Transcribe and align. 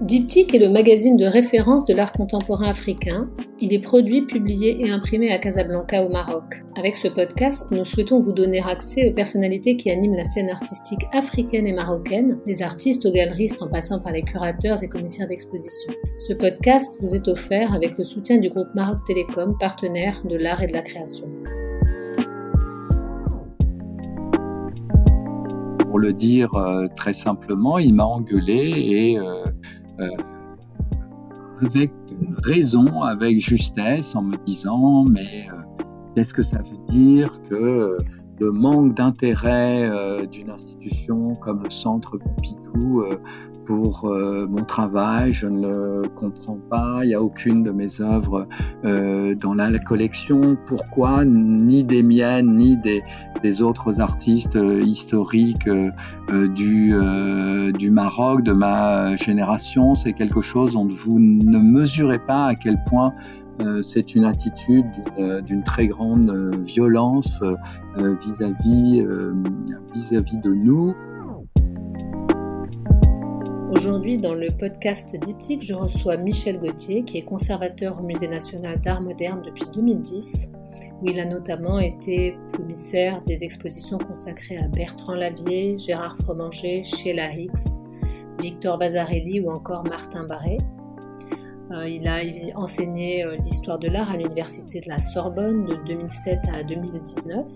Diptyque 0.00 0.54
est 0.54 0.58
le 0.58 0.70
magazine 0.70 1.18
de 1.18 1.26
référence 1.26 1.84
de 1.84 1.92
l'art 1.92 2.14
contemporain 2.14 2.70
africain. 2.70 3.28
Il 3.60 3.74
est 3.74 3.82
produit, 3.82 4.22
publié 4.22 4.80
et 4.80 4.90
imprimé 4.90 5.30
à 5.30 5.36
Casablanca 5.36 6.02
au 6.02 6.08
Maroc. 6.08 6.62
Avec 6.78 6.96
ce 6.96 7.08
podcast, 7.08 7.70
nous 7.70 7.84
souhaitons 7.84 8.18
vous 8.18 8.32
donner 8.32 8.62
accès 8.66 9.10
aux 9.10 9.12
personnalités 9.12 9.76
qui 9.76 9.90
animent 9.90 10.14
la 10.14 10.24
scène 10.24 10.48
artistique 10.48 11.06
africaine 11.12 11.66
et 11.66 11.74
marocaine, 11.74 12.38
des 12.46 12.62
artistes 12.62 13.04
aux 13.04 13.12
galeristes 13.12 13.60
en 13.60 13.68
passant 13.68 14.00
par 14.00 14.12
les 14.12 14.22
curateurs 14.22 14.82
et 14.82 14.88
commissaires 14.88 15.28
d'exposition. 15.28 15.92
Ce 16.16 16.32
podcast 16.32 16.96
vous 17.02 17.14
est 17.14 17.28
offert 17.28 17.74
avec 17.74 17.98
le 17.98 18.04
soutien 18.04 18.38
du 18.38 18.48
groupe 18.48 18.74
Maroc 18.74 19.00
Télécom, 19.06 19.54
partenaire 19.60 20.22
de 20.24 20.36
l'art 20.36 20.62
et 20.62 20.66
de 20.66 20.72
la 20.72 20.82
création. 20.82 21.26
Pour 25.90 25.98
le 25.98 26.14
dire 26.14 26.54
euh, 26.54 26.86
très 26.96 27.12
simplement, 27.12 27.76
il 27.76 27.92
m'a 27.92 28.04
engueulé 28.04 28.72
et 28.76 29.18
euh, 29.18 29.44
avec 31.62 31.92
raison, 32.42 33.02
avec 33.02 33.40
justesse, 33.40 34.14
en 34.14 34.22
me 34.22 34.36
disant 34.44 35.04
mais 35.04 35.46
euh, 35.48 35.84
qu'est-ce 36.14 36.34
que 36.34 36.42
ça 36.42 36.58
veut 36.58 36.94
dire 36.94 37.40
que 37.48 37.98
le 38.38 38.52
manque 38.52 38.94
d'intérêt 38.94 39.88
euh, 39.88 40.26
d'une 40.26 40.50
institution 40.50 41.34
comme 41.36 41.62
le 41.62 41.70
Centre 41.70 42.16
Pompidou 42.18 43.04
pour 43.70 44.06
euh, 44.06 44.48
mon 44.48 44.64
travail, 44.64 45.32
je 45.32 45.46
ne 45.46 45.60
le 46.02 46.08
comprends 46.08 46.58
pas, 46.68 47.02
il 47.04 47.06
n'y 47.06 47.14
a 47.14 47.22
aucune 47.22 47.62
de 47.62 47.70
mes 47.70 48.00
œuvres 48.00 48.48
euh, 48.84 49.36
dans 49.36 49.54
la 49.54 49.78
collection. 49.78 50.56
Pourquoi 50.66 51.24
Ni 51.24 51.84
des 51.84 52.02
miennes, 52.02 52.56
ni 52.56 52.76
des, 52.76 53.62
autres 53.62 54.00
artistes 54.00 54.56
euh, 54.56 54.82
historiques 54.82 55.68
du, 56.56 56.94
Maroc, 57.92 58.42
de 58.42 58.52
ma 58.52 59.14
génération? 59.14 59.94
C'est 59.94 60.14
quelque 60.14 60.40
chose 60.40 60.72
dont 60.72 60.88
vous 60.88 61.20
ne 61.20 61.58
mesurez 61.58 62.18
pas 62.18 62.46
à 62.46 62.56
quel 62.56 62.82
point 62.88 63.14
c'est 63.82 64.14
une 64.14 64.24
attitude 64.24 64.86
d'une 65.46 65.62
très 65.62 65.86
grande 65.86 66.56
violence 66.64 67.42
vis-à-vis 67.94 69.06
vis-à-vis 69.92 70.38
de 70.38 70.54
nous. 70.54 70.94
Aujourd'hui, 73.70 74.18
dans 74.18 74.34
le 74.34 74.50
podcast 74.50 75.14
Diptyque, 75.14 75.62
je 75.62 75.74
reçois 75.74 76.16
Michel 76.16 76.58
Gauthier, 76.58 77.04
qui 77.04 77.18
est 77.18 77.22
conservateur 77.22 78.00
au 78.00 78.02
Musée 78.02 78.26
national 78.26 78.80
d'art 78.80 79.00
moderne 79.00 79.42
depuis 79.46 79.62
2010, 79.72 80.50
où 81.00 81.06
il 81.06 81.20
a 81.20 81.24
notamment 81.24 81.78
été 81.78 82.36
commissaire 82.52 83.22
des 83.26 83.44
expositions 83.44 83.98
consacrées 83.98 84.56
à 84.56 84.66
Bertrand 84.66 85.14
Lavier, 85.14 85.78
Gérard 85.78 86.16
Fromanger, 86.16 86.82
Sheila 86.82 87.32
Hicks, 87.32 87.78
Victor 88.40 88.76
Vasarelli 88.76 89.38
ou 89.38 89.50
encore 89.50 89.84
Martin 89.84 90.24
Barré. 90.24 90.58
Euh, 91.70 91.88
il 91.88 92.08
a 92.08 92.22
enseigné 92.56 93.24
euh, 93.24 93.36
l'histoire 93.36 93.78
de 93.78 93.86
l'art 93.86 94.10
à 94.10 94.16
l'Université 94.16 94.80
de 94.80 94.88
la 94.88 94.98
Sorbonne 94.98 95.64
de 95.66 95.76
2007 95.86 96.40
à 96.52 96.64
2019 96.64 97.46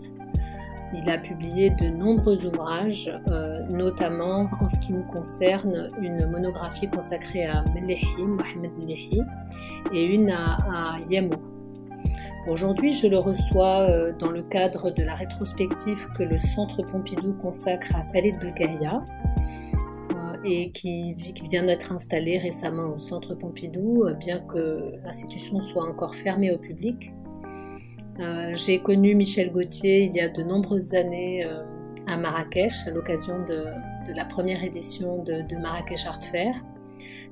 il 0.93 1.09
a 1.09 1.19
publié 1.19 1.71
de 1.71 1.89
nombreux 1.89 2.45
ouvrages, 2.47 3.11
euh, 3.29 3.65
notamment 3.69 4.49
en 4.61 4.69
ce 4.69 4.79
qui 4.81 4.93
nous 4.93 5.05
concerne 5.05 5.91
une 6.01 6.27
monographie 6.27 6.89
consacrée 6.89 7.47
à 7.47 7.65
Melehi, 7.75 8.05
Mohamed 8.19 8.73
Melehi, 8.79 9.21
et 9.93 10.05
une 10.05 10.31
à, 10.31 10.97
Yamou. 11.09 11.37
Aujourd'hui, 12.49 12.93
je 12.93 13.09
le 13.09 13.19
reçois 13.19 13.89
euh, 13.89 14.13
dans 14.19 14.31
le 14.31 14.43
cadre 14.43 14.91
de 14.91 15.03
la 15.03 15.15
rétrospective 15.15 16.07
que 16.17 16.23
le 16.23 16.39
Centre 16.39 16.83
Pompidou 16.83 17.33
consacre 17.35 17.97
à 17.97 18.03
Khalid 18.13 18.39
Belkaya 18.39 19.03
euh, 20.11 20.15
et 20.45 20.71
qui, 20.71 21.15
vient 21.49 21.65
d'être 21.65 21.91
installé 21.93 22.39
récemment 22.39 22.93
au 22.93 22.99
Centre 22.99 23.35
Pompidou, 23.35 24.05
bien 24.21 24.41
que 24.41 24.93
l'institution 25.03 25.61
soit 25.61 25.89
encore 25.89 26.15
fermée 26.15 26.53
au 26.53 26.59
public. 26.59 27.13
Euh, 28.21 28.55
j'ai 28.55 28.79
connu 28.79 29.15
Michel 29.17 29.51
Gauthier 29.51 30.05
il 30.05 30.15
y 30.15 30.21
a 30.21 30.29
de 30.29 30.43
nombreuses 30.43 30.95
années 30.95 31.45
euh, 31.45 31.65
à 32.07 32.17
Marrakech 32.17 32.87
à 32.87 32.91
l'occasion 32.91 33.45
de, 33.45 33.67
la 34.15 34.25
première 34.25 34.63
édition 34.63 35.23
de, 35.25 35.57
Marrakech 35.57 36.07
Art 36.07 36.23
Fair. 36.23 36.55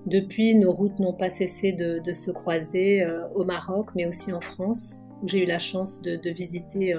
Depuis, 0.07 0.57
nos 0.57 0.73
routes 0.73 0.99
n'ont 0.99 1.13
pas 1.13 1.29
cessé 1.29 1.71
de, 1.73 2.13
se 2.13 2.33
croiser 2.33 3.05
euh, 3.05 3.29
au 3.35 3.45
Maroc, 3.45 3.91
mais 3.95 4.07
aussi 4.07 4.33
en 4.33 4.41
France, 4.41 5.03
où 5.23 5.29
j'ai 5.29 5.45
eu 5.45 5.47
la 5.47 5.61
chance 5.61 6.03
de, 6.03 6.31
visiter 6.31 6.97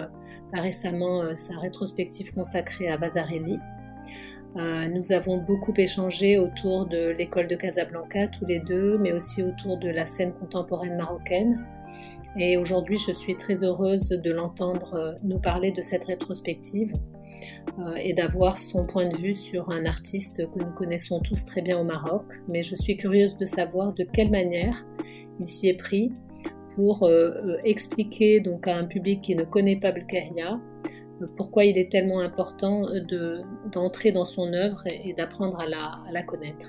récemment 0.53 1.35
sa 1.35 1.57
rétrospective 1.57 2.33
consacrée 2.33 2.87
à 2.87 2.95
Vasarely. 2.95 3.57
nous 4.55 5.11
avons 5.11 5.39
beaucoup 5.39 5.73
échangé 5.75 6.37
autour 6.37 6.85
de 6.85 7.09
l'école 7.09 7.47
de 7.47 7.55
Casablanca, 7.55 8.27
tous 8.27 8.45
les 8.45 8.59
deux, 8.59 8.97
mais 8.99 9.11
aussi 9.11 9.41
autour 9.41 9.77
de 9.77 9.89
la 9.89 10.05
scène 10.05 10.31
contemporaine 10.31 10.95
marocaine, 10.95 11.65
et 12.37 12.57
aujourd'hui, 12.57 12.97
je 12.97 13.11
suis 13.11 13.35
très 13.35 13.63
heureuse 13.63 14.09
de 14.09 14.31
l'entendre 14.31 14.95
euh, 14.95 15.11
nous 15.23 15.39
parler 15.39 15.71
de 15.71 15.81
cette 15.81 16.05
rétrospective 16.05 16.93
euh, 17.79 17.95
et 17.95 18.13
d'avoir 18.13 18.57
son 18.57 18.87
point 18.87 19.07
de 19.07 19.15
vue 19.15 19.35
sur 19.35 19.69
un 19.69 19.85
artiste 19.85 20.49
que 20.51 20.59
nous 20.59 20.71
connaissons 20.71 21.19
tous 21.19 21.45
très 21.45 21.61
bien 21.61 21.79
au 21.79 21.83
Maroc. 21.83 22.23
Mais 22.47 22.63
je 22.63 22.75
suis 22.75 22.97
curieuse 22.97 23.37
de 23.37 23.45
savoir 23.45 23.93
de 23.93 24.03
quelle 24.03 24.31
manière 24.31 24.83
il 25.39 25.45
s'y 25.45 25.69
est 25.69 25.77
pris 25.77 26.11
pour 26.75 27.03
euh, 27.03 27.57
expliquer 27.63 28.39
donc 28.39 28.67
à 28.67 28.75
un 28.77 28.85
public 28.85 29.21
qui 29.21 29.35
ne 29.35 29.43
connaît 29.43 29.79
pas 29.79 29.91
Belkaria 29.91 30.59
pourquoi 31.37 31.63
il 31.63 31.77
est 31.77 31.89
tellement 31.89 32.19
important 32.19 32.85
d'entrer 33.71 34.11
dans 34.11 34.25
son 34.25 34.51
œuvre 34.51 34.83
et, 34.87 35.13
d'apprendre 35.13 35.57
à 35.61 35.67
la 36.11 36.23
connaître. 36.23 36.67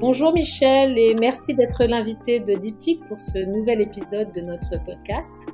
Bonjour 0.00 0.32
Michel 0.32 0.96
et 0.96 1.14
merci 1.20 1.54
d'être 1.54 1.84
l'invité 1.84 2.40
de 2.40 2.54
Diptyque 2.54 3.04
pour 3.04 3.20
ce 3.20 3.36
nouvel 3.36 3.82
épisode 3.82 4.32
de 4.32 4.40
notre 4.40 4.82
podcast. 4.82 5.46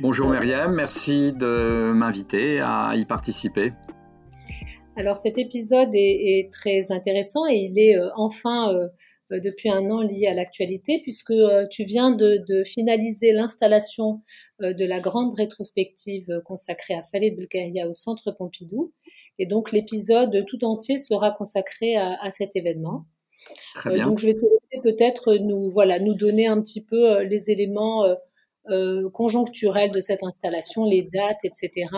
Bonjour 0.00 0.28
Myriam, 0.28 0.74
merci 0.74 1.32
de 1.32 1.92
m'inviter 1.92 2.58
à 2.58 2.94
y 2.96 3.04
participer. 3.04 3.72
Alors 4.96 5.16
cet 5.16 5.38
épisode 5.38 5.90
est, 5.94 6.52
très 6.52 6.90
intéressant 6.90 7.46
et 7.46 7.68
il 7.70 7.78
est 7.78 7.96
euh, 7.96 8.08
enfin 8.16 8.74
euh, 8.74 8.88
euh, 9.30 9.38
depuis 9.38 9.70
un 9.70 9.88
an 9.92 10.02
lié 10.02 10.26
à 10.26 10.34
l'actualité 10.34 10.98
puisque 11.04 11.34
tu 11.70 11.84
viens 11.84 12.10
de, 12.10 12.64
finaliser 12.64 13.30
l'installation 13.30 14.20
de 14.58 14.84
la 14.84 14.98
grande 14.98 15.32
rétrospective 15.34 16.42
consacrée 16.44 16.94
à 16.94 17.02
Khaled 17.12 17.36
Belkahia 17.36 17.86
au 17.86 17.92
Centre 17.92 18.32
Pompidou. 18.32 18.92
Et 19.38 19.46
donc 19.46 19.70
l'épisode 19.70 20.44
tout 20.44 20.64
entier 20.64 20.98
sera 20.98 21.30
consacré 21.30 21.94
à 21.96 22.30
cet 22.30 22.56
événement. 22.56 23.06
Très 23.74 23.90
euh, 23.90 23.94
bien. 23.94 24.06
donc 24.06 24.18
je 24.18 24.26
vais 24.26 24.34
te 24.34 24.40
laisser 24.40 24.82
peut-être 24.82 25.34
nous 25.36 25.68
voilà 25.68 25.98
nous 25.98 26.14
donner 26.14 26.46
un 26.46 26.60
petit 26.60 26.82
peu 26.82 27.10
euh, 27.10 27.24
les 27.24 27.50
éléments 27.50 28.04
euh, 28.70 29.10
conjoncturels 29.10 29.92
de 29.92 30.00
cette 30.00 30.22
installation, 30.22 30.84
les 30.84 31.08
dates, 31.12 31.44
etc. 31.44 31.88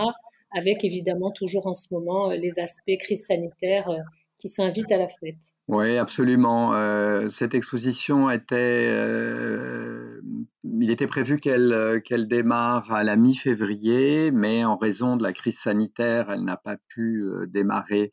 Avec 0.56 0.84
évidemment 0.84 1.30
toujours 1.30 1.66
en 1.66 1.74
ce 1.74 1.88
moment 1.92 2.30
les 2.30 2.58
aspects 2.58 2.96
crise 3.00 3.26
sanitaire 3.26 3.90
qui 4.38 4.48
s'invitent 4.48 4.92
à 4.92 4.98
la 4.98 5.08
fête. 5.08 5.52
Oui, 5.68 5.98
absolument. 5.98 6.72
cette 7.28 7.54
exposition 7.54 8.30
était, 8.30 8.88
il 10.62 10.90
était 10.90 11.08
prévu 11.08 11.38
qu'elle 11.38 12.00
qu'elle 12.04 12.28
démarre 12.28 12.92
à 12.92 13.02
la 13.02 13.16
mi-février, 13.16 14.30
mais 14.30 14.64
en 14.64 14.76
raison 14.76 15.16
de 15.16 15.24
la 15.24 15.32
crise 15.32 15.58
sanitaire, 15.58 16.30
elle 16.30 16.44
n'a 16.44 16.56
pas 16.56 16.76
pu 16.88 17.24
démarrer 17.48 18.12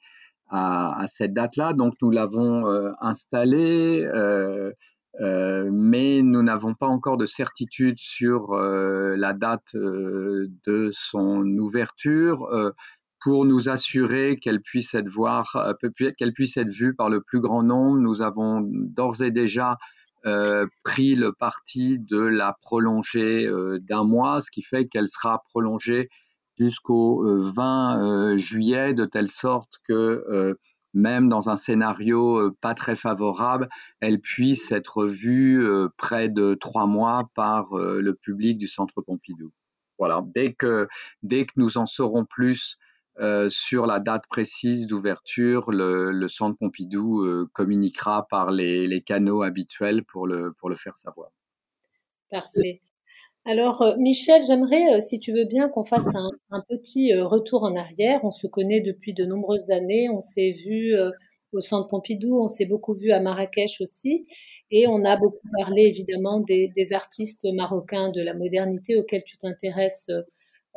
à, 0.51 1.05
cette 1.07 1.33
date-là. 1.33 1.73
Donc 1.73 1.93
nous 2.01 2.11
l'avons 2.11 2.67
euh, 2.67 2.91
installé, 2.99 4.03
euh, 4.03 4.71
euh, 5.21 5.69
mais 5.71 6.21
nous 6.21 6.43
n'avons 6.43 6.73
pas 6.73 6.87
encore 6.87 7.17
de 7.17 7.25
certitude 7.25 7.97
sur 7.97 8.53
la 8.53 9.33
date 9.33 9.75
de 9.75 10.89
son 10.91 11.43
ouverture 11.57 12.73
pour 13.19 13.45
nous 13.45 13.69
assurer 13.69 14.37
qu'elle 14.37 14.61
puisse 14.61 14.93
être 14.93 15.09
voir, 15.09 15.75
qu'elle 16.17 16.33
puisse 16.33 16.57
être 16.57 16.71
vue 16.73 16.95
par 16.95 17.09
le 17.09 17.21
plus 17.21 17.39
grand 17.39 17.63
nombre. 17.63 17.99
Nous 17.99 18.21
avons 18.21 18.61
d'ores 18.61 19.21
et 19.21 19.31
déjà 19.31 19.77
pris 20.83 21.15
le 21.15 21.33
parti 21.33 21.97
de 21.99 22.19
la 22.19 22.57
prolonger 22.61 23.49
d'un 23.81 24.03
mois, 24.03 24.41
ce 24.41 24.51
qui 24.51 24.63
fait 24.63 24.87
qu'elle 24.87 25.07
sera 25.07 25.41
prolongée 25.49 26.09
jusqu'au 26.57 27.23
20 27.23 27.97
euh, 27.97 28.33
euh, 28.33 28.37
juillet, 28.37 28.93
de 28.93 29.05
telle 29.05 29.29
sorte 29.29 29.75
que 29.87 29.93
euh, 30.29 30.55
même 30.93 31.29
dans 31.29 31.49
un 31.49 31.55
scénario 31.55 32.51
pas 32.59 32.73
très 32.73 32.97
favorable, 32.97 33.69
elle 34.01 34.19
puisse 34.19 34.71
être 34.73 35.05
vue 35.05 35.65
près 35.95 36.27
de 36.27 36.53
trois 36.53 36.85
mois 36.85 37.29
par 37.33 37.69
le 37.77 38.11
public 38.13 38.57
du 38.57 38.67
Centre 38.67 39.01
Pompidou. 39.01 39.53
Voilà, 39.97 40.21
dès 40.35 40.53
que, 40.53 40.89
dès 41.23 41.45
que 41.45 41.53
nous 41.55 41.77
en 41.77 41.85
saurons 41.85 42.25
plus 42.25 42.77
sur 43.47 43.85
la 43.85 44.01
date 44.01 44.25
précise 44.27 44.85
d'ouverture, 44.85 45.71
le, 45.71 46.27
Centre 46.27 46.57
Pompidou 46.57 47.25
communiquera 47.53 48.27
par 48.29 48.51
les, 48.51 48.85
les, 48.85 49.01
canaux 49.01 49.43
habituels 49.43 50.03
pour 50.03 50.27
le, 50.27 50.51
pour 50.59 50.69
le 50.69 50.75
faire 50.75 50.97
savoir. 50.97 51.29
Parfait. 52.29 52.81
Alors, 53.43 53.81
euh, 53.81 53.95
Michel, 53.97 54.39
j'aimerais, 54.45 54.93
euh, 54.93 54.99
si 54.99 55.19
tu 55.19 55.31
veux 55.31 55.45
bien, 55.45 55.67
qu'on 55.67 55.83
fasse 55.83 56.13
un, 56.15 56.61
petit 56.69 57.11
euh, 57.13 57.25
retour 57.25 57.63
en 57.63 57.75
arrière. 57.75 58.19
On 58.23 58.29
se 58.29 58.45
connaît 58.45 58.81
depuis 58.81 59.13
de 59.13 59.25
nombreuses 59.25 59.71
années. 59.71 60.09
On 60.09 60.19
s'est 60.19 60.51
vu 60.51 60.95
au 61.51 61.59
Centre 61.59 61.89
Pompidou, 61.89 62.39
on 62.39 62.47
s'est 62.47 62.65
beaucoup 62.65 62.93
vu 62.93 63.11
à 63.11 63.19
Marrakech 63.19 63.81
aussi. 63.81 64.27
Et 64.69 64.87
on 64.87 65.03
a 65.05 65.17
beaucoup 65.17 65.47
parlé, 65.59 65.81
évidemment, 65.83 66.39
des, 66.39 66.93
artistes 66.93 67.47
marocains 67.51 68.09
de 68.09 68.21
la 68.21 68.33
modernité 68.35 68.95
auxquels 68.95 69.23
tu 69.25 69.37
t'intéresses 69.37 70.09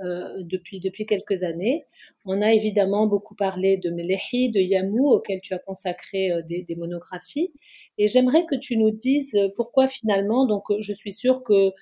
depuis, 0.00 0.80
depuis 0.80 1.06
quelques 1.06 1.44
années. 1.44 1.84
On 2.24 2.42
a 2.42 2.52
évidemment 2.52 3.06
beaucoup 3.06 3.36
parlé 3.36 3.76
de 3.76 3.90
Melehi, 3.90 4.50
de 4.50 4.60
Yamou, 4.60 5.10
auxquels 5.10 5.40
tu 5.42 5.54
as 5.54 5.58
consacré 5.58 6.30
des, 6.48 6.62
des 6.62 6.74
monographies. 6.74 7.52
Et 7.98 8.08
j'aimerais 8.08 8.46
que 8.46 8.56
tu 8.56 8.76
nous 8.76 8.90
dises 8.90 9.38
pourquoi 9.54 9.86
finalement, 9.86 10.46
donc 10.46 10.64
je 10.80 10.92
suis 10.92 11.12
sûre 11.12 11.44
que 11.44 11.72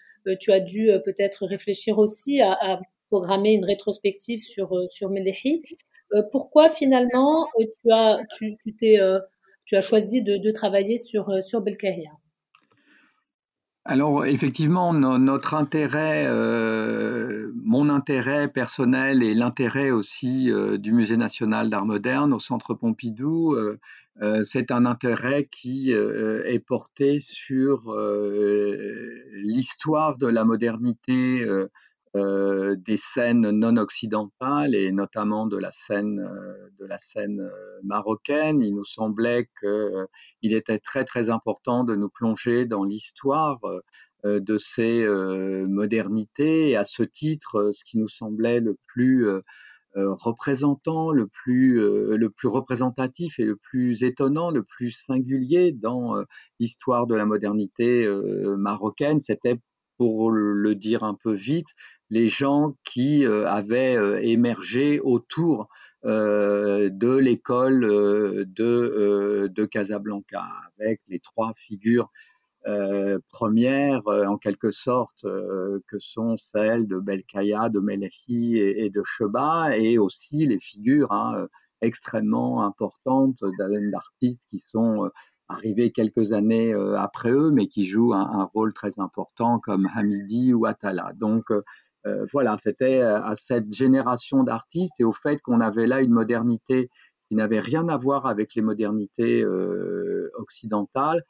tu 0.41 0.53
as 0.53 0.61
dû 0.61 0.91
euh, 0.91 0.99
peut-être 0.99 1.47
réfléchir 1.47 1.99
aussi 1.99 2.41
à, 2.41 2.81
programmer 3.09 3.53
une 3.53 3.67
rétrospective 3.67 4.41
sur, 4.41 4.75
euh, 4.75 4.87
sur 4.87 5.11
Melehi. 5.11 5.63
pourquoi 6.31 6.71
finalement 6.71 7.47
tu 7.59 7.93
as, 7.93 8.23
tu, 8.39 8.57
tu, 8.65 8.75
tu 9.67 9.77
as 9.77 9.81
choisi 9.83 10.23
de, 10.23 10.39
de 10.39 10.51
travailler 10.51 10.97
sur, 10.97 11.45
sur 11.45 11.61
Belkahia 11.61 12.11
alors 13.84 14.26
effectivement, 14.26 14.93
notre 14.93 15.55
intérêt, 15.55 16.29
mon 17.55 17.88
intérêt 17.88 18.49
personnel 18.49 19.23
et 19.23 19.34
l'intérêt 19.34 19.90
aussi 19.90 20.50
du 20.79 20.93
Musée 20.93 21.17
national 21.17 21.69
d'art 21.69 21.84
moderne 21.84 22.32
au 22.32 22.38
Centre 22.38 22.75
Pompidou, 22.75 23.56
c'est 24.44 24.70
un 24.70 24.87
intérêt 24.87 25.49
qui 25.50 25.90
est 25.90 26.64
porté 26.64 27.19
sur 27.19 27.93
l'histoire 29.32 30.17
de 30.17 30.28
la 30.28 30.44
modernité 30.44 31.44
euh, 32.14 32.76
des 32.76 32.99
scènes 32.99 33.49
non 33.53 33.79
occidentales 33.79 34.75
et 34.75 34.93
notamment 34.93 35.47
de 35.47 35.56
la 35.56 35.70
scène, 35.70 36.20
euh, 36.20 36.69
de 36.79 36.85
la 36.85 36.99
scène 36.99 37.41
euh, 37.41 37.81
marocaine. 37.85 38.61
Il 38.61 38.75
nous 38.75 38.85
semblait 38.85 39.49
qu'il 39.59 40.53
était 40.53 40.79
très 40.79 41.05
très 41.05 41.31
important 41.31 41.85
de 41.85 41.97
nous 41.97 42.11
plonger 42.11 42.67
dans 42.67 42.85
l'histoire 42.85 43.61
de 44.25 44.59
ces 44.59 45.05
modernités 45.69 46.70
et 46.70 46.76
à 46.76 46.85
ce 46.85 47.03
titre, 47.03 47.70
ce 47.73 47.82
qui 47.82 47.99
nous 47.99 48.09
semblait 48.09 48.61
le 48.61 48.76
plus 48.87 49.26
représentant, 49.94 51.11
le 51.11 51.26
plus, 51.26 51.81
le 51.81 52.31
plus 52.31 52.49
représentatif 52.49 53.41
et 53.41 53.44
le 53.44 53.56
plus 53.56 54.05
étonnant, 54.05 54.50
le 54.50 54.62
plus 54.62 54.91
singulier 54.91 55.73
dans 55.73 56.14
l'histoire 56.61 57.06
de 57.06 57.17
la 57.17 57.26
modernité 57.26 58.06
marocaine, 58.56 59.19
c'était 59.19 59.59
pour 59.97 60.31
le 60.31 60.75
dire 60.75 61.05
un 61.05 61.14
peu 61.14 61.32
vite, 61.32 61.69
les 62.12 62.26
gens 62.26 62.75
qui 62.85 63.25
euh, 63.25 63.49
avaient 63.49 63.97
euh, 63.97 64.20
émergé 64.23 65.00
autour 65.00 65.69
euh, 66.05 66.91
de 66.91 67.17
l'école 67.17 67.81
de, 67.81 69.49
de, 69.50 69.64
Casablanca, 69.64 70.44
avec 70.79 71.00
les 71.09 71.20
trois 71.20 71.53
figures 71.55 72.11
premières, 73.32 74.06
en 74.06 74.37
quelque 74.37 74.70
sorte, 74.70 75.23
que 75.23 75.99
sont 75.99 76.37
celles 76.37 76.87
de 76.87 76.99
Belkaya, 77.00 77.69
de 77.69 77.81
Melehi 77.81 78.59
et, 78.59 78.88
de 78.91 79.03
Cheba, 79.05 79.76
et 79.76 79.99
aussi 79.99 80.47
les 80.47 80.61
figures 80.61 81.11
hein, 81.11 81.49
extrêmement 81.81 82.64
importantes 82.64 83.43
d'artistes 83.59 84.43
qui 84.50 84.59
sont 84.59 85.11
arrivés 85.49 85.91
quelques 85.91 86.32
années 86.32 86.73
après 86.97 87.31
eux, 87.32 87.50
mais 87.50 87.67
qui 87.67 87.85
jouent 87.85 88.14
un, 88.14 88.31
un, 88.41 88.44
rôle 88.44 88.73
très 88.73 89.00
important 89.00 89.59
comme 89.59 89.88
Hamidi 89.97 90.53
ou 90.53 90.67
Atala. 90.67 91.12
Donc, 91.17 91.50
voilà, 92.32 92.56
c'était 92.58 93.00
euh, 93.00 93.22
à 93.22 93.37
cette 93.37 93.72
génération 93.72 94.43
d'artistes 94.43 94.94
et 94.99 95.04
au 95.04 95.12
fait 95.12 95.40
qu'on 95.40 95.60
avait 95.60 95.87
là 95.87 96.00
une 96.00 96.12
modernité 96.12 96.90
qui 97.28 97.34
n'avait 97.37 97.60
rien 97.60 97.88
à 97.88 97.96
voir 97.96 98.26
avec 98.26 98.54
les 98.54 98.62
modernités 98.62 99.43
euh, 99.43 100.31
occidentales. 100.34 101.22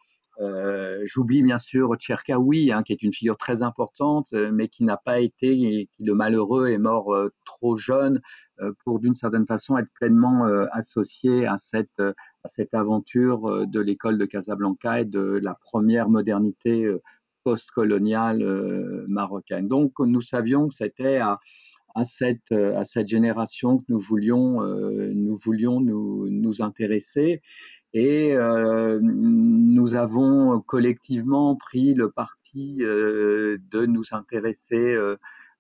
J'oublie 1.05 1.43
bien 1.43 1.59
sûr 1.59 1.95
Tcherkaoui, 1.97 2.73
hein, 2.73 2.83
qui 2.83 2.93
est 2.93 3.03
une 3.03 3.13
figure 3.13 3.37
très 3.37 3.63
importante, 3.63 4.33
mais 4.33 4.67
qui 4.67 4.83
n'a 4.83 4.97
pas 4.97 5.21
été, 5.21 5.89
qui 5.93 6.05
le 6.05 6.15
malheureux 6.15 6.69
est 6.69 6.79
mort 6.79 7.15
trop 7.45 7.77
jeune 7.77 8.21
pour 8.83 8.99
d'une 8.99 9.15
certaine 9.15 9.47
façon 9.47 9.77
être 9.77 9.93
pleinement 9.95 10.45
associé 10.73 11.47
à 11.47 11.59
cette, 11.59 12.01
à 12.01 12.49
cette 12.49 12.75
aventure 12.75 13.69
de 13.69 13.81
l'école 13.81 14.19
de 14.19 14.25
Casablanca 14.25 15.03
et 15.03 15.05
de 15.05 15.39
la 15.41 15.55
première 15.55 16.09
modernité 16.09 16.91
post-coloniale 17.45 18.43
euh, 18.43 19.05
marocaine. 19.09 19.69
Donc 19.69 19.93
nous 19.99 20.21
savions 20.21 20.69
que 20.69 20.75
c'était 20.75 21.19
à, 21.19 21.39
cette, 22.05 22.53
euh, 22.53 22.77
à 22.77 22.85
cette 22.85 23.09
génération 23.09 23.79
que 23.79 23.85
nous 23.89 23.99
voulions, 23.99 24.63
euh, 24.63 25.13
nous, 25.15 25.37
voulions 25.37 25.81
nous, 25.81 26.29
nous 26.31 26.63
intéresser. 26.63 27.43
Et 27.95 28.35
nous 29.03 29.95
avons 29.95 30.59
collectivement 30.63 31.57
pris 31.57 31.93
le 31.93 32.11
parti 32.11 32.77
de 32.79 33.85
nous 33.85 34.05
intéresser 34.13 34.97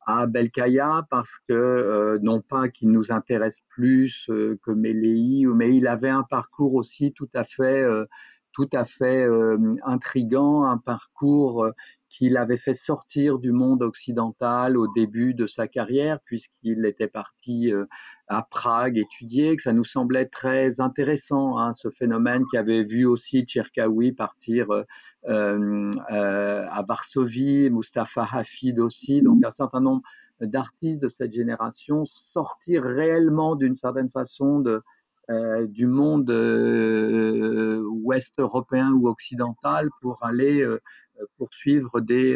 à 0.06 0.26
Belkaya 0.26 1.06
parce 1.11 1.38
que 1.46 2.19
non 2.23 2.40
pas 2.40 2.70
qu'il 2.70 2.90
nous 2.90 3.12
intéresse 3.12 3.61
plus 3.69 4.25
que 4.29 4.70
Méléi, 4.70 5.44
mais 5.44 5.76
il 5.76 5.87
avait 5.87 6.08
un 6.08 6.23
parcours 6.23 6.73
aussi 6.73 7.12
tout 7.12 7.29
à 7.34 7.44
fait 7.44 7.87
tout 8.52 8.69
à 8.72 8.84
fait 8.84 9.25
euh, 9.25 9.76
intrigant, 9.84 10.64
un 10.64 10.78
parcours 10.78 11.64
euh, 11.64 11.72
qu'il 12.08 12.37
avait 12.37 12.56
fait 12.56 12.75
sortir 12.75 13.38
du 13.38 13.52
monde 13.52 13.82
occidental 13.82 14.76
au 14.76 14.87
début 14.93 15.34
de 15.34 15.46
sa 15.46 15.66
carrière, 15.66 16.19
puisqu'il 16.25 16.84
était 16.84 17.08
parti 17.08 17.72
euh, 17.72 17.87
à 18.28 18.43
Prague 18.43 18.99
étudier, 18.99 19.56
que 19.56 19.62
ça 19.62 19.72
nous 19.72 19.84
semblait 19.84 20.26
très 20.26 20.81
intéressant, 20.81 21.58
hein, 21.58 21.72
ce 21.72 21.90
phénomène 21.90 22.44
qui 22.46 22.56
avait 22.56 22.82
vu 22.82 23.06
aussi 23.06 23.43
Tcherkaoui 23.43 24.12
partir 24.12 24.66
à 25.26 26.82
Varsovie, 26.87 27.70
Mustapha 27.70 28.26
Hafid 28.32 28.81
aussi, 28.81 29.22
donc 29.22 29.44
un 29.44 29.50
certain 29.50 29.81
nombre 29.81 30.02
d'artistes 30.40 31.00
de 31.00 31.08
cette 31.08 31.32
génération 31.32 32.05
sortir 32.06 32.82
réellement 32.82 33.55
d'une 33.55 33.76
certaine 33.76 34.10
façon 34.10 34.60
de, 34.60 34.82
euh, 35.30 35.69
du 35.69 35.86
monde 35.86 36.30
euh, 36.30 37.80
ouest 37.86 38.34
européen 38.38 38.90
ou 38.90 39.08
occidental 39.08 39.88
pour 40.00 40.19
aller 40.24 40.62
euh, 40.62 40.80
poursuivre 41.36 42.00
des, 42.00 42.34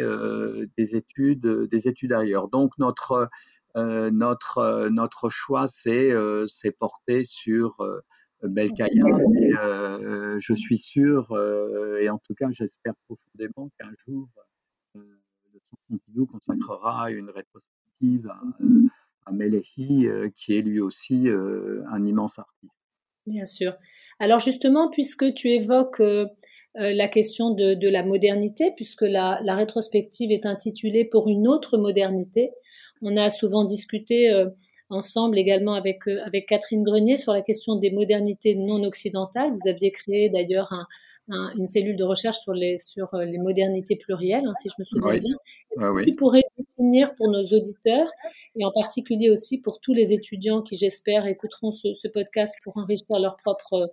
des, 0.77 0.95
études, 0.95 1.45
des 1.69 1.87
études 1.89 2.13
ailleurs. 2.13 2.47
Donc 2.47 2.71
notre, 2.77 3.29
notre, 3.75 4.87
notre 4.89 5.29
choix 5.29 5.67
s'est 5.67 6.15
porté 6.79 7.25
sur 7.25 7.75
Belkaya. 8.43 9.03
Et, 9.41 9.51
je 10.39 10.53
suis 10.53 10.77
sûr, 10.77 11.37
et 11.99 12.09
en 12.09 12.19
tout 12.19 12.35
cas 12.35 12.49
j'espère 12.51 12.93
profondément 13.07 13.69
qu'un 13.77 13.91
jour, 14.07 14.29
le 14.95 15.59
Centre 15.65 15.81
Pompidou 15.89 16.27
consacrera 16.27 17.11
une 17.11 17.29
rétrospective 17.29 18.29
à, 18.29 18.35
à 18.35 19.06
Melehi, 19.31 20.07
qui 20.35 20.57
est 20.57 20.61
lui 20.61 20.79
aussi 20.79 21.27
un 21.29 22.05
immense 22.05 22.39
artiste. 22.39 22.73
Bien 23.27 23.45
sûr. 23.45 23.73
Alors 24.19 24.39
justement, 24.39 24.89
puisque 24.89 25.33
tu 25.33 25.49
évoques 25.49 25.99
euh, 25.99 26.25
euh, 26.79 26.93
la 26.93 27.07
question 27.07 27.51
de, 27.51 27.87
la 27.87 28.03
modernité, 28.03 28.71
puisque 28.75 29.03
la, 29.03 29.39
rétrospective 29.45 30.31
est 30.31 30.45
intitulée 30.45 31.05
Pour 31.05 31.27
une 31.27 31.47
autre 31.47 31.77
modernité, 31.77 32.51
on 33.01 33.15
a 33.17 33.29
souvent 33.29 33.63
discuté 33.63 34.31
euh, 34.31 34.49
ensemble 34.89 35.37
également 35.37 35.73
avec 35.73 35.99
Catherine 36.47 36.83
Grenier 36.83 37.17
sur 37.17 37.33
la 37.33 37.41
question 37.41 37.75
des 37.75 37.91
modernités 37.91 38.55
non 38.55 38.83
occidentales. 38.83 39.51
Vous 39.51 39.67
aviez 39.67 39.91
créé 39.91 40.29
d'ailleurs 40.29 40.71
un, 40.71 40.87
une 41.29 41.65
cellule 41.65 41.95
de 41.97 42.03
recherche 42.03 42.37
sur 42.37 42.53
les, 42.53 42.77
sur 42.77 43.13
euh, 43.13 43.25
les 43.25 43.37
modernités 43.37 43.95
plurielles, 43.95 44.45
hein, 44.45 44.53
si 44.61 44.69
je 44.69 44.75
me 44.79 44.85
souviens 44.85 45.19
bien. 45.19 45.91
Oui. 45.91 46.05
Qui 46.05 46.15
pourrait 46.15 46.45
définir 46.57 47.13
pour 47.15 47.29
nos 47.29 47.43
auditeurs, 47.43 48.07
et 48.55 48.65
en 48.65 48.71
particulier 48.71 49.29
aussi 49.29 49.59
pour 49.59 49.79
tous 49.79 49.93
les 49.93 50.13
étudiants 50.13 50.61
qui, 50.61 50.77
j'espère, 50.77 51.27
écouteront 51.27 51.71
ce, 51.71 51.93
ce, 51.93 52.07
podcast 52.07 52.55
pour 52.63 52.77
enrichir 52.77 53.19
leur 53.19 53.37
propre 53.37 53.87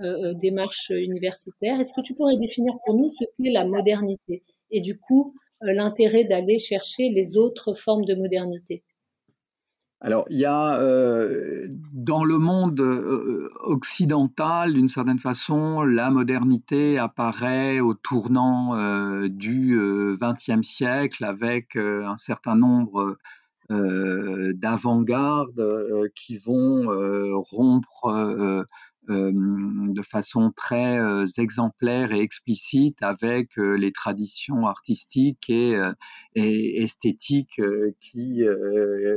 euh, 0.00 0.30
euh 0.30 0.34
démarche 0.34 0.90
universitaire, 0.90 1.78
est-ce 1.78 1.92
que 1.92 2.00
tu 2.00 2.14
pourrais 2.14 2.38
définir 2.38 2.74
pour 2.84 2.94
nous 2.94 3.08
ce 3.08 3.24
qu'est 3.24 3.50
la 3.50 3.64
modernité 3.64 4.42
et 4.70 4.80
du 4.80 4.98
coup 4.98 5.34
euh, 5.64 5.72
l'intérêt 5.72 6.24
d'aller 6.24 6.58
chercher 6.58 7.10
les 7.10 7.36
autres 7.36 7.74
formes 7.74 8.04
de 8.04 8.14
modernité? 8.14 8.82
Alors, 10.00 10.26
il 10.30 10.38
y 10.38 10.44
a 10.44 10.78
euh, 10.78 11.66
dans 11.92 12.22
le 12.22 12.38
monde 12.38 12.80
euh, 12.80 13.50
occidental, 13.64 14.74
d'une 14.74 14.86
certaine 14.86 15.18
façon, 15.18 15.82
la 15.82 16.10
modernité 16.10 16.98
apparaît 16.98 17.80
au 17.80 17.94
tournant 17.94 18.76
euh, 18.76 19.28
du 19.28 19.76
XXe 20.20 20.62
siècle 20.62 21.24
avec 21.24 21.74
un 21.76 22.16
certain 22.16 22.54
nombre 22.54 23.18
d'avant-gardes 23.70 26.08
qui 26.14 26.38
vont 26.38 26.86
rompre 27.50 28.66
de 29.08 30.02
façon 30.02 30.52
très 30.54 30.98
exemplaire 31.38 32.12
et 32.12 32.20
explicite 32.20 33.02
avec 33.02 33.56
les 33.56 33.92
traditions 33.92 34.66
artistiques 34.66 35.50
et, 35.50 35.80
et 36.34 36.82
esthétiques 36.82 37.60
qui 38.00 38.42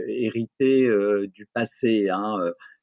héritaient 0.07 0.89
du 1.33 1.45
passé. 1.53 2.10
Hein. 2.10 2.38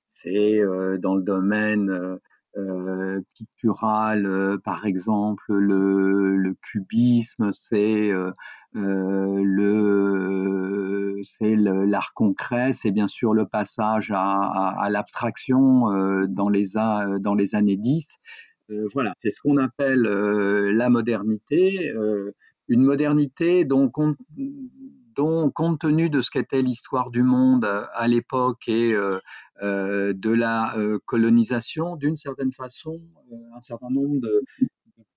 C'est 0.04 0.60
dans 1.00 1.14
le 1.14 1.22
domaine 1.22 2.18
euh, 2.56 3.20
pictural, 3.34 4.26
euh, 4.26 4.58
par 4.58 4.86
exemple 4.86 5.54
le, 5.54 6.36
le 6.36 6.54
cubisme, 6.54 7.50
c'est 7.52 8.10
euh, 8.10 8.32
le 8.74 11.18
c'est 11.22 11.56
l'art 11.56 12.12
concret, 12.14 12.72
c'est 12.72 12.90
bien 12.90 13.06
sûr 13.06 13.34
le 13.34 13.46
passage 13.46 14.10
à, 14.10 14.20
à, 14.22 14.82
à 14.82 14.90
l'abstraction 14.90 15.86
dans 16.28 16.48
les 16.48 16.72
dans 16.74 17.34
les 17.34 17.54
années 17.54 17.76
10. 17.76 18.08
voilà, 18.92 19.14
c'est 19.18 19.30
ce 19.30 19.40
qu'on 19.40 19.56
appelle 19.56 20.02
la 20.02 20.90
modernité, 20.90 21.92
une 22.68 22.82
modernité 22.82 23.64
dont 23.64 23.90
dont, 25.18 25.50
compte 25.50 25.80
tenu 25.80 26.08
de 26.08 26.20
ce 26.20 26.30
qu'était 26.30 26.62
l'histoire 26.62 27.10
du 27.10 27.24
monde 27.24 27.64
euh, 27.64 27.84
à 27.92 28.06
l'époque 28.06 28.68
et 28.68 28.94
euh, 28.94 29.18
euh, 29.62 30.12
de 30.14 30.30
la 30.30 30.76
colonisation, 31.04 31.96
d'une 31.96 32.16
certaine 32.16 32.52
façon, 32.52 33.00
un 33.54 33.60
certain 33.60 33.90
nombre 33.90 34.20
de, 34.20 34.42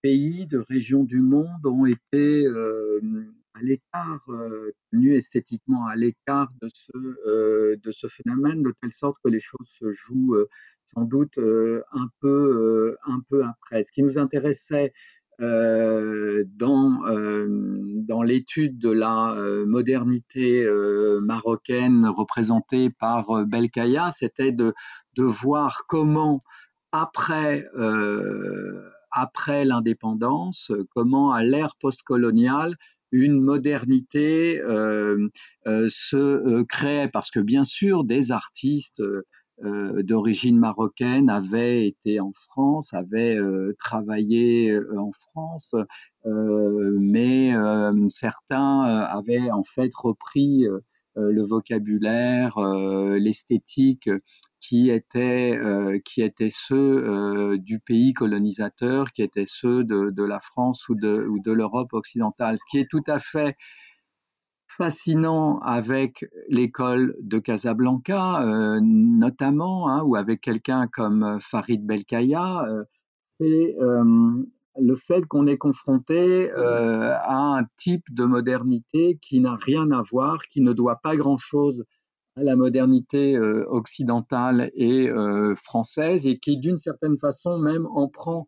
pays, 0.01 0.47
de 0.47 0.57
régions 0.57 1.03
du 1.03 1.19
monde 1.19 1.65
ont 1.65 1.85
été 1.85 2.47
à 3.53 3.61
l'écart, 3.61 4.25
tenus 4.91 5.17
esthétiquement 5.17 5.85
à 5.85 5.95
l'écart 5.95 6.49
de 6.59 6.67
ce, 7.91 8.07
phénomène, 8.07 8.63
de 8.63 8.73
telle 8.81 8.91
sorte 8.91 9.17
que 9.23 9.29
les 9.29 9.39
choses 9.39 9.67
se 9.67 9.91
jouent 9.91 10.35
sans 10.85 11.03
doute 11.03 11.37
un 11.37 12.09
peu 12.19 12.95
après. 13.43 13.83
Ce 13.83 13.91
qui 13.91 14.01
nous 14.01 14.17
intéressait 14.17 14.91
euh, 15.39 16.43
dans, 16.55 17.03
euh, 17.07 17.47
dans 17.49 18.21
l'étude 18.21 18.77
de 18.77 18.91
la 18.91 19.33
euh, 19.33 19.65
modernité 19.65 20.67
marocaine 21.21 22.05
représentée 22.07 22.89
par 22.89 23.45
Belkaya, 23.45 24.11
c'était 24.11 24.51
de, 24.51 24.73
de 25.15 25.23
voir 25.23 25.83
comment, 25.87 26.39
après, 26.91 27.65
après 29.11 29.65
l'indépendance, 29.65 30.71
comment 30.93 31.31
à 31.31 31.43
l'ère 31.43 31.75
postcoloniale, 31.79 32.75
une 33.11 33.41
modernité 33.41 34.61
se 35.65 36.63
créait, 36.63 37.09
parce 37.09 37.31
que 37.31 37.39
bien 37.39 37.65
sûr, 37.65 38.03
des 38.03 38.31
artistes 38.31 39.01
euh, 39.63 40.01
d'origine 40.01 40.57
marocaine 40.57 41.29
avaient 41.29 41.85
été 41.85 42.19
en 42.19 42.31
France, 42.33 42.93
avaient 42.93 43.35
euh, 43.35 43.75
travaillé 43.77 44.71
euh, 44.71 44.99
en 44.99 45.11
France, 45.11 45.75
mais 46.25 47.51
certains 48.09 48.81
avaient 48.83 49.51
en 49.51 49.63
fait 49.63 49.91
repris 49.95 50.65
le 51.15 51.41
vocabulaire, 51.43 52.59
l'esthétique 53.19 54.09
qui 54.59 54.91
étaient, 54.91 55.59
qui 56.05 56.21
étaient 56.21 56.51
ceux 56.51 57.57
du 57.57 57.79
pays 57.79 58.13
colonisateur, 58.13 59.11
qui 59.11 59.23
étaient 59.23 59.47
ceux 59.47 59.83
de, 59.83 60.23
la 60.23 60.39
France 60.39 60.87
ou 60.89 60.95
de 60.95 61.51
l'Europe 61.51 61.91
occidentale. 61.93 62.57
Ce 62.59 62.63
qui 62.69 62.77
est 62.77 62.89
tout 62.89 63.03
à 63.07 63.17
fait 63.17 63.55
fascinant 64.77 65.59
avec 65.59 66.25
l'école 66.47 67.15
de 67.21 67.39
Casablanca, 67.39 68.41
euh, 68.41 68.79
notamment, 68.81 69.89
hein, 69.89 70.01
ou 70.03 70.15
avec 70.15 70.41
quelqu'un 70.41 70.87
comme 70.87 71.23
euh, 71.23 71.39
Farid 71.39 71.85
Belkaya, 71.85 72.65
euh, 72.67 72.83
c'est 73.39 73.75
le 74.77 74.95
fait 74.95 75.25
qu'on 75.25 75.47
est 75.47 75.57
confronté 75.57 76.51
à 76.51 77.57
un 77.57 77.65
type 77.77 78.05
de 78.13 78.23
modernité 78.23 79.17
qui 79.19 79.39
n'a 79.39 79.55
rien 79.55 79.89
à 79.91 80.01
voir, 80.03 80.43
qui 80.43 80.61
ne 80.61 80.73
doit 80.73 80.97
pas 80.97 81.15
grand-chose 81.15 81.83
à 82.37 82.43
la 82.43 82.55
modernité 82.55 83.37
occidentale 83.39 84.69
et 84.75 85.09
française, 85.55 86.27
et 86.27 86.37
qui, 86.37 86.57
d'une 86.57 86.77
certaine 86.77 87.17
façon, 87.17 87.57
même 87.57 87.87
en 87.87 88.07
prend 88.07 88.47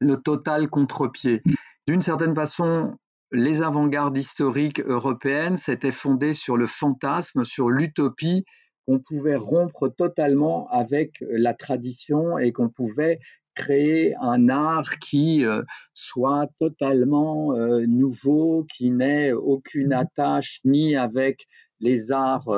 le 0.00 0.16
total 0.16 0.70
contre-pied. 0.70 1.42
D'une 1.86 2.00
certaine 2.00 2.34
façon, 2.34 2.96
les 3.32 3.62
avant-gardes 3.62 4.16
historiques 4.16 4.80
européennes 4.80 5.56
s'étaient 5.56 5.92
fondées 5.92 6.34
sur 6.34 6.56
le 6.56 6.66
fantasme, 6.66 7.44
sur 7.44 7.70
l'utopie 7.70 8.44
qu'on 8.86 9.00
pouvait 9.00 9.36
rompre 9.36 9.88
totalement 9.88 10.68
avec 10.70 11.16
la 11.28 11.54
tradition 11.54 12.38
et 12.38 12.52
qu'on 12.52 12.68
pouvait 12.68 13.18
créer 13.54 14.14
un 14.20 14.48
art 14.48 14.98
qui 14.98 15.44
euh, 15.44 15.62
soit 15.94 16.48
totalement 16.58 17.54
euh, 17.54 17.84
nouveau, 17.86 18.64
qui 18.64 18.90
n'ait 18.90 19.32
aucune 19.32 19.92
attache 19.92 20.60
ni 20.64 20.94
avec 20.94 21.46
les 21.80 22.12
arts 22.12 22.48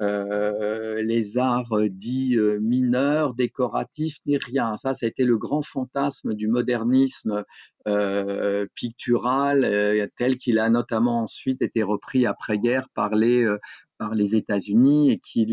euh, 0.00 1.02
les 1.02 1.38
arts 1.38 1.72
euh, 1.72 1.88
dits 1.88 2.36
euh, 2.36 2.60
mineurs, 2.60 3.34
décoratifs, 3.34 4.18
ni 4.26 4.36
rien. 4.36 4.76
Ça, 4.76 4.94
ça 4.94 5.06
a 5.06 5.08
été 5.08 5.24
le 5.24 5.36
grand 5.36 5.62
fantasme 5.62 6.34
du 6.34 6.48
modernisme 6.48 7.44
pictural, 8.74 10.10
tel 10.14 10.36
qu'il 10.36 10.58
a 10.58 10.68
notamment 10.68 11.22
ensuite 11.22 11.62
été 11.62 11.82
repris 11.82 12.26
après-guerre 12.26 12.86
par 12.90 13.14
les, 13.14 13.48
par 13.96 14.14
les 14.14 14.36
États-Unis 14.36 15.10
et 15.10 15.18
qui, 15.18 15.46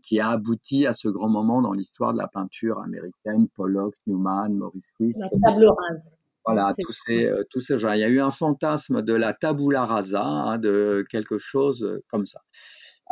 qui 0.00 0.18
a 0.18 0.30
abouti 0.30 0.86
à 0.86 0.94
ce 0.94 1.08
grand 1.08 1.28
moment 1.28 1.60
dans 1.60 1.74
l'histoire 1.74 2.14
de 2.14 2.18
la 2.18 2.28
peinture 2.28 2.80
américaine, 2.80 3.46
Pollock, 3.54 3.94
Newman, 4.06 4.54
Maurice 4.54 4.86
Swiss. 4.96 5.18
La 5.18 5.28
table 5.28 5.66
rase. 5.66 6.14
Voilà, 6.46 6.72
tous 6.80 6.94
ces, 6.94 7.30
tous 7.50 7.60
ces 7.60 7.76
gens. 7.76 7.92
Il 7.92 8.00
y 8.00 8.04
a 8.04 8.08
eu 8.08 8.22
un 8.22 8.30
fantasme 8.30 9.02
de 9.02 9.12
la 9.12 9.34
tabula 9.34 9.84
rasa, 9.84 10.24
hein, 10.24 10.56
de 10.56 11.04
quelque 11.10 11.36
chose 11.36 12.00
comme 12.08 12.24
ça. 12.24 12.40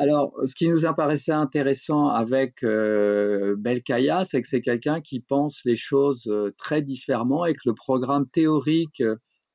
Alors, 0.01 0.33
ce 0.47 0.55
qui 0.55 0.67
nous 0.71 0.87
apparaissait 0.87 1.31
intéressant 1.31 2.09
avec 2.09 2.63
euh, 2.63 3.55
Belkaya, 3.59 4.25
c'est 4.25 4.41
que 4.41 4.49
c'est 4.49 4.63
quelqu'un 4.63 5.03
qui 5.03 5.21
pense 5.21 5.61
les 5.67 5.77
choses 5.77 6.27
euh, 6.29 6.55
très 6.57 6.81
différemment 6.81 7.45
et 7.45 7.53
que 7.53 7.61
le 7.67 7.75
programme 7.75 8.27
théorique 8.27 9.03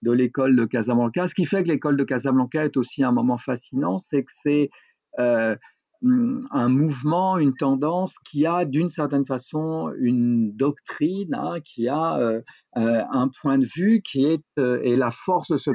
de 0.04 0.12
l'école 0.12 0.56
de 0.56 0.66
Casablanca, 0.66 1.26
ce 1.26 1.34
qui 1.34 1.46
fait 1.46 1.64
que 1.64 1.70
l'école 1.70 1.98
de 1.98 2.04
Casablanca 2.04 2.64
est 2.64 2.78
aussi 2.78 3.04
un 3.04 3.12
moment 3.12 3.38
fascinant, 3.40 3.98
c'est 3.98 4.22
que 4.22 4.32
c'est 4.44 4.70
euh, 5.18 5.56
un 6.04 6.70
mouvement, 6.70 7.40
une 7.40 7.56
tendance 7.56 8.14
qui 8.24 8.46
a 8.46 8.66
d'une 8.66 8.90
certaine 8.90 9.26
façon 9.26 9.92
une 9.98 10.56
doctrine, 10.56 11.34
hein, 11.34 11.56
qui 11.62 11.88
a 11.88 12.44
un 12.76 13.30
point 13.42 13.58
de 13.58 13.66
vue 13.66 14.04
qui 14.04 14.26
est, 14.26 14.44
et 14.60 14.96
la 14.96 15.10
force 15.10 15.50
de 15.50 15.58
ce 15.58 15.72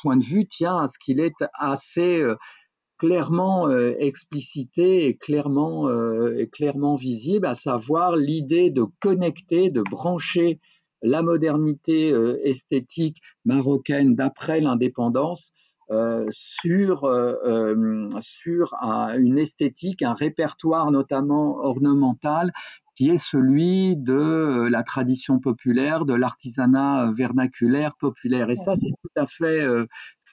point 0.00 0.16
de 0.16 0.24
vue 0.24 0.46
tient 0.46 0.78
à 0.78 0.86
ce 0.86 0.96
qu'il 0.98 1.20
est 1.20 1.34
assez 1.58 2.24
clairement 3.04 3.68
euh, 3.68 3.94
explicité 3.98 5.06
et 5.06 5.14
clairement, 5.14 5.88
euh, 5.88 6.38
et 6.38 6.48
clairement 6.48 6.94
visible, 6.94 7.46
à 7.46 7.54
savoir 7.54 8.16
l'idée 8.16 8.70
de 8.70 8.84
connecter, 9.00 9.70
de 9.70 9.82
brancher 9.82 10.58
la 11.02 11.20
modernité 11.20 12.10
euh, 12.10 12.40
esthétique 12.44 13.20
marocaine 13.44 14.14
d'après 14.14 14.60
l'indépendance 14.60 15.52
sur, 16.30 17.06
sur 18.20 18.74
une 18.82 19.38
esthétique, 19.38 20.00
un 20.00 20.14
répertoire 20.14 20.90
notamment 20.90 21.58
ornemental 21.58 22.52
qui 22.96 23.10
est 23.10 23.22
celui 23.22 23.94
de 23.94 24.66
la 24.70 24.82
tradition 24.82 25.40
populaire, 25.40 26.06
de 26.06 26.14
l'artisanat 26.14 27.12
vernaculaire 27.14 27.96
populaire. 27.96 28.48
Et 28.48 28.56
ça, 28.56 28.76
c'est 28.76 28.88
tout 28.88 29.10
à 29.14 29.26
fait 29.26 29.60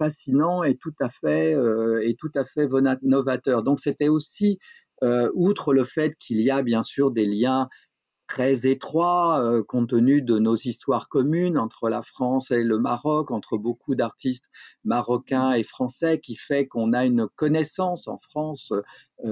fascinant 0.01 0.63
et 0.63 0.75
tout 0.77 0.95
à 0.99 1.09
fait, 1.09 1.53
euh, 1.53 2.01
et 2.03 2.15
tout 2.15 2.31
à 2.33 2.43
fait 2.43 2.67
novateur. 3.03 3.61
Donc 3.61 3.79
c'était 3.79 4.07
aussi, 4.07 4.57
euh, 5.03 5.29
outre 5.35 5.73
le 5.73 5.83
fait 5.83 6.15
qu'il 6.17 6.41
y 6.41 6.49
a 6.49 6.63
bien 6.63 6.81
sûr 6.81 7.11
des 7.11 7.25
liens 7.25 7.69
très 8.25 8.65
étroits 8.65 9.43
euh, 9.43 9.61
compte 9.61 9.89
tenu 9.89 10.23
de 10.23 10.39
nos 10.39 10.55
histoires 10.55 11.07
communes 11.07 11.57
entre 11.59 11.87
la 11.89 12.01
France 12.01 12.49
et 12.49 12.63
le 12.63 12.79
Maroc, 12.79 13.29
entre 13.29 13.59
beaucoup 13.59 13.93
d'artistes 13.93 14.45
marocains 14.83 15.51
et 15.51 15.63
français, 15.63 16.19
qui 16.19 16.35
fait 16.35 16.65
qu'on 16.65 16.93
a 16.93 17.05
une 17.05 17.27
connaissance 17.35 18.07
en 18.07 18.17
France 18.17 18.73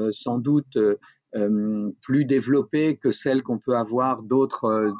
sans 0.09 0.37
doute 0.37 0.77
plus 2.01 2.25
développée 2.25 2.97
que 2.97 3.11
celle 3.11 3.41
qu'on 3.43 3.59
peut 3.59 3.75
avoir 3.75 4.21
d'autres 4.23 4.93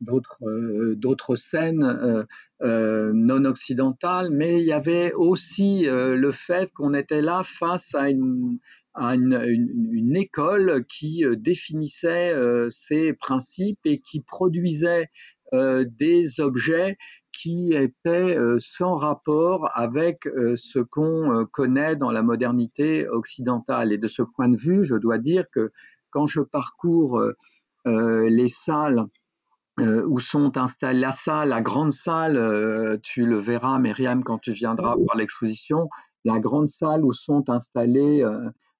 d'autres 0.00 1.36
scènes 1.36 1.82
euh, 1.82 2.24
euh, 2.62 3.12
non 3.14 3.44
occidentales, 3.44 4.30
mais 4.30 4.60
il 4.60 4.66
y 4.66 4.72
avait 4.72 5.12
aussi 5.12 5.84
le 5.86 6.30
fait 6.32 6.72
qu'on 6.72 6.94
était 6.94 7.22
là 7.22 7.42
face 7.44 7.94
à 7.94 8.10
une, 8.10 8.58
école 10.14 10.84
qui 10.86 11.24
définissait 11.36 12.34
ses 12.70 13.12
principes 13.12 13.80
et 13.84 13.98
qui 14.00 14.20
produisait 14.20 15.10
des 15.52 16.40
objets 16.40 16.96
qui 17.30 17.74
étaient 17.74 18.38
sans 18.58 18.96
rapport 18.96 19.70
avec 19.74 20.24
ce 20.24 20.78
qu'on 20.78 21.44
connaît 21.52 21.94
dans 21.94 22.10
la 22.10 22.22
modernité 22.22 23.06
occidentale. 23.06 23.92
Et 23.92 23.98
de 23.98 24.08
ce 24.08 24.22
point 24.22 24.48
de 24.48 24.56
vue, 24.56 24.82
je 24.82 24.94
dois 24.94 25.18
dire 25.18 25.44
que 25.52 25.72
quand 26.10 26.26
je 26.26 26.40
parcours 26.40 27.22
les 27.84 28.48
salles 28.48 29.04
où 29.78 30.20
sont 30.20 30.56
installées 30.56 31.00
la 31.00 31.12
salle, 31.12 31.50
la 31.50 31.60
grande 31.60 31.92
salle, 31.92 32.98
tu 33.02 33.26
le 33.26 33.38
verras, 33.38 33.78
Myriam, 33.78 34.24
quand 34.24 34.38
tu 34.38 34.52
viendras 34.52 34.94
voir 34.96 35.16
l'exposition, 35.16 35.88
la 36.24 36.40
grande 36.40 36.68
salle 36.68 37.04
où 37.04 37.12
sont 37.12 37.50
installées 37.50 38.24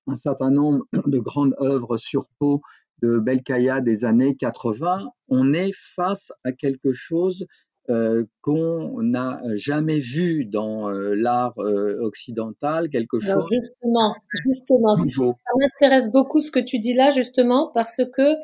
un 0.06 0.16
certain 0.16 0.50
nombre 0.50 0.84
de 1.06 1.18
grandes 1.18 1.54
œuvres 1.60 1.96
sur 1.96 2.26
peau 2.38 2.60
de 3.02 3.18
Belkaya 3.18 3.80
des 3.80 4.04
années 4.04 4.36
80, 4.36 5.04
on 5.28 5.52
est 5.52 5.72
face 5.74 6.32
à 6.44 6.52
quelque 6.52 6.92
chose 6.92 7.46
euh, 7.88 8.24
qu'on 8.40 9.00
n'a 9.02 9.40
jamais 9.54 10.00
vu 10.00 10.44
dans 10.44 10.90
euh, 10.90 11.14
l'art 11.14 11.54
euh, 11.58 12.00
occidental, 12.00 12.88
quelque 12.88 13.20
chose. 13.20 13.46
Justement, 13.50 14.12
justement, 14.44 14.94
ça 14.96 15.22
m'intéresse 15.60 16.10
beaucoup 16.10 16.40
ce 16.40 16.50
que 16.50 16.58
tu 16.58 16.78
dis 16.78 16.94
là, 16.94 17.10
justement, 17.10 17.70
parce 17.74 18.00
que 18.12 18.34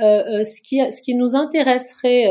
ce, 0.00 0.62
qui, 0.62 0.78
ce 0.92 1.02
qui 1.02 1.14
nous 1.14 1.34
intéresserait 1.34 2.26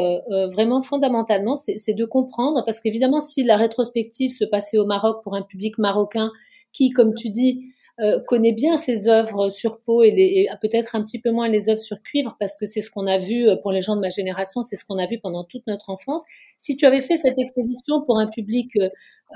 vraiment 0.53 0.81
fondamentalement, 0.81 1.55
c'est 1.55 1.93
de 1.93 2.05
comprendre, 2.05 2.63
parce 2.65 2.79
qu'évidemment, 2.79 3.19
si 3.19 3.43
la 3.43 3.57
rétrospective 3.57 4.31
se 4.31 4.45
passait 4.45 4.77
au 4.77 4.85
Maroc 4.85 5.23
pour 5.23 5.35
un 5.35 5.41
public 5.41 5.77
marocain 5.77 6.31
qui, 6.71 6.91
comme 6.91 7.13
tu 7.13 7.29
dis, 7.29 7.73
euh, 7.99 8.19
connaît 8.27 8.53
bien 8.53 8.75
ses 8.75 9.07
œuvres 9.07 9.49
sur 9.49 9.79
peau 9.81 10.03
et, 10.03 10.09
et 10.09 10.49
peut-être 10.61 10.95
un 10.95 11.01
petit 11.01 11.19
peu 11.19 11.31
moins 11.31 11.47
les 11.47 11.67
œuvres 11.67 11.79
sur 11.79 11.99
cuivre 12.03 12.35
parce 12.39 12.55
que 12.55 12.67
c'est 12.67 12.81
ce 12.81 12.91
qu'on 12.91 13.07
a 13.07 13.17
vu 13.17 13.49
euh, 13.49 13.55
pour 13.55 13.71
les 13.71 13.81
gens 13.81 13.95
de 13.95 14.01
ma 14.01 14.11
génération, 14.11 14.61
c'est 14.61 14.75
ce 14.75 14.85
qu'on 14.85 14.99
a 14.99 15.07
vu 15.07 15.17
pendant 15.19 15.43
toute 15.43 15.65
notre 15.65 15.89
enfance. 15.89 16.21
Si 16.57 16.77
tu 16.77 16.85
avais 16.85 17.01
fait 17.01 17.17
cette 17.17 17.39
exposition 17.39 18.03
pour 18.05 18.19
un 18.19 18.27
public 18.27 18.69
euh, 18.77 18.89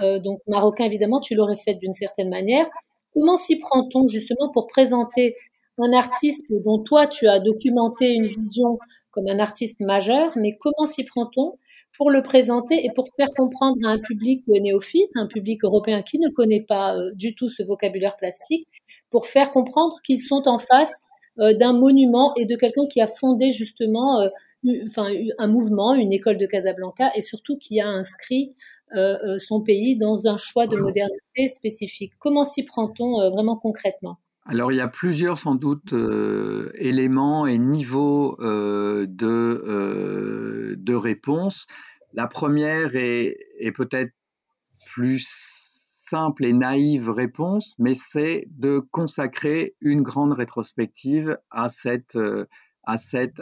euh 0.03 0.19
donc 0.19 0.41
marocain 0.45 0.85
évidemment, 0.85 1.19
tu 1.19 1.33
l'aurais 1.33 1.57
faite 1.57 1.79
d'une 1.79 1.93
certaine 1.93 2.29
manière. 2.29 2.67
Comment 3.15 3.35
s'y 3.35 3.57
prend-on 3.57 4.07
justement 4.07 4.51
pour 4.51 4.67
présenter 4.67 5.35
un 5.77 5.93
artiste 5.93 6.51
dont 6.63 6.79
toi 6.79 7.07
tu 7.07 7.27
as 7.27 7.39
documenté 7.39 8.13
une 8.13 8.27
vision 8.27 8.77
comme 9.11 9.27
un 9.27 9.39
artiste 9.39 9.79
majeur, 9.81 10.31
mais 10.35 10.57
comment 10.59 10.87
s'y 10.87 11.03
prend-on 11.03 11.57
pour 11.97 12.09
le 12.09 12.21
présenter 12.21 12.85
et 12.85 12.91
pour 12.95 13.05
faire 13.15 13.27
comprendre 13.35 13.77
à 13.85 13.89
un 13.89 13.99
public 13.99 14.43
néophyte, 14.47 15.11
un 15.15 15.27
public 15.27 15.63
européen 15.63 16.01
qui 16.01 16.19
ne 16.19 16.29
connaît 16.29 16.63
pas 16.63 16.95
euh, 16.95 17.11
du 17.13 17.35
tout 17.35 17.49
ce 17.49 17.63
vocabulaire 17.63 18.15
plastique, 18.17 18.67
pour 19.09 19.27
faire 19.27 19.51
comprendre 19.51 19.97
qu'ils 20.05 20.21
sont 20.21 20.47
en 20.47 20.57
face 20.57 21.01
euh, 21.39 21.53
d'un 21.53 21.73
monument 21.73 22.33
et 22.35 22.45
de 22.45 22.55
quelqu'un 22.55 22.87
qui 22.89 23.01
a 23.01 23.07
fondé 23.07 23.51
justement 23.51 24.21
euh, 24.21 24.29
enfin, 24.87 25.11
un 25.37 25.47
mouvement, 25.47 25.93
une 25.93 26.13
école 26.13 26.37
de 26.37 26.45
Casablanca, 26.45 27.11
et 27.15 27.21
surtout 27.21 27.57
qui 27.57 27.81
a 27.81 27.87
inscrit 27.87 28.55
son 29.37 29.61
pays 29.61 29.95
dans 29.95 30.27
un 30.27 30.35
choix 30.35 30.67
de 30.67 30.75
modernité 30.75 31.47
spécifique. 31.47 32.11
Comment 32.19 32.43
s'y 32.43 32.65
prend-on 32.65 33.29
vraiment 33.29 33.55
concrètement? 33.55 34.17
Alors 34.45 34.71
il 34.71 34.77
y 34.77 34.81
a 34.81 34.87
plusieurs 34.87 35.37
sans 35.37 35.55
doute 35.55 35.93
éléments 36.75 37.45
et 37.45 37.57
niveaux 37.57 38.37
de, 38.39 39.07
de 40.77 40.93
réponse. 40.93 41.67
La 42.13 42.27
première 42.27 42.95
est, 42.95 43.37
peut-être 43.75 44.11
plus 44.87 45.25
simple 45.25 46.43
et 46.43 46.53
naïve 46.53 47.09
réponse, 47.09 47.75
mais 47.79 47.93
c'est 47.93 48.45
de 48.49 48.79
consacrer 48.79 49.75
une 49.79 50.01
grande 50.01 50.33
rétrospective 50.33 51.37
à 51.51 51.69
cette, 51.69 52.17
euh, 52.17 52.45
à 52.83 52.97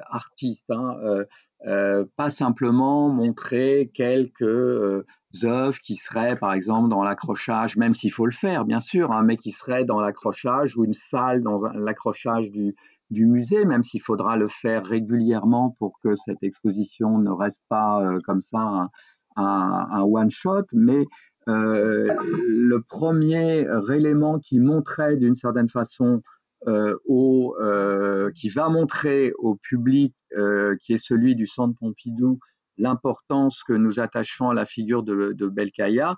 artiste. 0.09 0.69
Hein. 0.69 0.97
Euh, 1.01 1.25
euh, 1.65 2.05
pas 2.15 2.29
simplement 2.29 3.09
montrer 3.09 3.89
quelques 3.93 5.05
œuvres 5.43 5.79
qui 5.79 5.95
seraient, 5.95 6.35
par 6.35 6.53
exemple, 6.53 6.89
dans 6.89 7.03
l'accrochage, 7.03 7.77
même 7.77 7.93
s'il 7.93 8.11
faut 8.11 8.25
le 8.25 8.31
faire, 8.31 8.65
bien 8.65 8.79
sûr, 8.79 9.11
hein, 9.11 9.23
mais 9.23 9.37
qui 9.37 9.51
seraient 9.51 9.85
dans 9.85 10.01
l'accrochage 10.01 10.75
ou 10.75 10.85
une 10.85 10.93
salle 10.93 11.43
dans 11.43 11.63
l'accrochage 11.73 12.51
du, 12.51 12.75
musée, 13.11 13.65
même 13.65 13.83
s'il 13.83 14.01
faudra 14.01 14.37
le 14.37 14.47
faire 14.47 14.85
régulièrement 14.85 15.75
pour 15.77 15.99
que 16.03 16.15
cette 16.15 16.43
exposition 16.43 17.17
ne 17.17 17.31
reste 17.31 17.63
pas 17.69 18.03
euh, 18.03 18.19
comme 18.23 18.41
ça 18.41 18.89
un, 19.35 20.01
one-shot. 20.01 20.65
Mais 20.73 21.05
euh, 21.47 22.13
le 22.21 22.81
premier 22.81 23.65
élément 23.91 24.39
qui 24.39 24.59
montrait 24.59 25.17
d'une 25.17 25.35
certaine 25.35 25.69
façon 25.69 26.21
euh, 26.67 26.95
au, 27.05 27.55
qui 28.35 28.49
va 28.49 28.69
montrer 28.69 29.31
au 29.37 29.55
public 29.55 30.13
qui 30.81 30.93
est 30.93 31.03
celui 31.03 31.35
du 31.35 31.47
Centre 31.47 31.75
Pompidou 31.79 32.39
l'importance 32.79 33.63
que 33.63 33.73
nous 33.73 33.99
attachons 33.99 34.49
à 34.49 34.53
la 34.53 34.65
figure 34.65 35.03
de, 35.03 35.33
de 35.33 35.47
Belkaya 35.47 36.15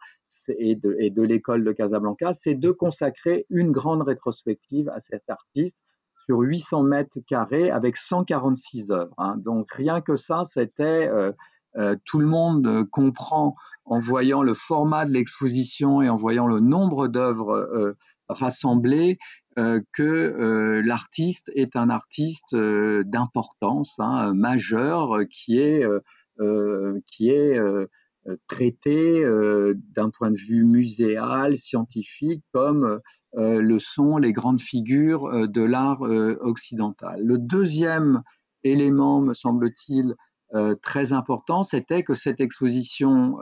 et 0.58 0.76
de, 0.76 1.22
l'école 1.22 1.64
de 1.64 1.72
Casablanca, 1.72 2.34
c'est 2.34 2.56
de 2.56 2.72
consacrer 2.72 3.46
une 3.50 3.72
grande 3.72 4.04
rétrospective 4.04 4.90
à 4.90 5.00
cet 5.00 5.30
artiste 5.30 5.78
sur 6.26 6.40
800 6.40 6.84
mètres 6.84 7.20
carrés 7.28 7.72
avec 7.72 7.98
146 7.98 8.92
œuvres. 8.92 9.14
Hein. 9.18 9.36
Donc 9.38 9.72
rien 9.72 10.02
que 10.02 10.16
ça, 10.16 10.44
c'était 10.46 11.08
euh, 11.08 11.34
euh, 11.78 11.96
tout 12.06 12.20
le 12.20 12.28
monde 12.28 12.86
comprend 12.92 13.56
en 13.86 14.00
voyant 14.00 14.44
le 14.44 14.54
format 14.54 15.06
de 15.06 15.12
l'exposition 15.12 16.02
et 16.02 16.10
en 16.10 16.16
voyant 16.16 16.48
le 16.48 16.60
nombre 16.60 17.08
d'œuvres 17.08 17.54
euh, 17.54 17.98
rassemblées 18.30 19.18
que 19.92 20.82
l'artiste 20.86 21.52
est 21.56 21.76
un 21.76 21.90
artiste 21.90 22.56
d'importance 22.56 24.00
hein, 24.00 24.34
majeure 24.34 25.28
qui 25.30 25.60
est 25.60 25.84
qui 27.08 27.30
est 27.30 27.60
traité 28.48 29.24
d'un 29.96 30.10
point 30.10 30.32
de 30.32 30.38
vue 30.38 30.64
muséal, 30.64 31.58
scientifique, 31.58 32.44
comme 32.52 33.02
euh, 33.38 33.62
le 33.62 33.80
sont 33.80 34.18
les 34.18 34.34
grandes 34.34 34.60
figures 34.60 35.26
euh, 35.26 35.48
de 35.48 35.62
l'art 35.62 36.06
euh, 36.06 36.38
occidental. 36.42 37.24
Le 37.24 37.38
deuxième 37.38 38.24
élément, 38.64 39.22
me 39.22 39.34
semble-t-il, 39.34 40.16
très 40.82 41.14
important, 41.14 41.64
c'était 41.64 42.04
que 42.04 42.14
cette 42.14 42.42
exposition 42.42 43.38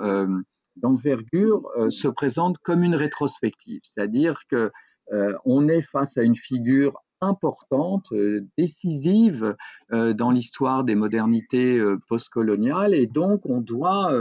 d'envergure 0.75 1.67
se 1.89 2.07
présente 2.07 2.59
comme 2.59 2.83
une 2.83 2.93
rétrospective, 2.93 3.79
c'est-à-dire 3.81 4.43
que 4.47 4.71
on 5.43 5.67
est 5.67 5.81
face 5.81 6.17
à 6.19 6.21
une 6.21 6.35
figure 6.35 6.93
importante, 7.21 8.13
décisive 8.57 9.55
dans 9.91 10.31
l'histoire 10.31 10.83
des 10.83 10.95
modernités 10.95 11.81
postcoloniales, 12.07 12.93
et 12.93 13.07
donc 13.07 13.45
on 13.45 13.61
doit 13.61 14.11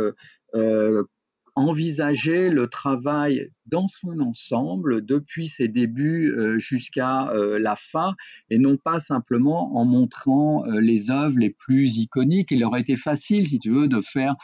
envisager 1.59 2.51
le 2.51 2.69
travail 2.69 3.51
dans 3.67 3.89
son 3.89 4.21
ensemble, 4.21 5.05
depuis 5.05 5.49
ses 5.49 5.67
débuts 5.67 6.33
euh, 6.33 6.61
jusqu'à 6.61 7.31
euh, 7.31 7.59
la 7.59 7.75
fin, 7.75 8.15
et 8.49 8.59
non 8.59 8.77
pas 8.77 9.01
simplement 9.01 9.77
en 9.77 9.85
montrant 9.85 10.65
euh, 10.67 10.81
les 10.81 11.11
œuvres 11.11 11.37
les 11.37 11.51
plus 11.51 11.99
iconiques. 11.99 12.53
Il 12.53 12.65
aurait 12.65 12.81
été 12.81 12.97
facile, 12.97 13.49
si 13.49 13.59
tu 13.59 13.73
veux, 13.73 13.89
de 13.89 14.01
faire 14.01 14.37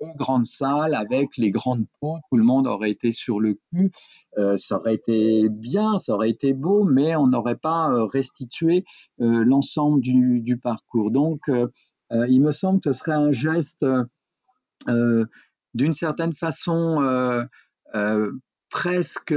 deux 0.00 0.12
grandes 0.16 0.46
salles 0.46 0.96
avec 0.96 1.36
les 1.36 1.52
grandes 1.52 1.86
peaux, 2.00 2.18
tout 2.30 2.36
le 2.36 2.42
monde 2.42 2.66
aurait 2.66 2.90
été 2.90 3.12
sur 3.12 3.38
le 3.38 3.56
cul, 3.70 3.92
ça 4.56 4.80
aurait 4.80 4.96
été 4.96 5.48
bien, 5.48 5.98
ça 5.98 6.14
aurait 6.14 6.28
été 6.28 6.52
beau, 6.52 6.82
mais 6.82 7.14
on 7.14 7.28
n'aurait 7.28 7.56
pas 7.56 7.88
restitué 8.12 8.84
l'ensemble 9.18 10.00
du, 10.00 10.40
du, 10.40 10.56
parcours. 10.56 11.12
Donc, 11.12 11.42
il 12.10 12.42
me 12.42 12.50
semble 12.50 12.80
que 12.80 12.92
ce 12.92 12.98
serait 12.98 13.12
un 13.12 13.30
geste 13.30 13.86
d'une 15.76 15.94
certaine 15.94 16.34
façon 16.34 17.02
euh, 17.02 17.44
euh, 17.94 18.32
presque 18.70 19.34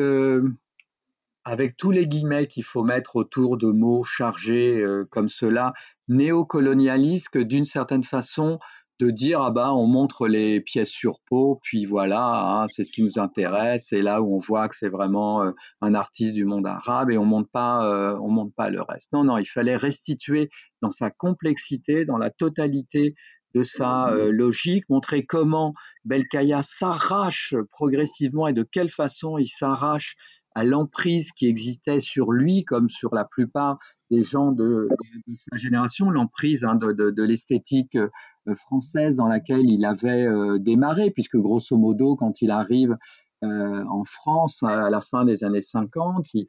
avec 1.44 1.78
tous 1.78 1.92
les 1.92 2.08
guillemets 2.08 2.48
qu'il 2.48 2.64
faut 2.64 2.84
mettre 2.84 3.18
autour 3.18 3.58
de 3.58 3.68
mots 3.68 4.04
chargés 4.04 4.80
euh, 4.80 5.06
comme 5.10 5.30
cela, 5.30 5.74
néocolonialiste, 6.08 7.30
que 7.30 7.40
d'une 7.40 7.66
certaine 7.66 8.04
façon 8.04 8.60
de 9.00 9.12
dire 9.12 9.42
ah 9.42 9.52
bah 9.52 9.74
on 9.74 9.88
montre 9.88 10.28
les 10.28 10.60
pièces 10.60 10.90
sur 10.90 11.22
peau 11.30 11.58
puis 11.64 11.86
voilà 11.86 12.22
hein, 12.22 12.66
c'est 12.68 12.84
ce 12.84 12.92
qui 12.92 13.02
nous 13.02 13.18
intéresse 13.18 13.86
c'est 13.92 14.02
là 14.02 14.22
où 14.22 14.36
on 14.36 14.40
voit 14.40 14.68
que 14.68 14.76
c'est 14.76 14.90
vraiment 14.90 15.54
un 15.80 15.94
artiste 15.94 16.34
du 16.34 16.44
monde 16.44 16.68
arabe 16.68 17.10
et 17.10 17.18
on 17.18 17.24
monte 17.24 17.50
pas 17.50 18.20
on 18.20 18.30
monte 18.30 18.54
pas 18.56 18.70
le 18.70 18.82
reste. 18.82 19.14
Non 19.14 19.24
non 19.24 19.38
il 19.38 19.46
fallait 19.46 19.78
restituer 19.78 20.50
dans 20.82 20.92
sa 20.92 21.12
complexité 21.12 22.04
dans 22.04 22.18
la 22.18 22.30
totalité 22.30 23.16
de 23.56 23.64
sa 23.64 24.10
euh, 24.10 24.32
logique, 24.32 24.88
montrer 24.90 25.26
comment 25.26 25.74
Belkaya 26.06 26.62
s'arrache 26.62 27.56
progressivement 27.72 28.48
et 28.48 28.54
de 28.54 28.64
quelle 28.64 28.90
façon 28.90 29.38
il 29.38 29.48
s'arrache 29.48 30.16
à 30.56 30.64
l'emprise 30.64 31.32
qui 31.32 31.48
existait 31.48 32.00
sur 32.00 32.32
lui, 32.32 32.64
comme 32.64 32.90
sur 32.90 33.14
la 33.14 33.24
plupart 33.24 33.78
des 34.10 34.22
gens 34.22 34.52
de, 34.52 34.88
sa 35.36 35.58
génération, 35.58 36.10
l'emprise 36.10 36.64
hein, 36.64 36.76
de, 36.76 37.24
l'esthétique 37.24 37.96
euh, 37.96 38.10
française 38.56 39.16
dans 39.16 39.28
laquelle 39.28 39.70
il 39.70 39.86
avait 39.86 40.26
euh, 40.26 40.58
démarré, 40.60 41.12
puisque 41.12 41.38
grosso 41.38 41.78
modo, 41.78 42.16
quand 42.16 42.42
il 42.42 42.52
arrive 42.52 42.96
en 43.42 44.04
France 44.04 44.64
à 44.64 44.90
la 44.90 45.00
fin 45.00 45.24
des 45.24 45.46
années 45.46 45.62
50, 45.62 46.26
il, 46.34 46.46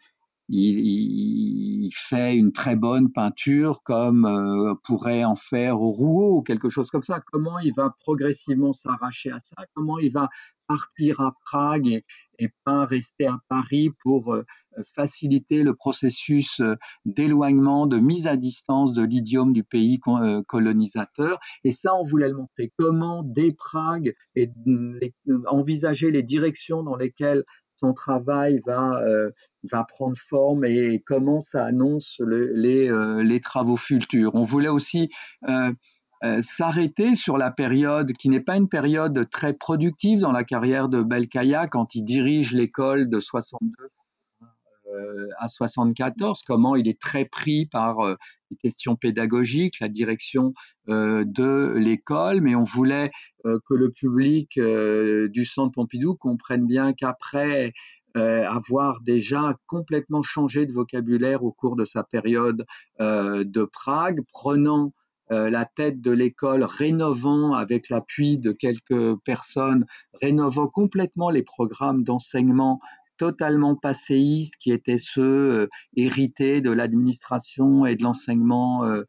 il, 0.52 1.90
fait 1.94 2.36
une 2.36 2.52
très 2.52 2.76
bonne 2.76 3.12
peinture 3.12 3.82
comme 3.82 4.24
euh, 4.24 4.74
pourrait 4.84 5.24
en 5.24 5.36
faire 5.36 5.80
au 5.80 5.90
rouleau 5.90 6.38
ou 6.38 6.42
quelque 6.42 6.70
chose 6.70 6.90
comme 6.90 7.02
ça. 7.02 7.20
Comment 7.20 7.58
il 7.60 7.72
va 7.72 7.94
progressivement 8.00 8.72
s'arracher 8.72 9.30
à 9.30 9.38
ça? 9.40 9.64
Comment 9.74 9.98
il 9.98 10.12
va 10.12 10.28
partir 10.66 11.20
à 11.20 11.34
Prague 11.44 12.02
et, 12.38 12.48
pas 12.64 12.86
rester 12.86 13.26
à 13.26 13.38
Paris 13.48 13.90
pour 14.02 14.32
euh, 14.32 14.44
faciliter 14.94 15.62
le 15.62 15.74
processus 15.74 16.60
euh, 16.60 16.74
d'éloignement, 17.04 17.86
de 17.86 17.98
mise 17.98 18.26
à 18.26 18.36
distance 18.36 18.92
de 18.92 19.02
l'idiome 19.02 19.52
du 19.52 19.62
pays 19.62 20.00
colonisateur? 20.46 21.38
Et 21.64 21.70
ça, 21.70 21.94
on 21.94 22.02
voulait 22.02 22.28
le 22.28 22.36
montrer. 22.36 22.72
Comment, 22.78 23.22
dès 23.22 23.52
Prague, 23.52 24.14
et 24.36 24.50
envisager 25.46 26.10
les 26.10 26.22
directions 26.22 26.82
dans 26.82 26.96
lesquelles 26.96 27.44
son 27.80 27.92
travail 27.92 28.60
va, 28.66 29.00
va 29.70 29.84
prendre 29.84 30.16
forme 30.18 30.64
et 30.64 31.02
comment 31.04 31.40
ça 31.40 31.64
annonce 31.64 32.20
les, 32.26 32.90
les, 33.22 33.40
travaux 33.40 33.76
futurs. 33.76 34.34
On 34.34 34.42
voulait 34.42 34.68
aussi 34.68 35.10
euh, 36.22 36.42
s'arrêter 36.42 37.14
sur 37.14 37.38
la 37.38 37.50
période 37.50 38.12
qui 38.12 38.28
n'est 38.28 38.40
pas 38.40 38.56
une 38.56 38.68
période 38.68 39.30
très 39.30 39.54
productive 39.54 40.20
dans 40.20 40.32
la 40.32 40.44
carrière 40.44 40.90
de 40.90 41.02
Belkaya 41.02 41.66
quand 41.66 41.94
il 41.94 42.02
dirige 42.02 42.52
l'école 42.52 43.08
de 43.08 43.20
62 43.20 43.72
euh, 43.82 43.88
à 45.38 45.48
74, 45.48 46.42
comment 46.46 46.76
il 46.76 46.88
est 46.88 47.00
très 47.00 47.24
pris 47.24 47.66
par 47.66 48.00
euh, 48.00 48.16
les 48.50 48.56
questions 48.56 48.96
pédagogiques, 48.96 49.80
la 49.80 49.88
direction 49.88 50.54
de 50.88 51.74
l'école, 51.76 52.40
mais 52.40 52.56
on 52.56 52.64
voulait 52.64 53.12
que 53.44 53.74
le 53.74 53.92
public 53.92 54.58
du 54.58 55.44
Centre 55.44 55.72
Pompidou 55.72 56.16
comprenne 56.16 56.66
bien 56.66 56.92
qu'après 56.92 57.72
avoir 58.16 59.02
déjà 59.02 59.54
complètement 59.68 60.22
changé 60.22 60.66
de 60.66 60.72
vocabulaire 60.72 61.44
au 61.44 61.52
cours 61.52 61.76
de 61.76 61.84
sa 61.84 62.02
période 62.02 62.66
de 62.98 63.64
Prague, 63.64 64.20
prenant 64.32 64.92
euh, 65.32 65.48
la 65.48 65.64
tête 65.64 66.00
de 66.00 66.10
l'école, 66.10 66.64
rénovant 66.64 67.52
avec 67.52 67.88
l'appui 67.88 68.36
de 68.38 68.50
quelques 68.50 69.16
personnes, 69.18 69.86
rénovant 70.20 70.66
complètement 70.66 71.30
les 71.30 71.44
programmes 71.44 72.02
d'enseignement 72.02 72.80
totalement 73.20 73.76
passéistes 73.76 74.56
qui 74.58 74.72
étaient 74.72 74.96
ceux 74.96 75.52
euh, 75.52 75.68
hérités 75.94 76.62
de 76.62 76.70
l'administration 76.70 77.84
et 77.84 77.94
de 77.94 78.02
l'enseignement 78.02 78.86
euh, 78.86 79.04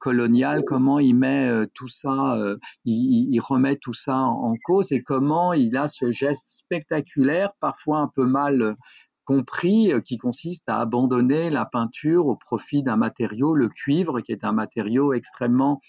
colonial, 0.00 0.64
comment 0.66 0.98
il 0.98 1.14
met 1.14 1.48
tout 1.74 1.86
ça, 1.86 2.36
il, 2.84 3.40
remet 3.40 3.76
tout 3.76 3.94
ça 3.94 4.16
en, 4.16 4.56
cause 4.64 4.90
et 4.90 5.02
comment 5.02 5.52
il 5.52 5.76
a 5.76 5.86
ce 5.86 6.10
geste 6.10 6.48
spectaculaire, 6.48 7.50
parfois 7.60 7.98
un 7.98 8.08
peu 8.08 8.24
mal 8.24 8.76
compris, 9.24 9.92
euh, 9.92 10.00
qui 10.00 10.18
consiste 10.18 10.68
à 10.68 10.80
abandonner 10.80 11.50
la 11.50 11.64
peinture 11.64 12.26
au 12.26 12.36
profit 12.36 12.82
d'un 12.82 12.96
matériau, 12.96 13.54
le 13.54 13.68
cuivre, 13.68 14.20
qui 14.20 14.32
est 14.32 14.44
un 14.44 14.52
matériau 14.52 15.12
extrêmement 15.12 15.80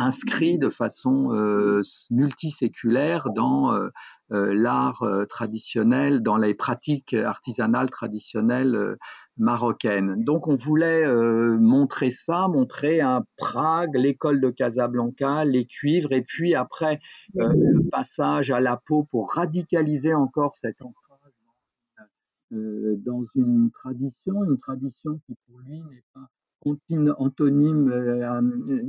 inscrit 0.00 0.58
de 0.58 0.68
façon 0.68 1.32
euh, 1.32 1.82
multiséculaire 2.10 3.30
dans 3.34 3.72
euh, 3.72 3.90
l'art 4.30 5.04
traditionnel, 5.28 6.22
dans 6.22 6.36
les 6.36 6.54
pratiques 6.54 7.14
artisanales 7.14 7.90
traditionnelles 7.90 8.96
marocaines. 9.36 10.22
Donc 10.22 10.46
on 10.46 10.54
voulait 10.54 11.04
montrer 11.58 12.12
ça, 12.12 12.46
montrer 12.46 13.00
un 13.00 13.24
Prague, 13.36 13.96
l'école 13.96 14.40
de 14.40 14.50
Casablanca, 14.50 15.44
les 15.44 15.66
cuivres, 15.66 16.12
et 16.12 16.22
puis 16.22 16.54
après 16.54 17.00
le 17.34 17.88
passage 17.90 18.52
à 18.52 18.60
la 18.60 18.76
peau 18.76 19.08
pour 19.10 19.32
radicaliser 19.32 20.14
encore 20.14 20.54
cette 20.54 20.80
euh, 22.52 22.96
dans 23.06 23.24
une 23.36 23.70
tradition, 23.70 24.44
une 24.44 24.58
tradition 24.58 25.20
qui 25.24 25.36
pour 25.46 25.60
lui 25.60 25.78
n'est 25.78 26.02
pas 26.12 26.28
antonyme, 27.18 27.90
euh, 27.90 28.40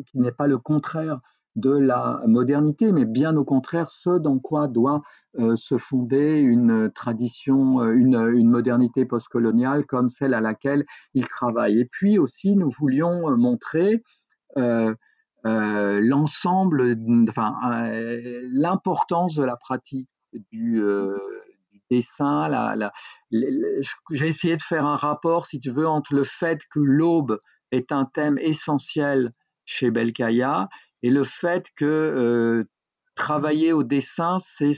qui 0.05 0.19
n'est 0.19 0.31
pas 0.31 0.47
le 0.47 0.57
contraire 0.57 1.19
de 1.55 1.71
la 1.71 2.21
modernité, 2.27 2.91
mais 2.91 3.05
bien 3.05 3.36
au 3.36 3.43
contraire 3.43 3.89
ce 3.89 4.17
dans 4.17 4.39
quoi 4.39 4.69
doit 4.69 5.01
euh, 5.38 5.55
se 5.57 5.77
fonder 5.77 6.39
une 6.39 6.89
tradition, 6.93 7.84
une, 7.91 8.49
modernité 8.49 9.05
postcoloniale 9.05 9.86
comme 9.86 10.07
celle 10.10 10.34
à 10.34 10.39
laquelle 10.41 10.86
il 11.13 11.27
travaille. 11.27 11.79
Et 11.79 11.86
puis 11.86 12.17
aussi, 12.19 12.55
nous 12.55 12.69
voulions 12.69 13.36
montrer 13.38 14.01
l'ensemble, 15.43 16.95
enfin, 17.29 17.55
l'importance 18.53 19.36
de 19.36 19.43
la 19.43 19.57
pratique 19.57 20.10
du, 20.51 20.81
dessin. 21.91 22.75
J'ai 23.31 24.27
essayé 24.27 24.55
de 24.55 24.62
faire 24.62 24.86
un 24.86 24.95
rapport, 24.95 25.45
si 25.45 25.60
tu 25.60 25.69
veux, 25.69 25.88
entre 25.88 26.15
le 26.15 26.23
fait 26.23 26.62
que 26.71 26.79
l'aube 26.79 27.39
est 27.71 27.91
un 27.91 28.05
thème 28.05 28.38
essentiel 28.39 29.31
chez 29.65 29.91
Belkaya. 29.91 30.69
Et 31.03 31.10
le 31.10 31.23
fait 31.23 31.67
que 31.75 31.86
euh, 31.86 32.65
travailler 33.15 33.73
au 33.73 33.84
dessin, 33.84 34.38
c'est 34.39 34.73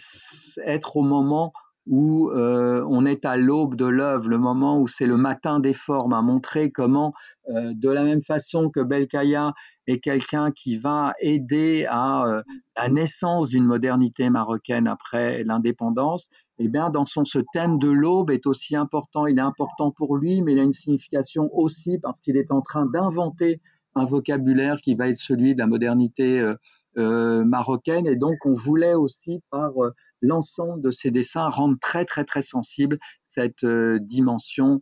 être 0.65 0.97
au 0.97 1.03
moment 1.03 1.53
où 1.87 2.29
euh, 2.29 2.85
on 2.87 3.05
est 3.05 3.25
à 3.25 3.35
l'aube 3.35 3.75
de 3.75 3.85
l'œuvre, 3.85 4.29
le 4.29 4.37
moment 4.37 4.79
où 4.79 4.87
c'est 4.87 5.05
le 5.05 5.17
matin 5.17 5.59
des 5.59 5.73
formes, 5.73 6.13
à 6.13 6.21
montrer 6.21 6.71
comment, 6.71 7.13
euh, 7.49 7.73
de 7.75 7.89
la 7.89 8.03
même 8.03 8.21
façon 8.21 8.69
que 8.69 8.79
Belkaya 8.79 9.53
est 9.87 9.99
quelqu'un 9.99 10.51
qui 10.51 10.77
va 10.77 11.13
aider 11.19 11.85
à 11.89 12.25
euh, 12.25 12.43
la 12.77 12.89
naissance 12.89 13.49
d'une 13.49 13.65
modernité 13.65 14.29
marocaine 14.29 14.87
après 14.87 15.43
l'indépendance, 15.43 16.29
eh 16.59 16.69
bien, 16.69 16.89
dans 16.89 17.05
son 17.05 17.25
ce 17.25 17.39
thème 17.51 17.79
de 17.79 17.89
l'aube 17.89 18.31
est 18.31 18.47
aussi 18.47 18.75
important. 18.75 19.27
Il 19.27 19.37
est 19.37 19.41
important 19.41 19.91
pour 19.91 20.15
lui, 20.15 20.41
mais 20.41 20.53
il 20.53 20.59
a 20.59 20.63
une 20.63 20.71
signification 20.71 21.49
aussi 21.53 21.97
parce 21.97 22.21
qu'il 22.21 22.37
est 22.37 22.51
en 22.51 22.61
train 22.61 22.85
d'inventer 22.85 23.59
un 23.95 24.05
vocabulaire 24.05 24.77
qui 24.77 24.95
va 24.95 25.09
être 25.09 25.17
celui 25.17 25.53
de 25.53 25.59
la 25.59 25.67
modernité 25.67 26.53
marocaine. 26.95 28.07
Et 28.07 28.15
donc, 28.15 28.45
on 28.45 28.53
voulait 28.53 28.93
aussi, 28.93 29.41
par 29.49 29.83
euh, 29.83 29.91
l'ensemble 30.21 30.81
de 30.81 30.91
ces 30.91 31.11
dessins, 31.11 31.49
rendre 31.49 31.77
très, 31.79 32.05
très, 32.05 32.25
très 32.25 32.41
sensible 32.41 32.99
cette 33.27 33.63
euh, 33.63 33.99
dimension 33.99 34.79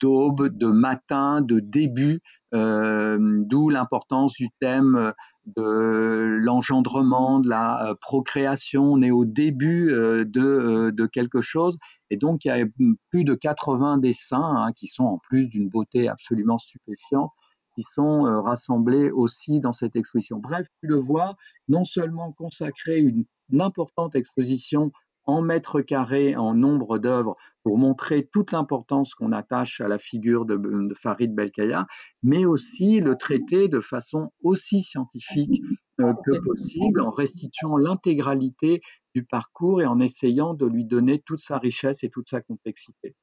d'aube, 0.00 0.48
de 0.48 0.68
matin, 0.68 1.40
de 1.40 1.58
début, 1.60 2.20
d'où 2.52 3.68
l'importance 3.68 4.34
du 4.34 4.48
thème 4.60 5.12
de 5.56 6.38
l'engendrement, 6.40 7.40
de 7.40 7.48
la 7.48 7.96
procréation. 8.00 8.92
On 8.92 9.02
est 9.02 9.10
au 9.10 9.24
début 9.24 9.88
de, 9.90 10.90
de, 10.90 11.06
quelque 11.06 11.42
chose. 11.42 11.78
Et 12.10 12.16
donc, 12.16 12.44
il 12.44 12.48
y 12.48 12.50
a 12.52 12.64
plus 13.10 13.24
de 13.24 13.34
80 13.34 13.98
dessins 13.98 14.54
hein, 14.56 14.72
qui 14.72 14.86
sont 14.86 15.04
en 15.04 15.18
plus 15.18 15.48
d'une 15.48 15.68
beauté 15.68 16.08
absolument 16.08 16.58
stupéfiante 16.58 17.32
qui 17.74 17.82
sont 17.82 18.26
euh, 18.26 18.40
rassemblés 18.40 19.10
aussi 19.10 19.60
dans 19.60 19.72
cette 19.72 19.96
exposition. 19.96 20.38
Bref, 20.38 20.66
tu 20.80 20.86
le 20.86 20.96
vois, 20.96 21.36
non 21.68 21.84
seulement 21.84 22.32
consacrer 22.32 22.98
une, 22.98 23.24
importante 23.60 24.14
exposition 24.14 24.90
en 25.26 25.42
mètres 25.42 25.80
carrés, 25.80 26.34
en 26.34 26.54
nombre 26.54 26.98
d'œuvres, 26.98 27.36
pour 27.62 27.78
montrer 27.78 28.26
toute 28.30 28.52
l'importance 28.52 29.14
qu'on 29.14 29.32
attache 29.32 29.80
à 29.80 29.88
la 29.88 29.98
figure 29.98 30.44
de, 30.44 30.58
Farid 30.94 31.34
Belkaya, 31.34 31.86
mais 32.22 32.46
aussi 32.46 33.00
le 33.00 33.16
traiter 33.16 33.68
de 33.68 33.80
façon 33.80 34.32
aussi 34.42 34.82
scientifique 34.82 35.62
euh, 36.00 36.14
que 36.24 36.44
possible, 36.44 37.00
en 37.00 37.10
restituant 37.10 37.76
l'intégralité 37.76 38.80
du 39.14 39.24
parcours 39.24 39.82
et 39.82 39.86
en 39.86 40.00
essayant 40.00 40.54
de 40.54 40.66
lui 40.66 40.84
donner 40.84 41.20
toute 41.20 41.40
sa 41.40 41.58
richesse 41.58 42.02
et 42.02 42.10
toute 42.10 42.28
sa 42.28 42.40
complexité. 42.40 43.14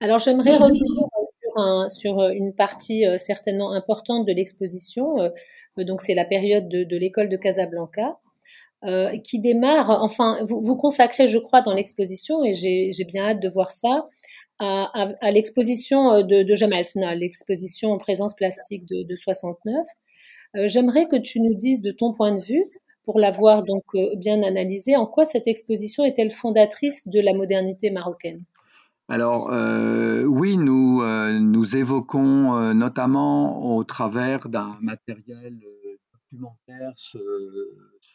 Alors 0.00 0.18
j'aimerais 0.18 0.56
revenir 0.56 1.08
sur 1.88 2.20
euh, 2.20 2.30
une 2.30 2.54
partie 2.54 3.06
euh, 3.06 3.18
certainement 3.18 3.72
importante 3.72 4.26
de 4.26 4.32
l'exposition. 4.32 5.18
Euh, 5.20 5.30
donc 5.76 6.00
c'est 6.00 6.14
la 6.14 6.24
période 6.24 6.68
de, 6.68 6.96
l'école 6.96 7.28
de 7.28 7.36
Casablanca. 7.36 8.18
qui 9.24 9.38
démarre, 9.38 10.02
enfin, 10.02 10.38
vous, 10.44 10.76
consacrez, 10.76 11.26
je 11.28 11.38
crois, 11.38 11.62
dans 11.62 11.72
l'exposition, 11.72 12.44
et 12.44 12.52
j'ai 12.52 13.04
bien 13.04 13.28
hâte 13.28 13.40
de 13.40 13.48
voir 13.48 13.70
ça, 13.70 14.08
à, 14.58 15.30
l'exposition 15.30 16.22
de, 16.22 16.42
de, 16.42 16.54
Jamal 16.56 16.84
Fna, 16.84 17.14
l'exposition 17.14 17.92
en 17.92 17.98
présence 17.98 18.34
plastique 18.34 18.86
de, 18.86 19.04
de 19.04 19.14
69. 19.14 19.86
J'aimerais 20.64 21.06
que 21.06 21.14
tu 21.16 21.40
nous 21.40 21.54
dises 21.54 21.80
de 21.80 21.92
ton 21.92 22.10
point 22.12 22.32
de 22.32 22.40
vue, 22.40 22.64
pour 23.04 23.20
l'avoir 23.20 23.62
donc 23.62 23.84
bien 24.16 24.42
analysé, 24.42 24.96
en 24.96 25.06
quoi 25.06 25.24
cette 25.24 25.46
exposition 25.46 26.04
est-elle 26.04 26.32
fondatrice 26.32 27.06
de 27.06 27.20
la 27.20 27.34
modernité 27.34 27.90
marocaine? 27.90 28.42
Alors 29.10 29.50
euh, 29.50 30.24
oui, 30.24 30.58
nous, 30.58 31.00
euh, 31.00 31.38
nous 31.38 31.76
évoquons 31.76 32.58
euh, 32.58 32.74
notamment 32.74 33.74
au 33.74 33.82
travers 33.82 34.50
d'un 34.50 34.76
matériel 34.82 35.58
documentaire 36.12 36.92
ce, 36.94 37.18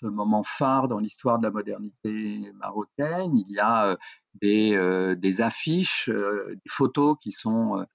moment 0.03 0.43
phare 0.43 0.87
dans 0.87 0.99
l'histoire 0.99 1.39
de 1.39 1.45
la 1.45 1.51
modernité 1.51 2.51
marocaine. 2.59 3.35
Il 3.35 3.51
y 3.51 3.59
a 3.59 3.97
des, 4.35 5.15
des 5.17 5.41
affiches, 5.41 6.09
des 6.09 6.69
photos 6.69 7.15
qui 7.21 7.31
sont 7.31 7.85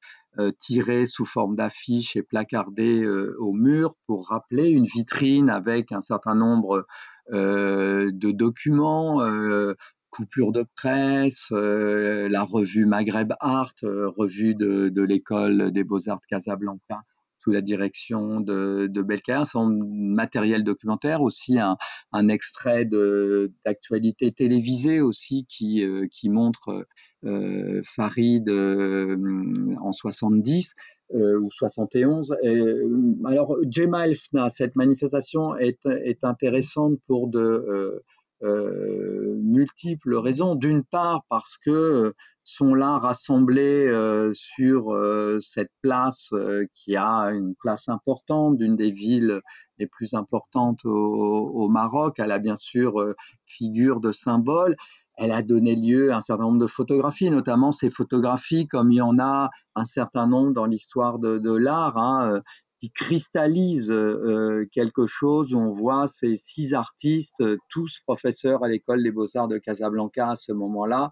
tirées 0.59 1.07
sous 1.07 1.27
forme 1.27 1.55
d'affiches 1.55 2.17
et 2.17 2.23
placardées 2.23 3.07
au 3.07 3.53
mur 3.53 3.95
pour 4.07 4.29
rappeler 4.29 4.71
une 4.71 4.87
vitrine 4.87 5.51
avec 5.51 5.93
un 5.93 6.01
certain 6.01 6.35
nombre 6.35 6.87
de 7.31 8.31
documents, 8.33 9.21
coupure 10.19 10.51
de 10.51 10.65
presse, 10.75 11.47
la 11.53 12.43
revue 12.43 12.87
Maghreb 12.87 13.35
Art, 13.39 13.75
revue 13.83 14.57
de, 14.57 15.03
l'école 15.03 15.71
des 15.71 15.85
beaux-arts 15.85 16.27
Casablanca, 16.29 17.03
sous 17.39 17.53
la 17.53 17.61
direction 17.61 18.41
de, 18.41 18.89
de 18.89 19.45
son 19.45 19.69
matériel 19.69 20.65
documentaire, 20.65 21.23
aussi 21.23 21.59
un, 21.61 22.29
extrait 22.29 22.85
d'actualité 23.65 24.33
télévisée 24.33 25.01
aussi 25.01 25.47
qui, 25.49 25.85
qui 26.11 26.31
montre 26.31 26.85
Farid 27.85 28.51
en 28.51 29.93
70 29.93 30.75
ou 31.15 31.49
71. 31.53 32.35
alors, 33.25 33.57
Jema 33.71 34.09
Elfna, 34.09 34.51
cette 34.51 34.75
manifestation 34.75 35.57
est, 35.57 35.87
est 35.87 36.25
intéressante 36.25 36.99
pour 37.07 37.29
de 37.29 37.39
euh, 37.39 38.05
multiples 38.43 40.15
raisons. 40.15 40.55
D'une 40.55 40.85
part 40.85 41.23
parce 41.29 41.59
que 41.59 41.71
euh, 41.71 42.13
sont 42.45 42.73
là 42.73 42.97
rassemblés 42.99 43.87
euh, 43.87 44.33
sur 44.33 44.97
cette 45.41 45.71
place 45.83 46.33
qui 46.75 46.97
a 46.97 47.31
une 47.33 47.55
place 47.55 47.89
importante, 47.89 48.57
d'une 48.57 48.75
des 48.75 48.91
villes 48.91 49.41
les 49.79 49.87
plus 49.87 50.15
importantes 50.15 50.81
au, 50.85 51.69
Maroc. 51.69 52.15
Elle 52.19 52.33
a 52.33 52.39
bien 52.39 52.57
sûr 52.57 53.15
figure 53.45 54.01
de 54.01 54.13
symbole. 54.13 54.77
Elle 55.17 55.33
a 55.33 55.43
donné 55.43 55.77
lieu 55.77 56.13
à 56.13 56.17
un 56.17 56.21
certain 56.21 56.45
nombre 56.45 56.61
de 56.61 56.67
photographies, 56.67 57.31
notamment 57.31 57.71
ces 57.71 57.91
photographies, 57.91 58.67
comme 58.67 58.93
il 58.93 58.97
y 58.97 59.03
en 59.03 59.19
a 59.19 59.51
un 59.75 59.85
certain 59.85 60.27
nombre 60.27 60.53
dans 60.53 60.65
l'histoire 60.65 61.19
de, 61.19 61.39
de 61.39 61.53
l'art, 61.53 61.99
hein, 61.99 62.41
qui 62.81 62.91
cristallise 62.91 63.91
euh, 63.91 64.67
quelque 64.73 65.07
chose 65.07 65.55
on 65.55 65.71
voit 65.71 66.07
ces 66.07 66.37
six 66.37 66.75
artistes, 66.75 67.43
tous 67.69 67.99
professeurs 68.07 68.65
à 68.65 68.69
l'école 68.69 69.03
des 69.03 69.11
beaux-arts 69.11 69.49
de 69.49 69.59
Casablanca 69.59 70.31
à 70.31 70.37
ce 70.37 70.53
moment-là, 70.53 71.11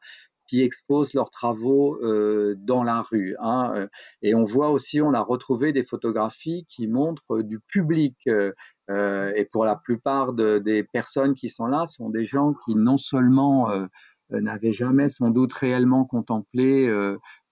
qui 0.48 0.62
exposent 0.62 1.12
leurs 1.14 1.30
travaux 1.30 1.98
euh, 2.02 2.54
dans 2.58 2.84
la 2.84 3.02
rue. 3.02 3.34
Hein. 3.40 3.88
Et 4.22 4.34
on 4.34 4.44
voit 4.44 4.70
aussi, 4.70 5.00
on 5.00 5.12
a 5.12 5.20
retrouvé 5.20 5.72
des 5.72 5.82
photographies 5.82 6.66
qui 6.68 6.86
montrent 6.86 7.42
du 7.42 7.58
public. 7.58 8.16
Euh, 8.28 9.32
et 9.34 9.44
pour 9.44 9.64
la 9.64 9.74
plupart 9.74 10.32
de, 10.32 10.58
des 10.58 10.84
personnes 10.84 11.34
qui 11.34 11.48
sont 11.48 11.66
là, 11.66 11.86
sont 11.86 12.10
des 12.10 12.24
gens 12.24 12.54
qui 12.64 12.76
non 12.76 12.96
seulement 12.96 13.68
n'avaient 14.30 14.72
jamais 14.72 15.08
sans 15.08 15.30
doute 15.30 15.52
réellement 15.52 16.04
contemplé 16.04 16.88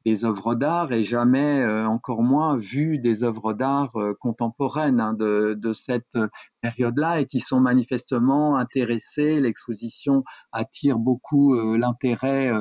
des 0.04 0.24
œuvres 0.24 0.54
d'art 0.54 0.92
et 0.92 1.02
jamais, 1.02 1.62
euh, 1.62 1.86
encore 1.86 2.22
moins, 2.22 2.56
vu 2.56 2.98
des 2.98 3.22
œuvres 3.24 3.54
d'art 3.54 3.96
euh, 3.96 4.14
contemporaines 4.20 5.00
hein, 5.00 5.14
de, 5.14 5.72
cette 5.72 6.18
période-là 6.60 7.20
et 7.20 7.26
qui 7.26 7.40
sont 7.40 7.60
manifestement 7.60 8.56
intéressés. 8.56 9.40
L'exposition 9.40 10.22
attire 10.52 10.98
beaucoup 10.98 11.54
euh, 11.54 11.78
l'intérêt 11.78 12.52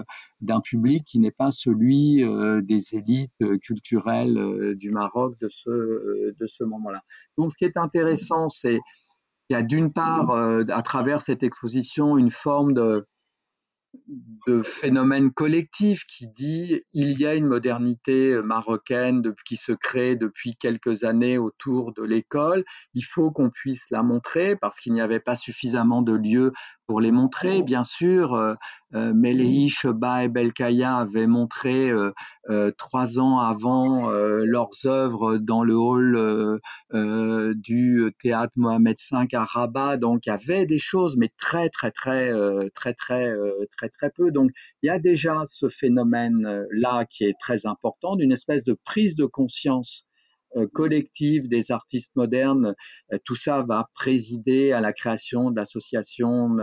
d'un 0.42 0.62
public 0.62 1.06
qui 1.06 1.20
n'est 1.20 1.32
pas 1.32 1.52
celui 1.52 2.24
des 2.64 2.84
élites 2.94 3.60
culturelles 3.62 4.76
du 4.76 4.92
Maroc 4.92 5.38
de 5.40 5.48
ce, 5.50 6.34
de 6.38 6.48
ce 6.48 6.64
moment-là. 6.64 7.02
Donc 7.38 7.52
ce 7.52 7.58
qui 7.58 7.66
est 7.66 7.78
intéressant, 7.78 8.50
c'est 8.50 8.80
qu'il 9.48 9.52
y 9.52 9.56
a 9.56 9.62
d'une 9.62 9.92
part, 9.92 10.32
à 10.32 10.82
travers 10.82 11.22
cette 11.22 11.44
exposition, 11.44 12.18
une 12.18 12.32
forme 12.32 12.74
de 12.74 13.06
de 14.48 14.62
phénomène 14.64 15.32
collectif 15.32 16.06
qui 16.06 16.28
dit 16.28 16.82
il 16.94 17.20
y 17.20 17.26
a 17.26 17.36
une 17.36 17.46
modernité 17.46 18.42
marocaine 18.42 19.22
qui 19.46 19.56
se 19.56 19.72
crée 19.72 20.16
depuis 20.16 20.56
quelques 20.56 21.04
années 21.04 21.38
autour 21.38 21.94
de 21.94 22.04
l'école. 22.04 22.64
Il 22.94 23.04
faut 23.04 23.32
qu'on 23.32 23.50
puisse 23.50 23.86
la 23.92 24.04
montrer 24.04 24.56
parce 24.56 24.80
qu'il 24.80 24.94
n'y 24.94 25.02
avait 25.02 25.20
pas 25.20 25.36
suffisamment 25.36 26.02
de 26.02 26.14
lieux 26.14 26.52
pour 26.88 27.00
les 27.00 27.12
montrer. 27.12 27.62
Bien 27.62 27.84
sûr, 27.84 28.34
euh, 28.34 28.56
euh 28.96 29.14
et 29.24 30.28
Belkaya 30.30 30.98
avaient 30.98 31.28
montré 31.28 31.90
euh, 31.90 32.12
euh, 32.50 32.72
trois 32.78 33.20
ans 33.20 33.40
avant 33.40 34.10
leurs 34.12 34.86
œuvres 34.86 35.38
dans 35.38 35.64
le 35.64 35.76
hall 35.76 36.60
du 37.56 37.93
théâtre 38.10 38.54
Mohamed 38.56 38.98
V 39.12 39.28
à 39.34 39.44
Rabat. 39.44 39.98
Donc, 39.98 40.26
il 40.26 40.30
y 40.30 40.32
avait 40.32 40.66
des 40.66 40.78
choses, 40.78 41.18
mais 41.18 41.30
très, 41.38 41.70
très, 41.70 41.92
très, 41.92 42.32
très, 42.74 42.94
très, 42.94 43.34
très, 43.72 43.90
très 43.90 44.10
peu. 44.12 44.32
Donc, 44.32 44.50
il 44.82 44.88
y 44.88 44.90
a 44.90 45.00
déjà 45.00 45.42
ce 45.46 45.68
phénomène-là 45.68 47.06
qui 47.06 47.26
est 47.26 47.36
très 47.40 47.66
important, 47.66 48.16
d'une 48.16 48.32
espèce 48.32 48.66
de 48.66 48.78
prise 48.84 49.16
de 49.16 49.26
conscience 49.26 50.06
euh, 50.56 50.68
collective 50.68 51.50
des 51.50 51.72
artistes 51.72 52.16
modernes, 52.16 52.76
euh, 53.12 53.18
tout 53.26 53.36
ça 53.36 53.64
va 53.64 53.90
présider 53.96 54.72
à 54.72 54.82
la 54.82 54.94
création 54.94 55.50
d'associations 55.50 56.58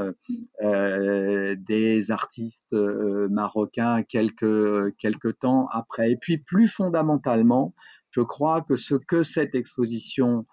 euh, 0.62 1.56
des 1.58 2.10
artistes 2.12 2.72
marocains 2.72 4.04
quelques, 4.04 4.96
quelques 4.98 5.38
temps 5.40 5.66
après. 5.72 6.12
Et 6.12 6.16
puis 6.16 6.38
plus 6.38 6.68
fondamentalement, 6.68 7.74
je 8.10 8.20
crois 8.20 8.60
que 8.60 8.76
ce 8.76 8.94
que 8.94 9.24
cette 9.24 9.56
exposition 9.56 10.46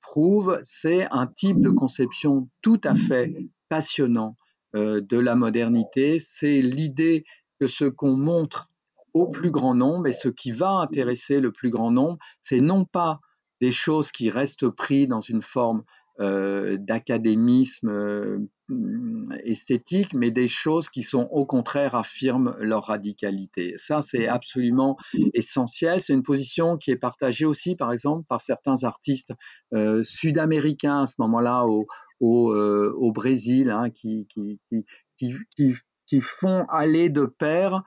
prouve, 0.00 0.58
c'est 0.62 1.06
un 1.10 1.26
type 1.26 1.60
de 1.60 1.70
conception 1.70 2.48
tout 2.62 2.80
à 2.84 2.94
fait 2.94 3.34
passionnant 3.68 4.36
de 4.74 5.18
la 5.18 5.34
modernité. 5.34 6.18
C'est 6.18 6.62
l'idée 6.62 7.24
que 7.60 7.66
ce 7.66 7.84
qu'on 7.84 8.16
montre 8.16 8.72
au 9.14 9.28
plus 9.28 9.50
grand 9.50 9.74
nombre. 9.74 10.06
Et 10.06 10.12
ce 10.12 10.28
qui 10.28 10.52
va 10.52 10.70
intéresser 10.70 11.40
le 11.40 11.52
plus 11.52 11.70
grand 11.70 11.90
nombre, 11.90 12.18
c'est 12.40 12.60
non 12.60 12.84
pas 12.84 13.20
des 13.60 13.70
choses 13.70 14.10
qui 14.10 14.30
restent 14.30 14.68
prises 14.68 15.08
dans 15.08 15.20
une 15.20 15.42
forme 15.42 15.80
euh, 15.80 15.84
d'académisme 16.18 17.88
euh, 17.88 18.38
esthétique, 19.44 20.14
mais 20.14 20.30
des 20.30 20.48
choses 20.48 20.88
qui 20.88 21.02
sont 21.02 21.28
au 21.30 21.44
contraire 21.44 21.94
affirment 21.94 22.54
leur 22.58 22.84
radicalité. 22.84 23.74
Ça, 23.76 24.02
c'est 24.02 24.28
absolument 24.28 24.96
essentiel. 25.34 26.00
C'est 26.00 26.12
une 26.12 26.22
position 26.22 26.76
qui 26.76 26.90
est 26.90 26.96
partagée 26.96 27.44
aussi, 27.44 27.76
par 27.76 27.92
exemple, 27.92 28.24
par 28.28 28.40
certains 28.40 28.84
artistes 28.84 29.32
euh, 29.74 30.02
sud-américains 30.04 31.02
à 31.02 31.06
ce 31.06 31.14
moment-là 31.18 31.66
au, 31.66 31.86
au, 32.20 32.54
au 32.54 33.12
Brésil, 33.12 33.70
hein, 33.70 33.90
qui, 33.90 34.26
qui, 34.28 34.60
qui, 35.18 35.74
qui, 36.06 36.20
font 36.20 36.66
aller 36.68 37.10
de 37.10 37.24
pair 37.26 37.82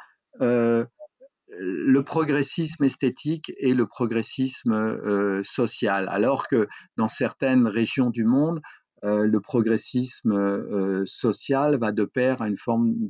le 1.58 2.04
progressisme 2.04 2.84
esthétique 2.84 3.54
et 3.58 3.74
le 3.74 3.86
progressisme 3.86 4.74
euh, 4.74 5.42
social, 5.44 6.08
alors 6.10 6.48
que 6.48 6.68
dans 6.98 7.08
certaines 7.08 7.68
régions 7.68 8.10
du 8.10 8.24
monde, 8.24 8.62
euh, 9.04 9.28
le 9.28 9.40
progressisme 9.40 10.34
euh, 10.34 11.04
social 11.06 11.78
va 11.78 11.92
de 11.92 12.06
pair 12.06 12.42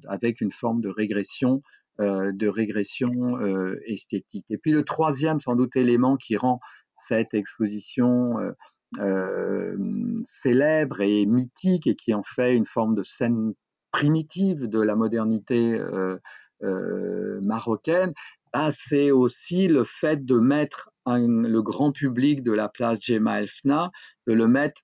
avec 0.08 0.42
une 0.42 0.52
forme 0.52 0.82
de 0.82 0.90
régression, 0.90 1.62
de 1.98 2.48
régression 2.50 3.40
esthétique. 3.86 4.52
Et 4.52 4.58
puis 4.58 4.74
le 4.74 4.84
troisième, 4.84 5.40
sans 5.40 5.56
doute, 5.56 5.78
élément 5.78 6.18
qui 6.18 6.36
rend 6.36 6.60
cette 6.98 7.34
exposition 7.34 8.34
célèbre 10.28 11.00
et 11.00 11.26
mythique 11.26 11.88
et 11.88 11.96
qui 11.96 12.14
en 12.14 12.22
fait 12.22 12.54
une 12.54 12.66
forme 12.66 12.96
de 12.96 13.04
scène 13.04 13.54
primitive 13.94 14.68
de 14.68 14.82
la 14.82 14.98
modernité 14.98 15.80
marocaine, 17.42 18.14
bah, 18.54 18.70
c'est 18.72 19.12
aussi 19.12 19.68
le 19.68 19.84
fait 19.84 20.26
de 20.26 20.40
mettre 20.40 20.90
le 21.06 21.60
grand 21.62 21.92
public 21.92 22.42
de 22.42 22.52
la 22.52 22.70
place 22.70 23.00
Gemma 23.02 23.42
Elfna, 23.42 23.92
de 24.28 24.34
le 24.34 24.48
mettre 24.48 24.82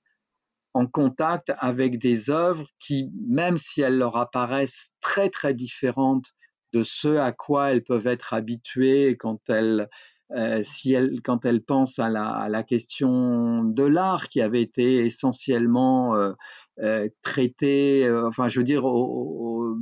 en 0.73 0.87
contact 0.87 1.51
avec 1.57 1.97
des 1.99 2.29
œuvres 2.29 2.67
qui, 2.79 3.09
même 3.27 3.57
si 3.57 3.81
elles 3.81 3.97
leur 3.97 4.17
apparaissent 4.17 4.91
très 5.01 5.29
très 5.29 5.53
différentes 5.53 6.33
de 6.73 6.83
ce 6.83 7.17
à 7.17 7.31
quoi 7.31 7.71
elles 7.71 7.83
peuvent 7.83 8.07
être 8.07 8.33
habituées 8.33 9.17
quand 9.17 9.39
elles, 9.49 9.89
euh, 10.31 10.61
si 10.63 10.93
elles, 10.93 11.21
quand 11.21 11.45
elles 11.45 11.61
pensent 11.61 11.99
à 11.99 12.09
la, 12.09 12.63
question 12.63 13.63
de 13.63 13.83
l'art 13.83 14.29
qui 14.29 14.41
avait 14.41 14.61
été 14.61 15.05
essentiellement 15.05 16.15
euh, 16.15 16.31
euh, 16.79 17.09
traité, 17.21 18.09
enfin 18.25 18.47
je 18.47 18.59
veux 18.59 18.63
dire, 18.63 18.85
au, 18.85 19.75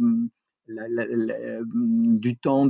du 0.69 2.37
temps 2.37 2.67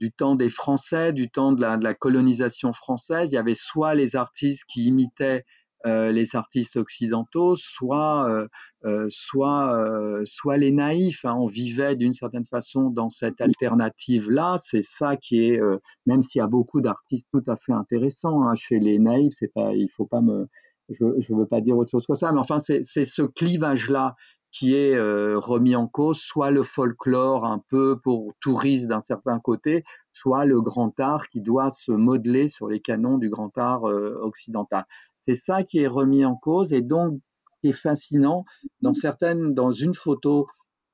du 0.00 0.10
temps 0.12 0.34
des 0.34 0.48
Français, 0.48 1.12
du 1.12 1.30
temps 1.30 1.52
de 1.52 1.60
la, 1.60 1.94
colonisation 1.94 2.72
française. 2.72 3.30
Il 3.30 3.34
y 3.34 3.38
avait 3.38 3.54
soit 3.54 3.94
les 3.94 4.16
artistes 4.16 4.64
qui 4.66 4.84
imitaient 4.86 5.44
euh, 5.86 6.12
les 6.12 6.36
artistes 6.36 6.76
occidentaux, 6.76 7.56
soit, 7.56 8.28
euh, 8.28 8.46
euh, 8.84 9.06
soit, 9.10 10.22
soit 10.24 10.56
les 10.56 10.72
naïfs. 10.72 11.24
Hein. 11.24 11.36
On 11.38 11.46
vivait 11.46 11.96
d'une 11.96 12.12
certaine 12.12 12.44
façon 12.44 12.90
dans 12.90 13.10
cette 13.10 13.40
alternative-là. 13.40 14.56
C'est 14.58 14.82
ça 14.82 15.16
qui 15.16 15.44
est, 15.44 15.60
même 16.06 16.22
s'il 16.22 16.40
y 16.40 16.42
a 16.42 16.48
beaucoup 16.48 16.80
d'artistes 16.80 17.28
tout 17.32 17.44
à 17.46 17.56
fait 17.56 17.72
intéressants 17.72 18.42
hein, 18.42 18.54
chez 18.54 18.78
les 18.78 18.98
naïfs, 18.98 19.34
c'est 19.36 19.52
pas, 19.52 19.74
il 19.74 19.88
faut 19.90 20.06
pas 20.06 20.22
me, 20.22 20.48
je 20.88 21.04
ne 21.04 21.38
veux 21.38 21.46
pas 21.46 21.60
dire 21.60 21.76
autre 21.76 21.90
chose 21.90 22.06
que 22.06 22.14
ça, 22.14 22.32
mais 22.32 22.40
enfin, 22.40 22.58
c'est 22.58 22.82
ce 22.82 23.22
clivage-là 23.22 24.16
qui 24.50 24.74
est 24.74 24.96
euh, 24.96 25.38
remis 25.38 25.76
en 25.76 25.86
cause, 25.86 26.18
soit 26.18 26.50
le 26.50 26.62
folklore 26.62 27.44
un 27.44 27.62
peu 27.68 27.98
pour 28.00 28.32
touristes 28.40 28.88
d'un 28.88 29.00
certain 29.00 29.38
côté, 29.38 29.84
soit 30.12 30.44
le 30.44 30.60
grand 30.60 30.98
art 30.98 31.28
qui 31.28 31.40
doit 31.40 31.70
se 31.70 31.92
modeler 31.92 32.48
sur 32.48 32.66
les 32.66 32.80
canons 32.80 33.18
du 33.18 33.30
grand 33.30 33.56
art 33.56 33.84
euh, 33.88 34.16
occidental. 34.20 34.84
C'est 35.24 35.34
ça 35.34 35.62
qui 35.62 35.78
est 35.78 35.86
remis 35.86 36.24
en 36.24 36.34
cause 36.34 36.72
et 36.72 36.82
donc 36.82 37.20
qui 37.60 37.68
est 37.68 37.72
fascinant 37.72 38.44
dans 38.80 38.94
certaines, 38.94 39.54
dans 39.54 39.72
une 39.72 39.94
photo 39.94 40.48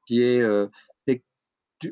qui 0.07 0.23
est, 0.23 0.41
euh, 0.41 0.67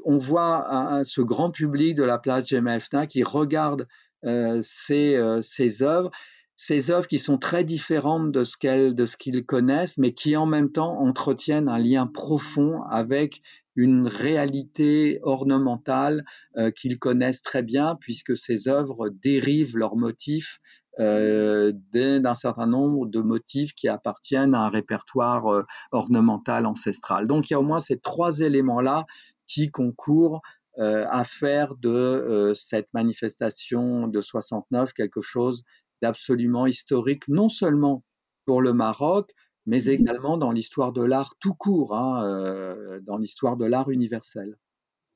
on 0.05 0.17
voit 0.17 1.03
ce 1.05 1.21
grand 1.21 1.51
public 1.51 1.95
de 1.95 2.05
la 2.05 2.19
place 2.19 2.47
Gemma 2.47 2.79
qui 3.07 3.23
regarde 3.23 3.87
ces 4.23 5.83
œuvres 5.83 6.11
ces 6.57 6.91
œuvres 6.91 7.09
qui 7.09 7.19
sont 7.19 7.39
très 7.39 7.65
différentes 7.65 8.31
de 8.31 8.45
ce 8.45 8.57
qu'elles, 8.57 8.95
de 8.95 9.07
ce 9.07 9.17
qu'ils 9.17 9.45
connaissent, 9.45 9.99
mais 9.99 10.15
qui 10.15 10.37
en 10.37 10.47
même 10.47 10.71
temps 10.71 11.01
entretiennent 11.01 11.69
un 11.69 11.79
lien 11.79 12.07
profond 12.07 12.83
avec 12.91 13.43
une 13.77 14.07
réalité 14.07 15.19
ornementale 15.23 16.25
euh, 16.57 16.71
qu'ils 16.71 16.99
connaissent 16.99 17.43
très 17.43 17.63
bien, 17.63 17.97
puisque 18.01 18.37
ces 18.37 18.69
œuvres 18.69 19.09
dérivent 19.09 19.77
leurs 19.77 19.97
motifs 19.97 20.61
euh, 21.01 21.73
d'un 21.93 22.35
certain 22.35 22.69
nombre 22.69 23.07
de 23.07 23.21
motifs 23.21 23.75
qui 23.75 23.89
appartiennent 23.89 24.55
à 24.55 24.61
un 24.61 24.69
répertoire 24.69 25.53
euh, 25.53 25.65
ornemental 25.91 26.67
ancestral. 26.67 27.27
Donc 27.27 27.51
il 27.51 27.55
y 27.55 27.57
a 27.57 27.61
au 27.61 27.65
moins 27.65 27.81
ces 27.81 27.99
trois 27.99 28.39
éléments-là 28.41 29.07
qui 29.47 29.71
concourent 29.71 30.41
à 30.77 31.23
faire 31.23 31.77
de 31.77 32.53
cette 32.57 32.93
manifestation 32.95 34.09
de 34.09 34.21
69 34.21 34.93
quelque 34.93 35.21
chose 35.21 35.63
absolument 36.05 36.67
historique, 36.67 37.27
non 37.29 37.49
seulement 37.49 38.03
pour 38.45 38.61
le 38.61 38.73
Maroc, 38.73 39.31
mais 39.67 39.79
mmh 39.79 39.91
également 39.91 40.37
dans 40.37 40.53
l'histoire 40.53 40.93
de 40.93 41.03
l'art 41.03 41.35
tout 41.41 41.55
court, 41.55 41.95
hein, 41.95 42.25
euh, 42.25 43.01
dans 43.03 43.17
l'histoire 43.17 43.57
de 43.57 43.65
l'art 43.65 43.91
universel. 43.91 44.57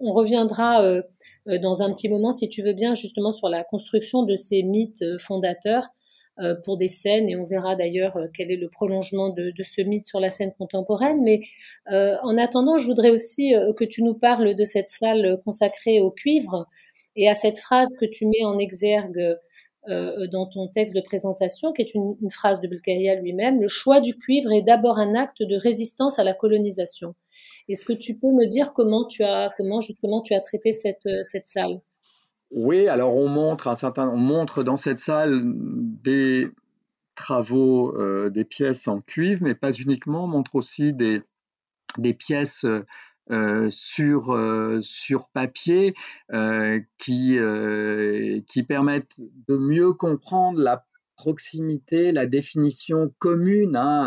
On 0.01 0.13
reviendra 0.13 0.83
euh, 0.83 1.03
euh, 1.49 1.59
dans 1.59 1.83
un 1.83 1.93
petit 1.93 2.09
moment, 2.09 2.31
si 2.31 2.49
tu 2.49 2.63
veux 2.63 2.73
bien, 2.73 2.95
justement 2.95 3.33
sur 3.33 3.49
la 3.49 3.65
construction 3.65 4.23
de 4.23 4.37
ces 4.37 4.63
mythes 4.63 5.05
fondateurs 5.19 5.89
pour 6.65 6.77
des 6.77 6.87
scènes, 6.87 7.29
et 7.29 7.35
on 7.35 7.43
verra 7.43 7.75
d'ailleurs 7.75 8.17
quel 8.33 8.53
est 8.53 8.57
le 8.57 8.69
prolongement 8.69 9.29
de, 9.31 9.51
de, 9.51 9.63
ce 9.65 9.83
mythe 9.83 10.07
sur 10.07 10.21
la 10.21 10.29
scène 10.29 10.53
contemporaine. 10.57 11.21
Mais 11.25 11.41
en 11.89 12.39
attendant, 12.39 12.79
je 12.79 12.87
voudrais 12.87 13.11
aussi 13.11 13.55
que 13.77 13.83
tu 13.83 14.05
nous 14.05 14.15
parles 14.15 14.55
de 14.55 14.63
cette 14.63 14.89
salle 14.89 15.41
consacrée 15.45 16.01
au 16.01 16.13
cuivre 16.13 16.69
et 17.17 17.29
à 17.29 17.35
cette 17.35 17.59
phrase 17.59 17.89
que 17.99 18.07
tu 18.07 18.25
mets 18.27 18.45
en 18.45 18.57
exergue 18.57 19.37
euh, 19.89 20.27
dans 20.27 20.47
ton 20.47 20.69
texte 20.69 20.95
de 20.95 21.01
présentation, 21.01 21.73
qui 21.73 21.83
est 21.83 21.95
une, 21.95 22.17
phrase 22.31 22.61
de 22.61 22.69
Belkaya 22.69 23.15
lui-même, 23.15 23.61
le 23.61 23.69
choix 23.69 24.01
du 24.01 24.17
cuivre 24.17 24.53
est 24.53 24.63
d'abord 24.63 24.99
un 24.99 25.15
acte 25.15 25.43
de 25.43 25.57
résistance 25.57 26.19
à 26.19 26.25
la 26.25 26.35
colonisation. 26.35 27.15
Est-ce 27.69 27.85
que 27.85 27.93
tu 27.93 28.19
peux 28.19 28.33
me 28.33 28.47
dire 28.47 28.73
comment 28.75 29.07
tu 29.07 29.23
as, 29.23 29.53
comment 29.57 29.81
justement 29.81 30.21
tu 30.21 30.35
as 30.35 30.41
traité 30.41 30.73
cette, 30.73 31.07
euh, 31.07 31.23
cette 31.23 31.47
salle? 31.47 31.81
Oui, 32.51 32.89
alors 32.89 33.15
on 33.15 33.29
montre 33.29 33.69
un 33.69 33.77
certain, 33.77 34.09
on 34.11 34.17
montre 34.17 34.63
dans 34.63 34.77
cette 34.77 34.99
salle 34.99 35.43
des 35.45 36.49
travaux, 37.15 37.95
euh, 37.97 38.31
des 38.31 38.45
pièces 38.45 38.89
en 38.89 39.01
cuivre, 39.01 39.43
mais 39.43 39.55
pas 39.55 39.73
uniquement, 39.73 40.25
on 40.25 40.29
montre 40.29 40.55
aussi 40.55 40.93
des, 40.93 41.23
des 41.99 42.15
pièces 42.15 42.67
euh, 43.31 43.69
sur, 43.69 44.31
euh, 44.31 44.81
sur 44.81 45.29
papier 45.29 45.95
euh, 46.33 46.81
qui, 46.97 47.39
qui 48.47 48.63
permettent 48.63 49.13
de 49.19 49.57
mieux 49.57 49.93
comprendre 49.93 50.59
la 50.59 50.87
proximité, 51.17 52.13
la 52.13 52.27
définition 52.27 53.13
commune 53.19 53.77
hein, 53.77 54.05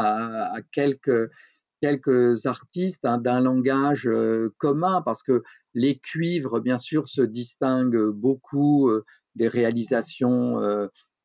à, 0.53 0.61
quelques, 0.71 1.29
quelques 1.81 2.47
artistes 2.47 3.05
hein, 3.05 3.19
d'un 3.19 3.41
langage 3.41 4.09
commun, 4.57 5.01
parce 5.03 5.21
que 5.21 5.43
les 5.73 5.99
cuivres, 5.99 6.59
bien 6.59 6.77
sûr, 6.77 7.07
se 7.07 7.21
distinguent 7.21 8.09
beaucoup 8.09 8.89
des 9.35 9.47
réalisations 9.47 10.57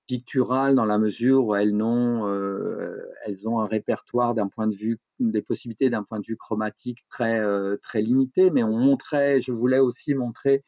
picturales 0.07 0.75
dans 0.75 0.85
la 0.85 0.99
mesure 0.99 1.45
où 1.47 1.55
elles, 1.55 1.83
ont, 1.83 2.29
euh, 2.29 2.97
elles 3.25 3.49
ont 3.49 3.61
un 3.61 3.67
répertoire 3.67 4.35
d'un 4.35 4.49
point 4.49 4.67
de 4.67 4.75
vue, 4.75 4.99
des 5.19 5.43
possibilités 5.43 5.91
d'un 5.91 6.03
point 6.03 6.21
de 6.21 6.27
vue 6.27 6.37
chromatique 6.37 7.05
très, 7.11 7.41
euh, 7.41 7.77
très 7.83 8.03
limité. 8.03 8.51
Mais 8.51 8.63
on 8.63 8.77
montrait, 8.77 9.41
je 9.41 9.53
voulais 9.53 9.79
aussi 9.79 10.15
montrer 10.15 10.63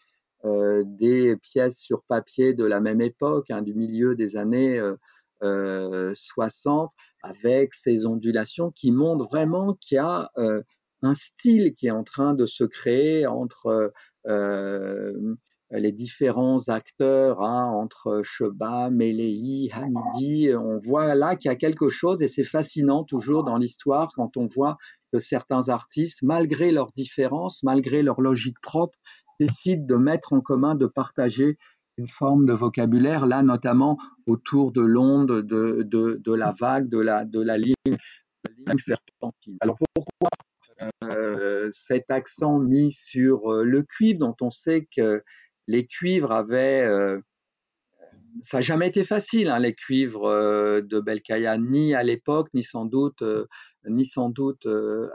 euh, 0.45 0.83
des 0.87 1.37
pièces 1.37 1.79
sur 1.79 2.03
papier 2.05 2.55
de 2.55 2.65
la 2.65 2.81
même 2.81 3.01
époque, 3.01 3.51
hein, 3.51 3.63
du 3.63 3.75
milieu 3.75 4.15
des 4.15 4.37
années 4.37 4.81
60, 5.41 6.91
avec 7.23 7.75
ces 7.75 8.07
ondulations 8.07 8.73
qui 8.73 8.91
montrent 8.91 9.25
vraiment 9.25 9.75
qu'il 9.75 9.97
y 9.97 9.99
a 9.99 10.29
un 11.03 11.15
style 11.15 11.75
qui 11.75 11.87
est 11.87 11.93
en 11.93 12.03
train 12.03 12.35
de 12.35 12.45
se 12.45 12.65
créer 12.65 13.27
entre 13.27 13.93
les 15.71 15.93
différents 15.93 16.69
acteurs 16.69 17.43
hein, 17.43 17.67
entre 17.67 18.23
Sheba, 18.25 18.91
Melehi, 18.91 19.71
Hamidi, 19.73 20.51
on 20.55 20.79
voit 20.79 21.15
là 21.15 21.37
qu'il 21.37 21.51
y 21.51 21.53
a 21.53 21.57
quelque 21.57 21.89
chose 21.89 22.23
et 22.23 22.29
c'est 22.29 22.45
fascinant 22.45 23.05
toujours 23.05 23.45
dans 23.45 23.59
l'histoire 23.59 24.11
quand 24.15 24.37
on 24.37 24.47
voit 24.47 24.79
que 25.13 25.19
certains 25.19 25.69
artistes, 25.69 26.23
malgré 26.23 26.71
leurs 26.73 26.93
différences, 26.93 27.63
malgré 27.63 28.03
leur 28.03 28.21
logique 28.21 28.61
propre, 28.61 28.99
décident 29.41 29.85
de 29.85 29.97
mettre 29.97 30.33
en 30.33 30.41
commun, 30.41 30.75
de 30.75 30.87
partager 30.87 31.59
une 31.99 32.09
forme 32.09 32.47
de 32.47 32.53
vocabulaire, 32.53 33.27
là 33.27 33.43
notamment 33.43 33.99
autour 34.27 34.73
de 34.73 34.83
l'onde, 34.83 35.43
de, 35.43 35.83
de, 35.83 36.35
la 36.35 36.53
vague, 36.53 36.89
de 36.89 36.99
la, 36.99 37.25
de 37.25 37.41
la 37.41 37.59
ligne, 37.59 37.75
serpentine. 38.79 39.57
Alors 39.61 39.77
pourquoi 39.95 40.31
euh, 41.03 41.69
cet 41.73 42.11
accent 42.11 42.59
mis 42.59 42.93
sur 42.93 43.53
euh, 43.53 43.65
le 43.65 43.83
cuivre 43.83 44.21
dont 44.21 44.37
on 44.41 44.51
sait 44.51 44.87
que 44.97 45.23
les 45.69 45.87
cuivres 45.87 46.33
avaient 46.33 46.83
euh, 46.83 47.21
ça 48.43 48.59
n'a 48.59 48.63
jamais 48.63 48.89
été 48.89 49.05
facile, 49.05 49.49
hein, 49.49 49.59
les 49.59 49.75
cuivres 49.75 50.27
euh, 50.27 50.81
de 50.81 51.01
Belkaya, 51.01 51.59
ni 51.59 51.95
à 51.95 52.03
l'époque, 52.03 52.49
ni 52.55 52.63
sans 52.63 52.85
doute, 52.85 53.23
euh, 53.23 53.47
ni 53.89 54.05
sans 54.05 54.29
doute 54.29 54.67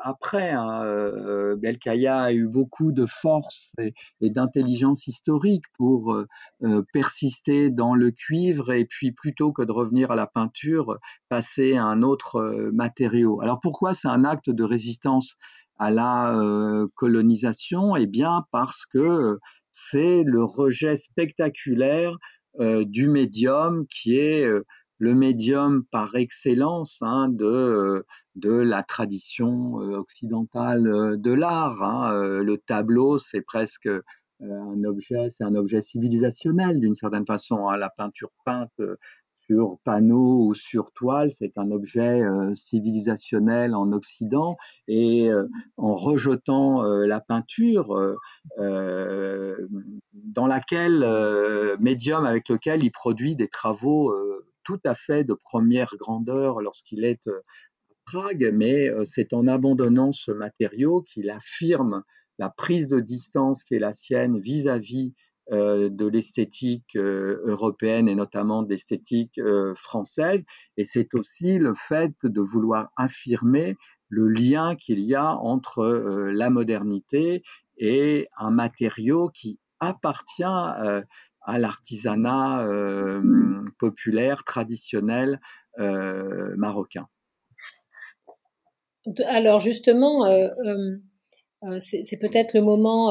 après. 0.01 0.49
Hein. 0.51 1.55
Belkaya 1.57 2.21
a 2.21 2.31
eu 2.33 2.47
beaucoup 2.47 2.91
de 2.91 3.05
force 3.05 3.71
et, 3.77 3.93
d'intelligence 4.29 5.05
historique 5.05 5.65
pour 5.77 6.17
persister 6.91 7.69
dans 7.69 7.93
le 7.93 8.09
cuivre 8.09 8.73
et 8.73 8.85
puis 8.85 9.11
plutôt 9.11 9.51
que 9.51 9.61
de 9.61 9.71
revenir 9.71 10.09
à 10.09 10.15
la 10.15 10.25
peinture, 10.25 10.97
passer 11.29 11.75
à 11.75 11.83
un 11.83 12.01
autre 12.01 12.71
matériau. 12.73 13.41
Alors 13.41 13.59
pourquoi 13.59 13.93
c'est 13.93 14.07
un 14.07 14.23
acte 14.23 14.49
de 14.49 14.63
résistance 14.63 15.35
à 15.77 15.91
la 15.91 16.35
colonisation? 16.95 17.95
Eh 17.95 18.07
bien 18.07 18.45
parce 18.51 18.87
que 18.87 19.37
c'est 19.73 20.23
le 20.23 20.43
rejet 20.43 20.95
spectaculaire 20.95 22.15
euh, 22.59 22.86
du 22.86 23.07
médium 23.09 23.86
qui 23.88 24.17
est 24.17 24.45
euh, 24.45 24.63
le 24.99 25.15
médium 25.15 25.83
par 25.91 26.15
excellence 26.15 26.99
hein, 27.01 27.27
de, 27.27 27.45
euh, 27.45 28.05
de 28.36 28.51
la 28.51 28.83
tradition 28.83 29.73
occidentale 29.73 31.17
de 31.19 31.31
l'art. 31.31 31.81
Hein. 31.83 32.41
Le 32.41 32.57
tableau, 32.57 33.17
c'est 33.17 33.41
presque 33.41 33.89
un 34.39 34.83
objet, 34.86 35.29
c'est 35.29 35.43
un 35.43 35.55
objet 35.55 35.81
civilisationnel 35.81 36.79
d'une 36.79 36.95
certaine 36.95 37.25
façon. 37.25 37.67
Hein. 37.67 37.77
La 37.77 37.89
peinture 37.89 38.31
peinte 38.45 38.71
sur 39.45 39.77
panneau 39.84 40.47
ou 40.47 40.53
sur 40.53 40.91
toile, 40.93 41.32
c'est 41.32 41.58
un 41.58 41.71
objet 41.71 42.21
euh, 42.21 42.53
civilisationnel 42.56 43.75
en 43.75 43.91
Occident, 43.91 44.58
et 44.88 45.29
euh, 45.32 45.47
en 45.77 45.95
rejetant 45.95 46.86
euh, 46.86 47.06
la 47.06 47.19
peinture, 47.19 47.95
dans 48.58 50.47
laquelle, 50.47 51.06
médium 51.79 52.25
avec 52.25 52.49
lequel 52.49 52.84
il 52.84 52.91
produit 52.91 53.36
des 53.36 53.47
travaux 53.47 54.13
tout 54.63 54.79
à 54.86 54.95
fait 54.95 55.23
de 55.23 55.34
première 55.34 55.95
grandeur 55.97 56.62
lorsqu'il 56.62 57.03
est 57.03 57.27
à 57.27 57.32
Prague, 58.06 58.51
mais 58.53 58.89
c'est 59.06 59.34
en 59.34 59.47
abandonnant 59.47 60.12
ce 60.12 60.32
matériau 60.32 61.01
qu'il 61.01 61.29
affirme 61.29 62.03
la 62.38 62.49
prise 62.49 62.88
de 62.88 62.99
distance 62.99 63.63
qui 63.63 63.75
est 63.75 63.79
la 63.79 63.93
sienne 63.93 64.39
vis-à-vis 64.39 65.13
de 65.51 66.08
l'esthétique 66.08 66.95
euh, 66.95 67.41
européenne 67.45 68.08
et 68.08 68.15
notamment 68.15 68.63
de 68.63 68.69
l'esthétique 68.69 69.38
euh, 69.39 69.73
française. 69.75 70.43
Et 70.77 70.86
c'est 70.86 71.13
aussi 71.15 71.58
le 71.58 71.73
fait 71.75 72.13
de 72.23 72.41
vouloir 72.41 72.91
affirmer 72.95 73.75
le 74.08 74.27
lien 74.29 74.75
qu'il 74.75 74.99
y 74.99 75.15
a 75.15 75.36
entre 75.36 75.84
la 76.32 76.49
modernité 76.49 77.41
et 77.77 78.27
un 78.38 78.51
matériau 78.51 79.29
qui 79.29 79.60
appartient 79.79 80.43
à 80.43 81.03
l'artisanat 81.58 82.63
populaire, 83.79 84.43
traditionnel 84.43 85.41
marocain. 85.79 87.08
Alors 89.25 89.62
justement, 89.62 90.25
c'est 91.79 92.19
peut-être 92.21 92.53
le 92.53 92.62
moment 92.62 93.10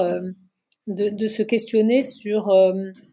de, 0.87 1.29
se 1.29 1.43
questionner 1.43 2.03
sur, 2.03 2.51
euh, 2.51 2.73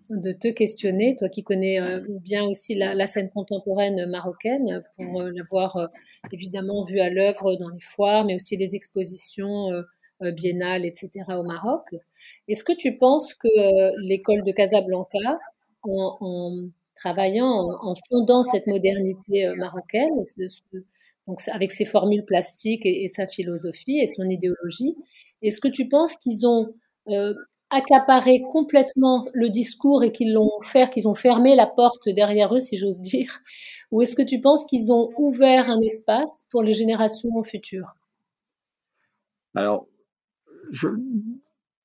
de 0.10 0.32
te 0.32 0.48
questionner, 0.48 1.16
toi 1.16 1.30
qui 1.30 1.44
connais 1.44 1.80
euh, 1.80 2.00
bien 2.22 2.44
aussi 2.46 2.76
la, 2.76 3.06
scène 3.06 3.30
contemporaine 3.30 4.08
marocaine, 4.08 4.84
pour 4.98 5.22
euh, 5.22 5.32
l'avoir 5.32 5.90
évidemment 6.32 6.84
vue 6.84 7.00
à 7.00 7.10
l'œuvre 7.10 7.56
dans 7.56 7.70
les 7.70 7.80
foires, 7.80 8.26
mais 8.26 8.36
aussi 8.36 8.58
des 8.58 8.76
expositions 8.76 9.70
biennales, 10.22 10.86
etc. 10.86 11.12
au 11.30 11.44
Maroc. 11.44 11.84
Est-ce 12.48 12.64
que 12.64 12.74
tu 12.74 12.98
penses 12.98 13.36
que 13.36 13.98
l'école 14.02 14.44
de 14.44 14.52
Casablanca, 14.52 15.40
en, 15.84 16.68
travaillant, 16.96 17.70
en, 17.82 17.94
fondant 18.10 18.44
cette 18.44 18.68
modernité 18.68 19.48
marocaine, 19.56 20.12
donc 21.28 21.40
avec 21.54 21.72
ses 21.72 21.86
formules 21.86 22.26
plastiques 22.26 22.86
et, 22.86 23.08
sa 23.08 23.28
philosophie 23.28 24.00
et 24.00 24.08
son 24.08 24.28
idéologie, 24.28 24.96
est-ce 25.42 25.62
que 25.62 25.70
tu 25.70 25.88
penses 25.88 26.18
qu'ils 26.18 26.46
ont 26.46 26.74
accaparé 27.70 28.42
complètement 28.52 29.26
le 29.34 29.50
discours 29.50 30.04
et 30.04 30.12
qu'ils 30.12 30.34
l'ont 30.34 30.62
fait, 30.64 30.90
qu'ils 30.90 31.08
ont 31.08 31.14
fermé 31.14 31.56
la 31.56 31.68
porte 31.68 32.08
derrière 32.08 32.56
eux, 32.56 32.60
si 32.60 32.78
j'ose 32.78 33.02
dire 33.02 33.42
Ou 33.92 34.02
est-ce 34.02 34.16
que 34.16 34.22
tu 34.22 34.42
penses 34.42 34.66
qu'ils 34.66 34.92
ont 34.92 35.10
ouvert 35.18 35.70
un 35.70 35.80
espace 35.82 36.48
pour 36.52 36.64
les 36.64 36.74
générations 36.74 37.42
futures? 37.44 37.96
Alors, 39.56 39.88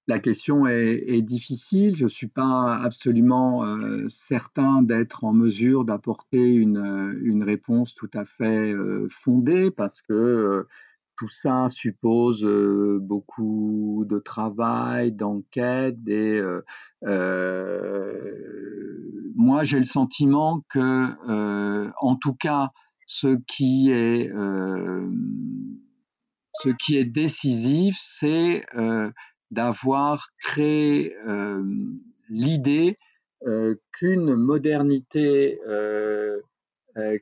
la 0.06 0.18
question 0.18 0.66
est, 0.66 1.22
difficile. 1.22 1.96
Je 1.96 2.04
ne 2.04 2.08
suis 2.10 2.26
pas 2.26 2.76
absolument 2.76 3.64
euh, 3.64 4.06
certain 4.08 4.82
d'être 4.82 5.24
en 5.24 5.32
mesure 5.32 5.84
d'apporter 5.84 6.54
une, 6.54 7.42
réponse 7.42 7.94
tout 7.94 8.10
à 8.14 8.24
fait 8.24 8.72
euh, 8.72 9.08
fondée 9.10 9.70
parce 9.70 10.02
que 10.02 10.12
euh, 10.12 10.68
tout 11.16 11.28
ça 11.28 11.68
suppose 11.68 12.44
beaucoup 13.00 14.04
de 14.08 14.18
travail, 14.18 15.12
d'enquête. 15.12 15.96
Moi, 19.36 19.64
j'ai 19.64 19.78
le 19.78 19.84
sentiment 19.84 20.64
que, 20.68 21.90
en 22.00 22.16
tout 22.16 22.34
cas, 22.34 22.70
ce 23.06 23.38
qui 23.46 23.90
est 23.90 24.30
ce 26.62 26.70
qui 26.78 26.96
est 26.96 27.04
décisif, 27.04 27.96
c'est 27.98 28.64
d'avoir 29.50 30.30
créé 30.40 31.14
l'idée 32.28 32.96
qu'une 33.92 34.34
modernité 34.34 35.58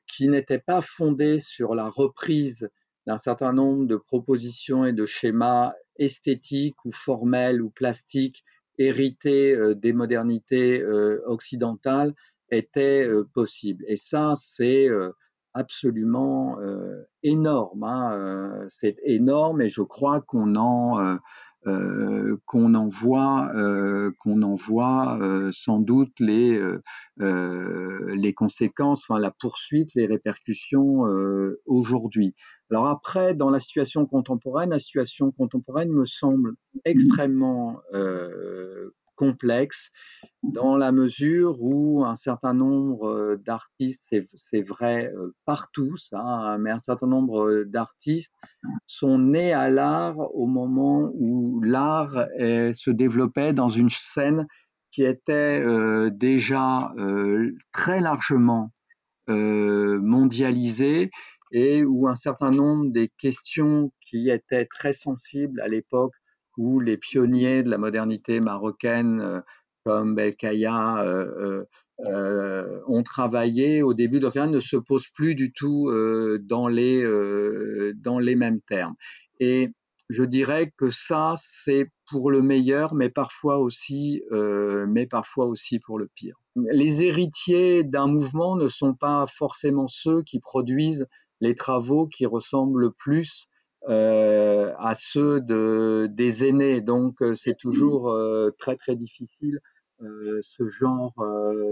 qui 0.07 0.28
n'était 0.28 0.59
pas 0.59 0.80
fondée 0.82 1.38
sur 1.40 1.74
la 1.74 1.88
reprise 1.88 2.68
d'un 3.07 3.18
certain 3.18 3.53
nombre 3.53 3.86
de 3.86 3.96
propositions 3.96 4.84
et 4.84 4.92
de 4.92 5.07
schémas 5.07 5.72
esthétiques 5.96 6.84
ou 6.84 6.92
formels 6.92 7.62
ou 7.62 7.70
plastiques 7.70 8.44
hérités 8.78 9.57
des 9.76 9.92
modernités 9.92 10.82
occidentales 11.26 12.14
était 12.50 13.07
possible. 13.34 13.84
Et 13.86 13.96
ça, 13.96 14.32
c'est 14.36 14.88
absolument 15.53 16.57
énorme. 17.22 17.84
Hein, 17.84 18.66
c'est 18.68 18.96
énorme 19.05 19.61
et 19.61 19.68
je 19.68 19.82
crois 19.82 20.22
qu'on 20.22 20.57
en 20.57 21.18
euh, 21.68 22.38
qu'on 22.44 22.74
envoie, 22.74 23.53
euh, 23.55 24.11
qu'on 24.18 24.42
envoie 24.42 25.16
euh, 25.20 25.50
sans 25.53 25.78
doute 25.78 26.12
les, 26.18 26.61
les 27.18 28.32
conséquences, 28.34 29.05
enfin 29.09 29.20
la 29.20 29.30
poursuite, 29.30 29.94
les 29.94 30.07
répercussions 30.07 31.05
aujourd'hui. 31.66 32.34
Alors 32.72 32.86
après, 32.86 33.34
dans 33.34 33.50
la 33.50 33.60
situation 33.60 34.06
contemporaine, 34.06 34.70
la 34.70 34.78
situation 34.78 35.30
contemporaine 35.30 35.92
me 35.92 36.06
semble 36.06 36.54
extrêmement 36.86 37.82
complexe 39.14 39.90
dans 40.42 40.78
la 40.78 40.90
mesure 40.90 41.60
où 41.60 42.02
un 42.02 42.16
certain 42.16 42.54
nombre 42.54 43.36
d'artistes, 43.44 44.16
c'est 44.34 44.62
vrai 44.62 45.12
partout 45.44 45.98
ça, 45.98 46.18
hein, 46.18 46.56
mais 46.56 46.70
un 46.70 46.78
certain 46.78 47.06
nombre 47.06 47.64
d'artistes 47.64 48.32
sont 48.86 49.18
nés 49.18 49.52
à 49.52 49.68
l'art 49.68 50.18
au 50.34 50.46
moment 50.46 51.12
où 51.14 51.60
l'art 51.60 52.26
se 52.38 52.90
développait 52.90 53.52
dans 53.52 53.68
une 53.68 53.90
scène 53.90 54.46
qui 54.90 55.04
était 55.04 55.62
déjà 56.10 56.90
très 57.72 58.00
largement 58.00 58.72
mondialisée 59.28 61.10
et 61.53 61.84
où 61.84 62.09
un 62.09 62.16
certain 62.16 62.50
nombre 62.50 62.90
des 62.90 63.09
questions 63.09 63.92
qui 64.00 64.30
étaient 64.30 64.66
très 64.66 64.92
sensibles 64.92 65.61
à 65.61 65.68
l'époque 65.68 66.14
où 66.57 66.80
les 66.80 66.96
pionniers 66.96 67.62
de 67.62 67.70
la 67.70 67.78
modernité 67.78 68.40
marocaine 68.40 69.20
euh, 69.20 69.40
comme 69.84 70.14
Belkaya 70.14 71.03
euh, 71.03 71.64
euh, 72.07 72.80
ont 72.86 73.03
travaillé 73.03 73.82
au 73.82 73.94
début 73.94 74.20
de 74.20 74.26
rien 74.26 74.46
ne 74.46 74.61
se 74.61 74.76
posent 74.76 75.09
plus 75.09 75.34
du 75.34 75.53
tout 75.53 75.90
dans, 76.40 76.68
les, 76.68 77.03
dans 77.96 78.18
les 78.20 78.36
mêmes 78.36 78.61
termes. 78.61 78.94
Et 79.40 79.70
je 80.09 80.22
dirais 80.22 80.72
que 80.76 80.90
ça, 80.90 81.34
c'est 81.36 81.86
pour 82.09 82.30
le 82.30 82.42
meilleur, 82.42 82.94
mais 82.94 83.09
parfois 83.09 83.59
aussi, 83.59 84.22
mais 84.30 85.07
parfois 85.07 85.46
aussi 85.46 85.80
pour 85.80 85.98
le 85.98 86.09
pire. 86.14 86.36
Les 86.55 87.03
héritiers 87.03 87.82
d'un 87.82 88.07
mouvement 88.07 88.57
ne 88.57 88.68
sont 88.68 88.94
pas 88.94 89.26
forcément 89.26 89.88
ceux 89.88 90.22
qui 90.22 90.38
produisent 90.38 91.07
les 91.43 91.57
travaux 91.57 92.07
qui 92.07 92.24
ressemblent 92.24 92.80
le 92.80 92.93
plus 92.93 93.49
euh, 93.88 94.72
à 94.78 94.95
ceux 94.95 95.40
de, 95.40 96.09
des 96.09 96.47
aînés. 96.47 96.80
Donc 96.80 97.20
euh, 97.20 97.34
c'est 97.34 97.57
toujours 97.57 98.11
euh, 98.11 98.51
très 98.59 98.76
très 98.76 98.95
difficile 98.95 99.59
ce 100.43 100.68
genre, 100.68 101.14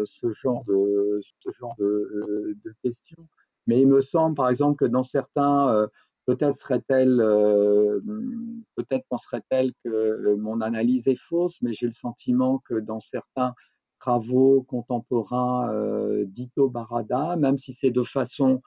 ce 0.05 0.31
genre 0.31 0.64
de, 0.64 1.21
ce 1.41 1.51
genre 1.51 1.75
de, 1.81 2.57
questions. 2.85 3.27
Mais 3.66 3.81
il 3.81 3.89
me 3.89 4.01
semble, 4.01 4.37
par 4.37 4.49
exemple, 4.49 4.77
que 4.77 4.85
dans 4.89 5.03
certains, 5.03 5.89
peut-être 6.27 6.57
serait-elle, 6.57 7.16
peut-être 8.77 9.05
penserait-elle 9.09 9.73
que 9.85 10.37
mon 10.37 10.61
analyse 10.61 11.09
est 11.09 11.18
fausse, 11.21 11.57
mais 11.61 11.73
j'ai 11.73 11.87
le 11.87 11.93
sentiment 11.93 12.62
que 12.68 12.75
dans 12.75 13.01
certains 13.01 13.53
travaux 13.99 14.62
contemporains 14.62 15.68
d'Ito 16.23 16.68
Barada, 16.68 17.35
même 17.35 17.59
si 17.59 17.73
c'est 17.73 17.91
de 17.91 18.03
façon 18.03 18.62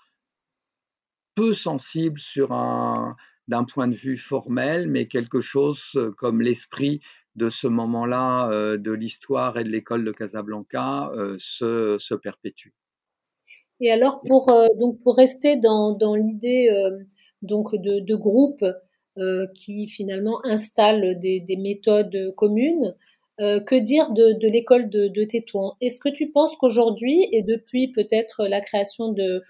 peu 1.35 1.53
sensible 1.53 2.19
sur 2.19 2.51
un, 2.51 3.15
d'un 3.47 3.63
point 3.63 3.87
de 3.87 3.95
vue 3.95 4.17
formel, 4.17 4.87
mais 4.87 5.07
quelque 5.07 5.41
chose 5.41 5.91
euh, 5.95 6.11
comme 6.11 6.41
l'esprit 6.41 6.99
de 7.35 7.49
ce 7.49 7.67
moment-là 7.67 8.49
euh, 8.51 8.77
de 8.77 8.91
l'histoire 8.91 9.57
et 9.57 9.63
de 9.63 9.69
l'école 9.69 10.05
de 10.05 10.11
Casablanca 10.11 11.11
euh, 11.15 11.35
se, 11.39 12.13
perpétue. 12.15 12.69
Et 13.79 13.91
alors, 13.91 14.21
pour, 14.21 14.45
donc 14.79 15.01
pour 15.01 15.17
rester 15.17 15.57
dans, 15.57 16.15
l'idée 16.15 16.69
donc 17.41 17.75
de, 17.75 18.15
groupe 18.15 18.63
qui 19.55 19.87
finalement 19.87 20.39
installe 20.45 21.19
des, 21.19 21.57
méthodes 21.57 22.33
communes, 22.37 22.95
que 23.39 23.83
dire 23.83 24.11
de, 24.11 24.47
l'école 24.47 24.89
de, 24.89 25.09
de 25.09 25.23
Tétouan? 25.25 25.75
Est-ce 25.81 25.99
que 25.99 26.07
tu 26.07 26.31
penses 26.31 26.55
qu'aujourd'hui, 26.55 27.27
et 27.33 27.41
depuis 27.41 27.91
peut-être 27.91 28.45
la 28.47 28.61
création 28.61 29.11
de, 29.11 29.41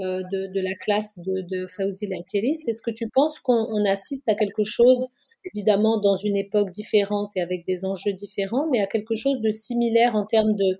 euh, 0.00 0.22
de, 0.32 0.60
la 0.60 0.74
classe 0.74 1.20
de, 1.20 1.42
de 1.42 1.68
Fauzi 1.68 2.06
Est-ce 2.06 2.82
que 2.82 2.90
tu 2.90 3.08
penses 3.10 3.38
qu'on 3.38 3.84
assiste 3.84 4.28
à 4.28 4.34
quelque 4.34 4.64
chose, 4.64 5.06
évidemment 5.44 6.00
dans 6.00 6.16
une 6.16 6.36
époque 6.36 6.72
différente 6.72 7.30
et 7.36 7.40
avec 7.40 7.64
des 7.64 7.84
enjeux 7.84 8.12
différents, 8.12 8.68
mais 8.72 8.80
à 8.80 8.88
quelque 8.88 9.14
chose 9.14 9.40
de 9.40 9.52
similaire 9.52 10.16
en 10.16 10.26
termes 10.26 10.56
de, 10.56 10.78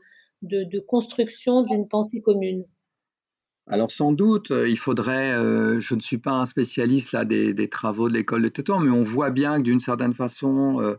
de, 0.65 0.81
construction 0.81 1.63
d'une 1.63 1.87
pensée 1.87 2.21
commune? 2.23 2.65
Alors 3.69 3.93
sans 3.93 4.11
doute, 4.11 4.51
euh, 4.51 4.69
il 4.69 4.77
faudrait, 4.77 5.33
euh, 5.33 5.79
je 5.79 5.95
ne 5.95 6.01
suis 6.01 6.19
pas 6.19 6.33
un 6.33 6.45
spécialiste 6.45 7.13
là 7.13 7.25
des, 7.25 7.69
travaux 7.69 8.09
de 8.09 8.15
l'école 8.15 8.43
de 8.43 8.49
Tétouan, 8.49 8.81
mais 8.81 8.91
on 8.91 9.05
voit 9.05 9.31
bien 9.31 9.59
que 9.59 9.63
d'une 9.63 9.79
certaine 9.79 10.13
façon, 10.13 10.97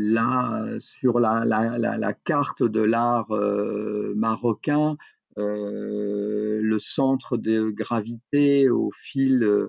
là, 0.00 0.78
sur 0.78 1.20
la, 1.20 1.44
la, 1.44 2.12
carte 2.14 2.62
de 2.62 2.80
l'art 2.80 3.28
marocain, 4.16 4.96
le 5.38 6.78
centre 6.78 7.36
de 7.36 7.70
gravité 7.70 8.70
au 8.70 8.90
fil 8.90 9.42
euh, 9.42 9.68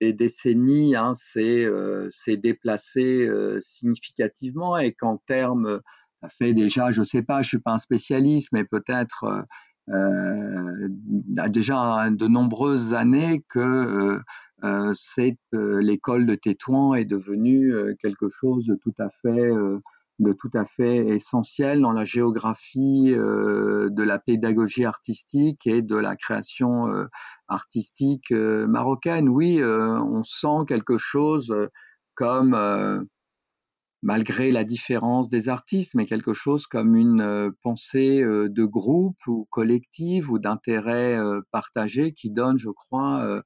des 0.00 0.12
décennies 0.12 0.96
hein, 0.96 1.12
s'est 1.14 1.64
euh, 1.64 2.08
déplacé 2.28 3.28
significativement 3.60 4.78
et 4.78 4.92
qu'en 4.92 5.18
termes, 5.18 5.80
ça 6.22 6.28
fait 6.28 6.54
déjà, 6.54 6.90
je 6.90 7.00
ne 7.00 7.04
sais 7.04 7.22
pas, 7.22 7.42
je 7.42 7.46
ne 7.46 7.48
suis 7.48 7.58
pas 7.58 7.72
un 7.72 7.78
spécialiste, 7.78 8.48
mais 8.52 8.64
peut-être 8.64 9.44
déjà 11.48 12.08
de 12.10 12.26
nombreuses 12.26 12.94
années 12.94 13.44
que 13.48 14.20
l'école 15.52 16.26
de 16.26 16.34
Tétouan 16.34 16.94
est 16.94 17.04
devenue 17.04 17.74
quelque 18.00 18.30
chose 18.30 18.64
de 18.66 18.76
tout 18.76 18.94
à 18.98 19.10
fait 19.10 19.50
de 20.20 20.34
tout 20.34 20.50
à 20.54 20.64
fait 20.66 20.98
essentiel 21.08 21.80
dans 21.80 21.92
la 21.92 22.04
géographie 22.04 23.12
euh, 23.12 23.88
de 23.90 24.02
la 24.02 24.18
pédagogie 24.18 24.84
artistique 24.84 25.66
et 25.66 25.80
de 25.80 25.96
la 25.96 26.14
création 26.14 26.88
euh, 26.88 27.06
artistique 27.48 28.30
euh, 28.30 28.66
marocaine. 28.66 29.28
Oui, 29.28 29.60
on 29.64 30.22
sent 30.22 30.66
quelque 30.68 30.98
chose 30.98 31.52
comme, 32.14 33.06
malgré 34.02 34.52
la 34.52 34.64
différence 34.64 35.30
des 35.30 35.48
artistes, 35.48 35.94
mais 35.94 36.04
quelque 36.04 36.34
chose 36.34 36.66
comme 36.66 36.96
une 36.96 37.50
pensée 37.62 38.22
de 38.22 38.64
groupe 38.64 39.26
ou 39.26 39.48
collective 39.50 40.30
ou 40.30 40.38
d'intérêt 40.38 41.18
partagé 41.50 42.12
qui 42.12 42.30
donne, 42.30 42.58
je 42.58 42.68
crois, 42.68 43.42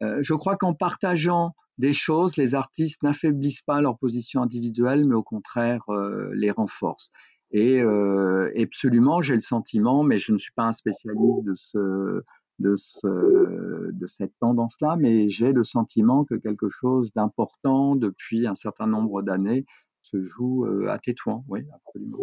je 0.00 0.34
crois 0.34 0.56
qu'en 0.56 0.74
partageant 0.74 1.54
des 1.78 1.92
choses, 1.92 2.36
les 2.36 2.54
artistes 2.54 3.02
n'affaiblissent 3.02 3.62
pas 3.62 3.80
leur 3.80 3.98
position 3.98 4.42
individuelle, 4.42 5.06
mais 5.06 5.14
au 5.14 5.22
contraire 5.22 5.82
euh, 5.90 6.30
les 6.34 6.50
renforcent. 6.50 7.10
Et, 7.52 7.80
euh, 7.80 8.50
absolument, 8.60 9.20
j'ai 9.20 9.34
le 9.34 9.40
sentiment, 9.40 10.02
mais 10.02 10.18
je 10.18 10.32
ne 10.32 10.38
suis 10.38 10.52
pas 10.52 10.64
un 10.64 10.72
spécialiste 10.72 11.44
de, 11.44 11.54
ce, 11.54 12.22
de, 12.58 12.76
ce, 12.76 13.92
de 13.92 14.06
cette 14.06 14.32
tendance-là, 14.40 14.96
mais 14.98 15.28
j'ai 15.28 15.52
le 15.52 15.62
sentiment 15.62 16.24
que 16.24 16.34
quelque 16.34 16.68
chose 16.68 17.12
d'important 17.14 17.94
depuis 17.94 18.46
un 18.46 18.54
certain 18.54 18.86
nombre 18.86 19.22
d'années 19.22 19.64
se 20.02 20.22
joue 20.22 20.66
à 20.88 20.98
Tétouan, 20.98 21.44
oui, 21.48 21.60
absolument. 21.72 22.18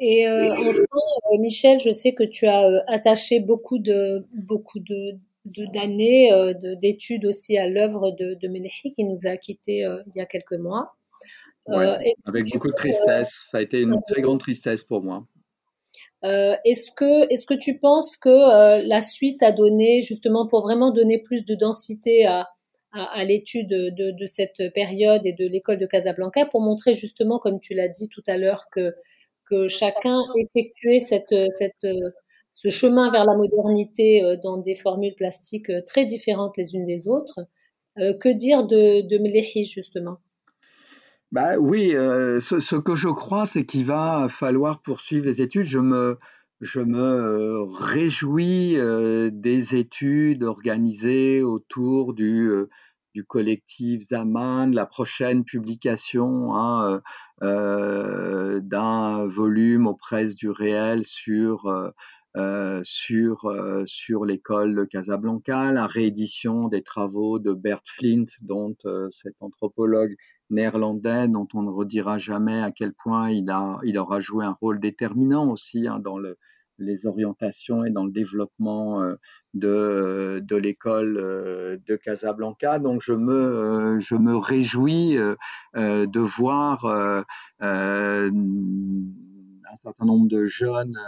Et 0.00 0.26
enfin, 0.28 0.82
Michel, 1.38 1.78
je 1.78 1.90
sais 1.90 2.14
que 2.14 2.24
tu 2.24 2.46
as 2.46 2.82
attaché 2.86 3.40
beaucoup 3.40 3.78
de 3.78 4.26
beaucoup 4.34 4.80
de 4.80 5.18
d'années 5.44 6.30
d'études 6.80 7.26
aussi 7.26 7.58
à 7.58 7.68
l'œuvre 7.68 8.10
de, 8.12 8.34
de 8.34 8.90
qui 8.94 9.04
nous 9.04 9.26
a 9.26 9.36
quittés 9.36 9.86
il 10.06 10.16
y 10.16 10.20
a 10.20 10.26
quelques 10.26 10.52
mois. 10.54 10.94
avec 11.68 12.52
beaucoup 12.52 12.68
de 12.68 12.74
tristesse. 12.74 13.48
Ça 13.50 13.58
a 13.58 13.60
été 13.60 13.80
une 13.80 14.00
très 14.06 14.22
grande 14.22 14.40
tristesse 14.40 14.82
pour 14.82 15.02
moi. 15.02 15.26
Euh, 16.24 16.56
est-ce 16.64 16.90
que, 16.90 17.30
est-ce 17.30 17.46
que 17.46 17.54
tu 17.54 17.78
penses 17.78 18.16
que 18.16 18.30
euh, 18.30 18.82
la 18.86 19.02
suite 19.02 19.42
a 19.42 19.52
donné, 19.52 20.00
justement, 20.00 20.46
pour 20.46 20.62
vraiment 20.62 20.90
donner 20.90 21.22
plus 21.22 21.44
de 21.44 21.54
densité 21.54 22.24
à, 22.24 22.48
à, 22.92 23.24
l'étude 23.24 23.68
de, 23.68 24.10
de, 24.18 24.26
cette 24.26 24.72
période 24.72 25.26
et 25.26 25.34
de 25.34 25.46
l'école 25.46 25.78
de 25.78 25.84
Casablanca, 25.84 26.46
pour 26.46 26.62
montrer 26.62 26.94
justement, 26.94 27.38
comme 27.38 27.60
tu 27.60 27.74
l'as 27.74 27.88
dit 27.88 28.08
tout 28.08 28.22
à 28.26 28.38
l'heure, 28.38 28.68
que, 28.72 28.94
que 29.50 29.68
chacun 29.68 30.20
effectuait 30.38 30.98
cette, 30.98 31.34
cette, 31.50 31.86
ce 32.54 32.68
chemin 32.70 33.10
vers 33.10 33.24
la 33.24 33.36
modernité 33.36 34.22
euh, 34.22 34.36
dans 34.42 34.58
des 34.58 34.76
formules 34.76 35.14
plastiques 35.14 35.70
très 35.84 36.04
différentes 36.04 36.56
les 36.56 36.74
unes 36.74 36.86
des 36.86 37.06
autres. 37.08 37.40
que 37.96 38.28
dire 38.28 38.66
de, 38.66 39.02
de 39.06 39.64
justement? 39.64 40.18
Bah 41.34 41.56
oui, 41.58 41.96
euh, 41.96 42.38
ce, 42.38 42.76
que 42.76 42.94
je 42.94 43.08
crois, 43.08 43.44
c'est 43.44 43.66
qu'il 43.66 43.84
va 43.84 44.28
falloir 44.28 44.80
poursuivre 44.80 45.26
les 45.26 45.42
études. 45.42 45.66
Je 45.66 45.80
me, 45.80 46.16
je 46.60 46.78
me 46.78 47.00
euh, 47.00 47.64
réjouis 47.64 48.76
euh, 48.78 49.30
des 49.32 49.74
études 49.74 50.44
organisées 50.44 51.42
autour 51.42 52.14
du, 52.14 52.48
du 53.14 53.24
collectif 53.24 54.02
Zaman, 54.02 54.70
la 54.72 54.86
prochaine 54.86 55.42
publication 55.42 56.54
hein, 56.54 57.00
d'un 57.40 59.26
volume 59.26 59.88
aux 59.88 59.96
presses 59.96 60.36
du 60.36 60.50
réel 60.50 61.04
sur 61.04 61.68
sur, 62.82 63.84
sur 63.86 64.24
l'école 64.24 64.74
de 64.74 64.84
Casablanca, 64.84 65.72
la 65.72 65.86
réédition 65.86 66.68
des 66.68 66.82
travaux 66.82 67.38
de 67.38 67.52
Bert 67.52 67.82
Flint, 67.84 68.26
dont 68.42 68.76
cet 69.10 69.36
anthropologue 69.40 70.16
néerlandais 70.50 71.28
dont 71.28 71.48
on 71.54 71.62
ne 71.62 71.70
redira 71.70 72.18
jamais 72.18 72.60
à 72.60 72.70
quel 72.70 72.92
point 72.92 73.30
il, 73.30 73.98
aura 73.98 74.20
joué 74.20 74.44
un 74.44 74.52
rôle 74.52 74.80
déterminant 74.80 75.50
aussi 75.50 75.88
hein, 75.88 75.98
dans 75.98 76.18
le, 76.18 76.36
les 76.78 77.06
orientations 77.06 77.84
et 77.84 77.90
dans 77.90 78.04
le 78.04 78.12
développement 78.12 79.02
euh, 79.02 79.14
de, 79.54 80.56
l'école 80.56 81.16
euh, 81.16 81.78
de 81.86 81.96
Casablanca. 81.96 82.78
Donc 82.78 83.02
euh, 83.08 84.00
je 84.00 84.14
me 84.14 84.36
réjouis 84.36 85.16
de 85.74 86.20
voir 86.20 86.84
un 86.86 87.24
certain 89.76 90.04
nombre 90.04 90.28
de 90.28 90.46
jeunes 90.46 90.98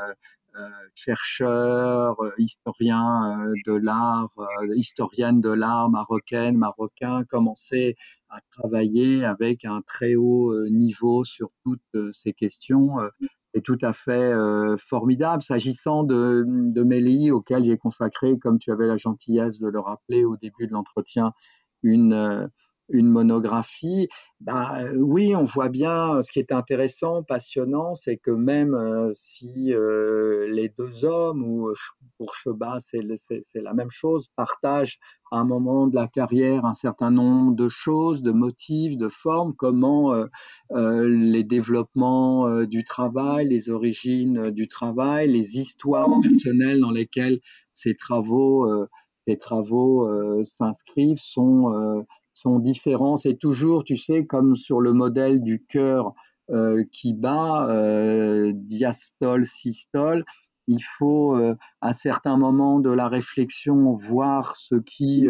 euh, 0.59 0.69
chercheurs, 0.95 2.19
euh, 2.23 2.31
historiens 2.39 3.43
euh, 3.45 3.53
de 3.67 3.73
l'art, 3.73 4.31
historiennes 4.75 5.41
de 5.41 5.51
l'art 5.51 5.91
marocaine, 5.91 6.57
marocains, 6.57 7.25
commencer 7.25 7.97
à 8.31 8.41
travailler 8.51 9.25
avec 9.25 9.65
un 9.65 9.83
très 9.83 10.15
haut 10.15 10.55
niveau 10.71 11.25
sur 11.25 11.51
toutes 11.65 12.13
ces 12.13 12.33
questions 12.33 12.97
est 13.55 13.65
tout 13.65 13.79
à 13.83 13.93
fait 13.93 14.33
formidable. 14.79 15.43
S'agissant 15.43 16.03
de, 16.03 16.45
de 16.47 16.83
Méli, 16.83 17.31
auquel 17.31 17.65
j'ai 17.65 17.79
consacré, 17.79 18.39
comme 18.39 18.59
tu 18.59 18.73
avais 18.73 18.87
la 18.87 18.97
gentillesse 18.97 19.61
de 19.61 19.69
le 19.69 19.79
rappeler 19.79 20.25
au 20.25 20.37
début 20.37 20.67
de 20.67 20.73
l'entretien, 20.73 21.33
une, 21.83 22.51
une 22.89 23.09
monographie, 23.09 24.09
bah, 24.41 24.79
oui, 24.95 25.35
on 25.35 25.45
voit 25.45 25.69
bien 25.69 26.23
ce 26.23 26.31
qui 26.31 26.39
est 26.39 26.53
intéressant, 26.53 27.23
passionnant, 27.23 27.95
c'est 27.95 28.17
que 28.17 28.31
même 28.31 29.11
si 29.13 29.73
les 30.49 30.73
deux 30.77 31.05
hommes, 31.05 31.43
ou 31.43 31.73
pour 32.19 32.35
Cheba 32.35 32.79
c'est 32.81 33.03
la 33.55 33.75
même 33.75 33.91
chose, 33.91 34.29
partagent 34.37 34.99
à 35.33 35.39
un 35.39 35.45
moment 35.45 35.89
de 35.89 35.97
la 35.97 36.07
carrière 36.07 36.65
un 36.65 36.75
certain 36.75 37.11
nombre 37.11 37.57
de 37.57 37.69
choses, 37.69 38.23
de 38.23 38.31
motifs, 38.31 38.97
de 38.97 39.09
formes, 39.09 39.55
comment 39.57 40.15
les 40.75 41.45
développements 41.45 42.65
du 42.65 42.85
travail, 42.85 43.49
les 43.49 43.71
origines 43.71 44.51
du 44.51 44.69
travail, 44.69 45.33
les 45.33 45.57
histoires 45.57 46.09
personnelles 46.23 46.81
dans 46.81 46.93
lesquelles 46.93 47.41
ces 47.73 47.95
travaux, 47.95 48.67
ces 49.27 49.37
travaux 49.37 50.09
s'inscrivent 50.45 51.19
sont 51.19 52.05
sont 52.37 52.59
différents. 52.59 53.17
C'est 53.17 53.39
toujours, 53.39 53.83
tu 53.83 53.97
sais, 53.97 54.27
comme 54.27 54.57
sur 54.57 54.81
le 54.81 54.93
modèle 54.93 55.43
du 55.43 55.65
cœur 55.65 56.13
euh, 56.51 56.85
qui 56.93 57.15
bat, 57.15 57.67
euh, 57.71 58.53
diastole, 58.55 59.47
systole. 59.47 60.23
Il 60.69 60.81
faut, 60.81 61.35
euh, 61.35 61.57
à 61.81 61.95
certains 61.95 62.37
moments 62.37 62.79
de 62.79 62.91
la 62.91 63.09
réflexion, 63.09 63.95
voir 63.95 64.57
ce 64.57 64.75
qui 64.75 65.27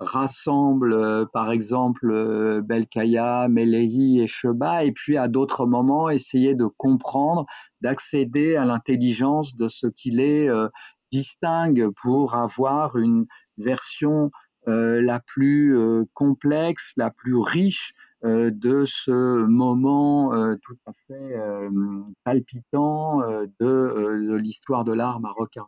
rassemble, 0.00 1.28
par 1.32 1.52
exemple, 1.52 2.62
Belkaya, 2.62 3.48
Melehi 3.48 4.20
et 4.20 4.26
Sheba, 4.26 4.84
et 4.84 4.92
puis 4.92 5.18
à 5.18 5.28
d'autres 5.28 5.66
moments, 5.66 6.08
essayer 6.08 6.54
de 6.54 6.66
comprendre, 6.66 7.44
d'accéder 7.82 8.56
à 8.56 8.64
l'intelligence 8.64 9.54
de 9.56 9.68
ce 9.68 9.86
qui 9.86 10.10
les 10.10 10.50
distingue 11.12 11.90
pour 12.02 12.34
avoir 12.34 12.96
une 12.96 13.26
version 13.58 14.30
la 14.66 15.20
plus 15.20 15.76
euh, 15.76 16.04
complexe, 16.14 16.92
la 16.96 17.10
plus 17.10 17.36
riche 17.36 17.94
euh, 18.24 18.50
de 18.50 18.84
ce 18.86 19.44
moment 19.44 20.30
tout 20.62 20.76
à 20.86 20.92
fait 21.06 21.34
palpitant 22.24 23.20
de, 23.60 24.36
l'histoire 24.36 24.84
de 24.84 24.92
l'art 24.92 25.20
marocain. 25.20 25.66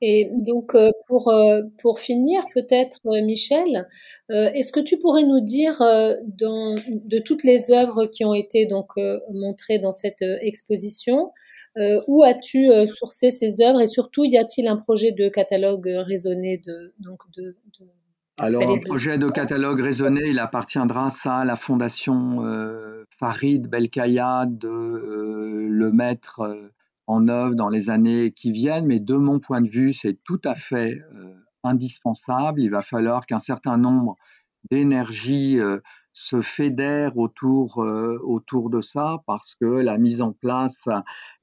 Et 0.00 0.30
donc, 0.46 0.76
pour, 1.08 1.32
pour 1.82 1.98
finir, 1.98 2.40
peut-être, 2.54 3.00
Michel, 3.20 3.88
est-ce 4.28 4.70
que 4.70 4.78
tu 4.78 4.98
pourrais 5.00 5.24
nous 5.24 5.40
dire, 5.40 5.78
dans, 5.80 6.76
de 6.88 7.18
toutes 7.18 7.42
les 7.42 7.72
œuvres 7.72 8.06
qui 8.06 8.24
ont 8.24 8.34
été 8.34 8.66
donc 8.66 8.92
montrées 9.32 9.80
dans 9.80 9.90
cette 9.90 10.22
exposition, 10.40 11.32
euh, 11.76 12.00
où 12.08 12.22
as-tu 12.22 12.70
euh, 12.70 12.86
sourcé 12.86 13.30
ces 13.30 13.62
œuvres? 13.62 13.80
Et 13.80 13.86
surtout, 13.86 14.24
y 14.24 14.36
a-t-il 14.36 14.66
un 14.68 14.76
projet 14.76 15.12
de 15.12 15.28
catalogue 15.28 15.86
raisonné 15.86 16.58
de, 16.58 16.94
donc 16.98 17.20
de, 17.36 17.56
alors, 18.40 18.70
un 18.70 18.78
projet 18.78 19.18
de 19.18 19.28
catalogue 19.28 19.80
raisonné, 19.80 20.28
il 20.28 20.38
appartiendra 20.38 21.10
ça 21.10 21.38
à 21.38 21.44
la 21.44 21.56
fondation 21.56 22.44
euh, 22.44 23.04
Farid 23.18 23.68
Belkaya 23.68 24.46
de 24.46 24.68
le 24.68 25.90
mettre 25.90 26.70
en 27.08 27.26
œuvre 27.26 27.56
dans 27.56 27.68
les 27.68 27.90
années 27.90 28.30
qui 28.30 28.52
viennent, 28.52 28.86
mais 28.86 29.00
de 29.00 29.14
mon 29.14 29.40
point 29.40 29.60
de 29.60 29.68
vue, 29.68 29.92
c'est 29.92 30.22
tout 30.22 30.40
à 30.44 30.54
fait 30.54 31.00
indispensable. 31.64 32.60
Il 32.60 32.70
va 32.70 32.80
falloir 32.80 33.26
qu'un 33.26 33.40
certain 33.40 33.76
nombre 33.76 34.14
d'énergies 34.70 35.58
se 36.18 36.40
fédèrent 36.40 37.16
autour, 37.16 37.80
euh, 37.80 38.18
autour 38.24 38.70
de 38.70 38.80
ça 38.80 39.18
parce 39.26 39.54
que 39.54 39.66
la 39.66 39.98
mise 39.98 40.20
en 40.20 40.32
place 40.32 40.82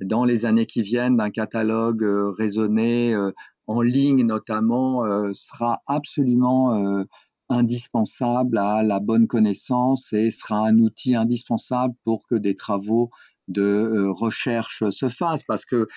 dans 0.02 0.26
les 0.26 0.46
années 0.46 0.66
qui 0.66 0.82
viennent 0.82 1.16
d'un 1.16 1.32
catalogue 1.32 2.04
euh, 2.04 2.32
raisonné 2.38 3.14
euh, 3.16 3.32
en 3.68 3.82
ligne 3.82 4.26
notamment 4.26 5.02
sera 5.34 5.82
absolument 5.88 7.04
indispensable 7.50 8.60
à 8.60 8.84
la 8.84 9.00
bonne 9.00 9.26
connaissance 9.26 10.14
et 10.14 10.30
sera 10.30 10.68
un 10.68 10.78
outil 10.78 11.16
indispensable 11.16 11.96
pour 12.04 12.28
que 12.28 12.36
des 12.36 12.54
travaux 12.54 13.10
de 13.48 14.08
recherche 14.10 14.88
se 14.92 15.10
fassent 15.10 15.42
parce 15.42 15.66
que 15.66 15.88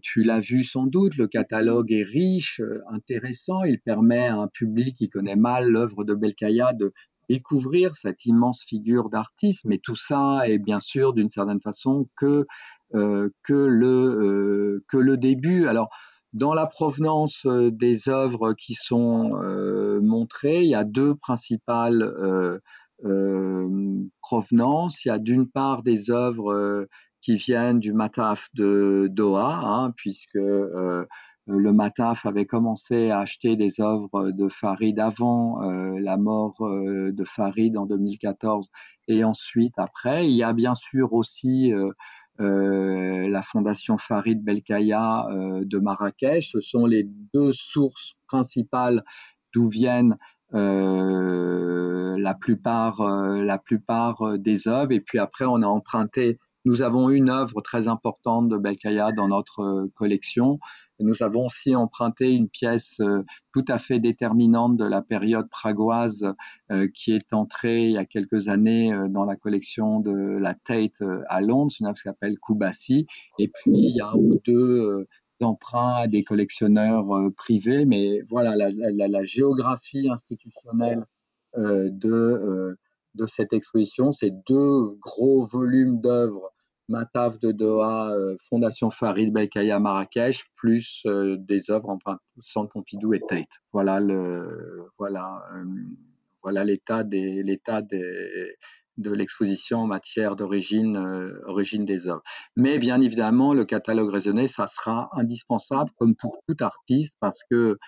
tu 0.00 0.22
l'as 0.22 0.38
vu 0.38 0.62
sans 0.62 0.86
doute, 0.86 1.16
le 1.16 1.26
catalogue 1.26 1.90
est 1.90 2.04
riche, 2.04 2.60
intéressant, 2.88 3.64
il 3.64 3.80
permet 3.80 4.28
à 4.28 4.36
un 4.36 4.46
public 4.46 4.94
qui 4.94 5.08
connaît 5.08 5.34
mal 5.34 5.68
l'œuvre 5.68 6.04
de 6.04 6.14
Belkaya 6.14 6.72
de 6.72 6.92
découvrir 7.28 7.94
cette 7.94 8.24
immense 8.24 8.62
figure 8.62 9.08
d'artiste, 9.08 9.64
mais 9.64 9.78
tout 9.78 9.96
ça 9.96 10.42
est 10.46 10.58
bien 10.58 10.80
sûr 10.80 11.12
d'une 11.12 11.28
certaine 11.28 11.60
façon 11.60 12.08
que, 12.16 12.46
euh, 12.94 13.30
que, 13.42 13.54
le, 13.54 13.86
euh, 13.86 14.84
que 14.88 14.96
le 14.96 15.16
début. 15.16 15.66
Alors, 15.66 15.86
dans 16.32 16.54
la 16.54 16.66
provenance 16.66 17.46
euh, 17.46 17.70
des 17.70 18.08
œuvres 18.08 18.54
qui 18.54 18.74
sont 18.74 19.30
montrées, 20.02 20.62
il 20.62 20.70
y 20.70 20.74
a 20.74 20.84
deux 20.84 21.14
principales 21.14 22.60
provenances. 24.20 25.04
Il 25.04 25.08
y 25.08 25.10
a 25.10 25.18
d'une 25.18 25.48
part 25.48 25.82
des 25.82 26.10
œuvres 26.10 26.86
qui 27.20 27.36
viennent 27.36 27.78
du 27.78 27.92
Mataf 27.92 28.48
de 28.54 29.08
Doha, 29.10 29.60
hein, 29.62 29.92
puisque 29.96 30.38
le 31.46 31.72
Mataf 31.72 32.24
avait 32.26 32.46
commencé 32.46 33.10
à 33.10 33.20
acheter 33.20 33.56
des 33.56 33.80
œuvres 33.80 34.30
de 34.30 34.48
Farid 34.48 34.98
avant 35.00 35.62
euh, 35.62 35.98
la 35.98 36.16
mort 36.16 36.54
euh, 36.60 37.10
de 37.12 37.24
Farid 37.24 37.76
en 37.76 37.86
2014 37.86 38.68
et 39.08 39.24
ensuite 39.24 39.74
après. 39.78 40.28
Il 40.28 40.34
y 40.34 40.44
a 40.44 40.52
bien 40.52 40.74
sûr 40.74 41.12
aussi 41.12 41.72
la 42.38 43.42
fondation 43.42 43.98
Farid 43.98 44.42
Belkaya 44.42 45.26
de 45.30 45.78
Marrakech. 45.78 46.50
Ce 46.50 46.60
sont 46.60 46.86
les 46.86 47.04
deux 47.34 47.52
sources 47.52 48.14
principales 48.26 49.02
d'où 49.52 49.68
viennent 49.68 50.16
la 50.52 52.34
plupart, 52.34 53.02
la 53.02 53.58
plupart 53.58 54.38
des 54.38 54.68
œuvres. 54.68 54.92
Et 54.92 55.00
puis 55.00 55.18
après, 55.18 55.44
on 55.46 55.62
a 55.62 55.66
emprunté. 55.66 56.38
Nous 56.64 56.82
avons 56.82 57.10
une 57.10 57.30
œuvre 57.30 57.60
très 57.60 57.88
importante 57.88 58.48
de 58.48 58.56
Belkaya 58.56 59.12
dans 59.12 59.28
notre 59.28 59.88
collection 59.94 60.58
nous 61.02 61.22
avons 61.22 61.46
aussi 61.46 61.74
emprunté 61.74 62.30
une 62.30 62.48
pièce 62.48 62.98
euh, 63.00 63.22
tout 63.52 63.64
à 63.68 63.78
fait 63.78 63.98
déterminante 63.98 64.76
de 64.76 64.84
la 64.84 65.02
période 65.02 65.48
pragoise 65.50 66.26
euh, 66.70 66.88
qui 66.94 67.12
est 67.12 67.32
entrée 67.32 67.86
il 67.86 67.92
y 67.92 67.98
a 67.98 68.04
quelques 68.04 68.48
années 68.48 68.92
euh, 68.92 69.08
dans 69.08 69.24
la 69.24 69.36
collection 69.36 70.00
de 70.00 70.12
la 70.12 70.54
Tate 70.54 71.02
à 71.28 71.40
Londres, 71.40 71.72
une 71.80 71.86
œuvre 71.86 71.96
qui 71.96 72.02
s'appelle 72.02 72.38
Kubasi. 72.38 73.06
Et 73.38 73.48
puis, 73.48 73.72
il 73.72 73.96
y 73.96 74.00
a 74.00 74.08
un 74.08 74.14
ou 74.14 74.40
deux 74.44 75.06
emprunts 75.40 76.02
à 76.02 76.06
des 76.06 76.24
collectionneurs 76.24 77.06
privés. 77.36 77.84
Mais 77.86 78.20
voilà, 78.30 78.54
la, 78.56 79.24
géographie 79.24 80.08
institutionnelle 80.08 81.04
de, 81.56 82.76
de 83.14 83.26
cette 83.26 83.52
exposition, 83.52 84.12
c'est 84.12 84.32
deux 84.46 84.96
gros 85.00 85.44
volumes 85.44 86.00
d'œuvres 86.00 86.51
Mataf 86.92 87.40
de 87.40 87.52
Doha, 87.52 88.12
euh, 88.12 88.36
Fondation 88.50 88.90
Farid 88.90 89.32
Belkaya 89.32 89.80
Marrakech, 89.80 90.44
plus 90.56 91.02
euh, 91.06 91.36
des 91.38 91.70
œuvres 91.70 91.88
en 91.88 91.98
Centre 92.36 92.70
Pompidou 92.70 93.14
et 93.14 93.20
Tate. 93.20 93.48
Voilà 93.72 93.98
euh, 93.98 94.84
l'état 96.44 97.02
des, 97.02 97.42
l'état 97.42 97.80
de 97.80 99.10
l'exposition 99.10 99.78
en 99.78 99.86
matière 99.86 100.36
d'origine, 100.36 100.98
origine 101.46 101.86
des 101.86 102.08
œuvres. 102.08 102.22
Mais 102.56 102.78
bien 102.78 103.00
évidemment, 103.00 103.54
le 103.54 103.64
catalogue 103.64 104.10
raisonné, 104.10 104.46
ça 104.46 104.66
sera 104.66 105.08
indispensable, 105.12 105.90
comme 105.96 106.14
pour 106.14 106.42
tout 106.46 106.56
artiste, 106.60 107.14
parce 107.20 107.40
que 107.50 107.78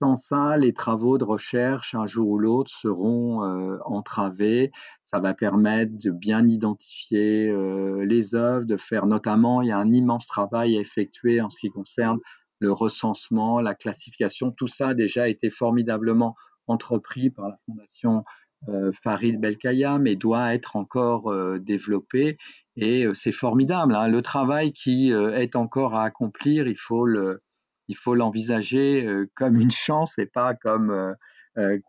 sans 0.00 0.16
ça, 0.16 0.56
les 0.56 0.72
travaux 0.72 1.16
de 1.16 1.22
recherche, 1.22 1.94
un 1.94 2.06
jour 2.06 2.28
ou 2.28 2.38
l'autre, 2.40 2.72
seront 2.72 3.40
entravés 3.84 4.72
ça 5.12 5.20
va 5.20 5.34
permettre 5.34 5.92
de 5.98 6.10
bien 6.10 6.48
identifier 6.48 7.50
euh, 7.50 8.04
les 8.06 8.34
œuvres, 8.34 8.64
de 8.64 8.78
faire 8.78 9.06
notamment, 9.06 9.60
il 9.60 9.68
y 9.68 9.72
a 9.72 9.78
un 9.78 9.92
immense 9.92 10.26
travail 10.26 10.76
à 10.76 10.80
effectuer 10.80 11.42
en 11.42 11.50
ce 11.50 11.58
qui 11.60 11.68
concerne 11.68 12.18
le 12.60 12.72
recensement, 12.72 13.60
la 13.60 13.74
classification. 13.74 14.52
Tout 14.52 14.68
ça 14.68 14.88
a 14.88 14.94
déjà 14.94 15.28
été 15.28 15.50
formidablement 15.50 16.34
entrepris 16.66 17.28
par 17.28 17.48
la 17.48 17.56
Fondation 17.66 18.24
euh, 18.68 18.90
Farid 18.92 19.38
Belkaya, 19.38 19.98
mais 19.98 20.16
doit 20.16 20.54
être 20.54 20.76
encore 20.76 21.30
euh, 21.30 21.58
développé. 21.58 22.38
Et 22.76 23.04
c'est 23.12 23.32
formidable. 23.32 23.94
Hein. 23.94 24.08
Le 24.08 24.22
travail 24.22 24.72
qui 24.72 25.10
est 25.10 25.56
encore 25.56 25.94
à 25.94 26.04
accomplir, 26.04 26.66
il 26.66 26.78
faut 26.78 28.14
l'envisager 28.14 29.06
comme 29.34 29.60
une 29.60 29.70
chance 29.70 30.18
et 30.18 30.24
pas 30.24 30.54
comme 30.54 31.14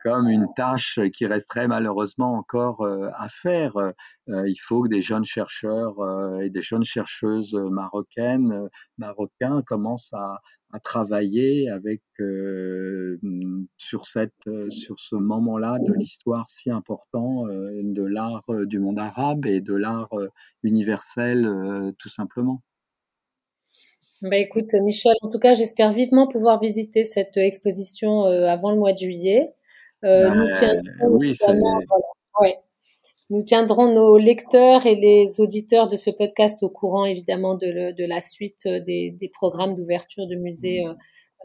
comme 0.03 0.27
une 0.27 0.47
tâche 0.55 0.99
qui 1.13 1.25
resterait 1.25 1.67
malheureusement 1.67 2.33
encore 2.33 2.81
euh, 2.81 3.09
à 3.15 3.29
faire. 3.29 3.77
Euh, 3.77 3.91
il 4.27 4.57
faut 4.59 4.83
que 4.83 4.89
des 4.89 5.01
jeunes 5.01 5.25
chercheurs 5.25 5.95
et 6.41 6.49
des 6.49 6.61
jeunes 6.61 6.83
chercheuses 6.83 7.53
marocaines, 7.53 8.69
marocains 8.97 9.61
commencent 9.61 10.13
à, 10.13 10.39
travailler 10.83 11.69
avec 11.69 12.01
sur 13.77 14.07
cette 14.07 14.49
sur 14.69 14.99
ce 14.99 15.15
moment-là 15.15 15.77
de 15.79 15.93
l'histoire 15.93 16.49
si 16.49 16.71
important 16.71 17.45
de 17.45 18.03
l'art 18.03 18.43
du 18.65 18.79
monde 18.79 18.97
arabe 18.97 19.45
et 19.45 19.61
de 19.61 19.75
l'art 19.75 20.09
universel 20.63 21.93
tout 21.99 22.09
simplement. 22.09 22.63
Bah 24.23 24.37
écoute, 24.37 24.73
Michel, 24.81 25.11
en 25.21 25.29
tout 25.29 25.37
cas, 25.37 25.51
j'espère 25.51 25.91
vivement 25.91 26.27
pouvoir 26.27 26.57
visiter 26.57 27.03
cette 27.03 27.35
exposition 27.35 28.23
euh, 28.23 28.47
avant 28.47 28.71
le 28.71 28.77
mois 28.77 28.93
de 28.93 28.97
juillet. 28.97 29.53
Euh, 30.05 30.29
nous, 30.29 30.49
tiendrons, 30.53 31.17
oui, 32.39 32.53
nous 33.29 33.41
tiendrons 33.43 33.93
nos 33.93 34.17
lecteurs 34.17 34.85
et 34.85 34.95
les 34.95 35.41
auditeurs 35.41 35.89
de 35.89 35.97
ce 35.97 36.09
podcast 36.09 36.63
au 36.63 36.69
courant, 36.69 37.03
évidemment, 37.03 37.55
de, 37.55 37.93
de 37.93 38.05
la 38.07 38.21
suite 38.21 38.65
des, 38.65 39.11
des 39.11 39.27
programmes 39.27 39.75
d'ouverture 39.75 40.25
de 40.25 40.35
musées. 40.35 40.85
Euh, 40.85 40.93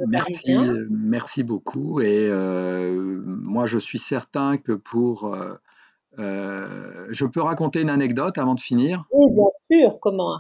merci, 0.07 0.57
merci 0.89 1.43
beaucoup. 1.43 2.01
Et 2.01 2.29
moi, 2.31 3.67
je 3.67 3.79
suis 3.79 3.99
certain 3.99 4.57
que 4.57 4.73
pour 4.73 5.37
je 6.17 7.25
peux 7.25 7.43
raconter 7.43 7.81
une 7.81 7.91
anecdote 7.91 8.39
avant 8.39 8.55
de 8.55 8.61
finir? 8.61 9.05
Oui, 9.11 9.33
bien 9.33 9.81
sûr. 9.81 9.99
Comment? 10.01 10.37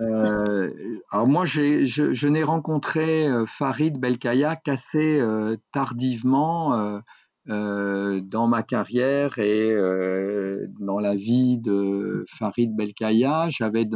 Euh, 0.00 0.70
Alors 1.10 1.26
moi, 1.26 1.44
je, 1.44 2.26
n'ai 2.26 2.42
rencontré 2.42 3.28
euh, 3.28 3.46
Farid 3.46 3.98
Belkaya 3.98 4.56
qu'assez 4.56 5.20
euh, 5.20 5.56
tardivement 5.72 7.00
dans 7.46 8.46
ma 8.46 8.62
carrière 8.62 9.38
et 9.38 9.74
dans 10.80 10.98
la 10.98 11.14
vie 11.14 11.58
de 11.58 12.24
Farid 12.28 12.76
Belkaya. 12.76 13.48
J'avais 13.48 13.88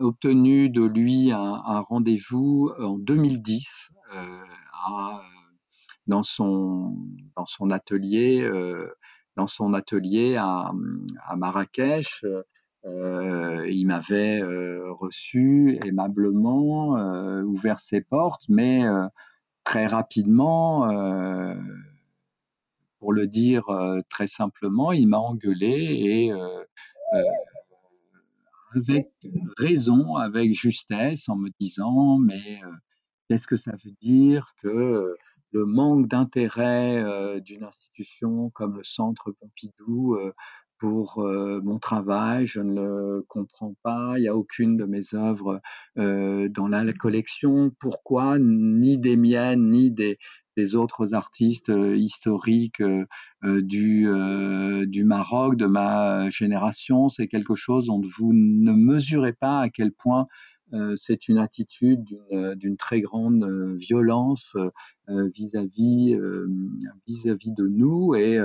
obtenu 0.00 0.70
de 0.70 0.82
lui 0.82 1.30
un, 1.30 1.80
rendez-vous 1.80 2.70
en 2.78 2.96
2010 2.98 3.90
dans, 6.06 6.22
son, 6.22 6.96
atelier, 7.70 8.50
dans 9.36 9.46
son 9.46 9.74
atelier 9.74 10.36
à 10.38 10.72
Marrakech. 11.36 12.24
Euh, 12.88 13.68
il 13.70 13.86
m'avait 13.86 14.40
euh, 14.40 14.92
reçu 14.92 15.78
aimablement, 15.84 16.96
euh, 16.96 17.42
ouvert 17.42 17.78
ses 17.80 18.00
portes, 18.00 18.44
mais 18.48 18.82
très 19.64 19.86
rapidement, 19.86 20.88
pour 22.98 23.12
le 23.12 23.26
dire 23.26 23.64
très 24.08 24.26
simplement, 24.26 24.92
il 24.92 25.08
m'a 25.08 25.18
engueulé 25.18 25.68
et 25.68 26.32
avec 28.74 29.08
raison, 29.56 30.16
avec 30.16 30.54
justesse, 30.54 31.28
en 31.28 31.36
me 31.36 31.50
disant 31.60 32.18
mais 32.18 32.60
qu'est-ce 33.28 33.46
que 33.46 33.56
ça 33.56 33.72
veut 33.84 33.94
dire 34.00 34.52
que 34.62 35.16
le 35.52 35.64
manque 35.66 36.08
d'intérêt 36.08 37.40
d'une 37.42 37.64
institution 37.64 38.50
comme 38.50 38.76
le 38.76 38.84
Centre 38.84 39.32
Pompidou 39.32 40.16
pour 40.78 41.22
mon 41.62 41.78
travail, 41.78 42.46
je 42.46 42.60
ne 42.60 42.74
le 42.74 43.24
comprends 43.28 43.74
pas, 43.82 44.14
il 44.16 44.22
n'y 44.22 44.28
a 44.28 44.36
aucune 44.36 44.76
de 44.76 44.84
mes 44.84 45.14
œuvres 45.14 45.60
dans 45.96 46.68
la 46.68 46.92
collection. 46.92 47.70
Pourquoi 47.80 48.38
Ni 48.38 48.98
des 48.98 49.16
miennes, 49.16 49.70
ni 49.70 49.90
des, 49.90 50.18
autres 50.74 51.14
artistes 51.14 51.72
historiques 51.94 52.82
du, 53.42 54.08
du 54.86 55.04
Maroc, 55.04 55.56
de 55.56 55.66
ma 55.66 56.30
génération? 56.30 57.08
C'est 57.08 57.28
quelque 57.28 57.54
chose 57.54 57.86
dont 57.86 58.00
vous 58.18 58.32
ne 58.32 58.72
mesurez 58.72 59.32
pas 59.32 59.60
à 59.60 59.68
quel 59.68 59.92
point 59.92 60.26
c'est 60.96 61.28
une 61.28 61.38
attitude 61.38 62.04
d'une 62.56 62.76
très 62.76 63.00
grande 63.00 63.76
violence 63.78 64.56
vis-à-vis 65.08 66.18
vis-à-vis 67.06 67.52
de 67.52 67.66
nous 67.66 68.14
et 68.14 68.38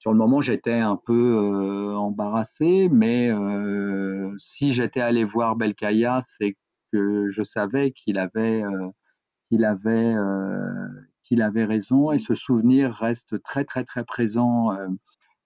sur 0.00 0.12
le 0.12 0.18
moment, 0.18 0.40
j'étais 0.40 0.78
un 0.78 0.96
peu 0.96 1.36
euh, 1.36 1.94
embarrassé, 1.94 2.88
mais 2.90 3.30
euh, 3.30 4.34
si 4.38 4.72
j'étais 4.72 5.00
allé 5.00 5.24
voir 5.24 5.56
Belkaya, 5.56 6.20
c'est 6.22 6.56
que 6.90 7.28
je 7.28 7.42
savais 7.42 7.92
qu'il 7.92 8.18
avait, 8.18 8.62
euh, 8.64 8.88
qu'il 9.48 9.62
avait, 9.62 10.14
qu'il 11.22 11.42
avait 11.42 11.66
raison, 11.66 12.12
et 12.12 12.18
ce 12.18 12.34
souvenir 12.34 12.94
reste 12.94 13.42
très 13.42 13.64
très 13.64 13.84
très 13.84 14.04
présent 14.04 14.70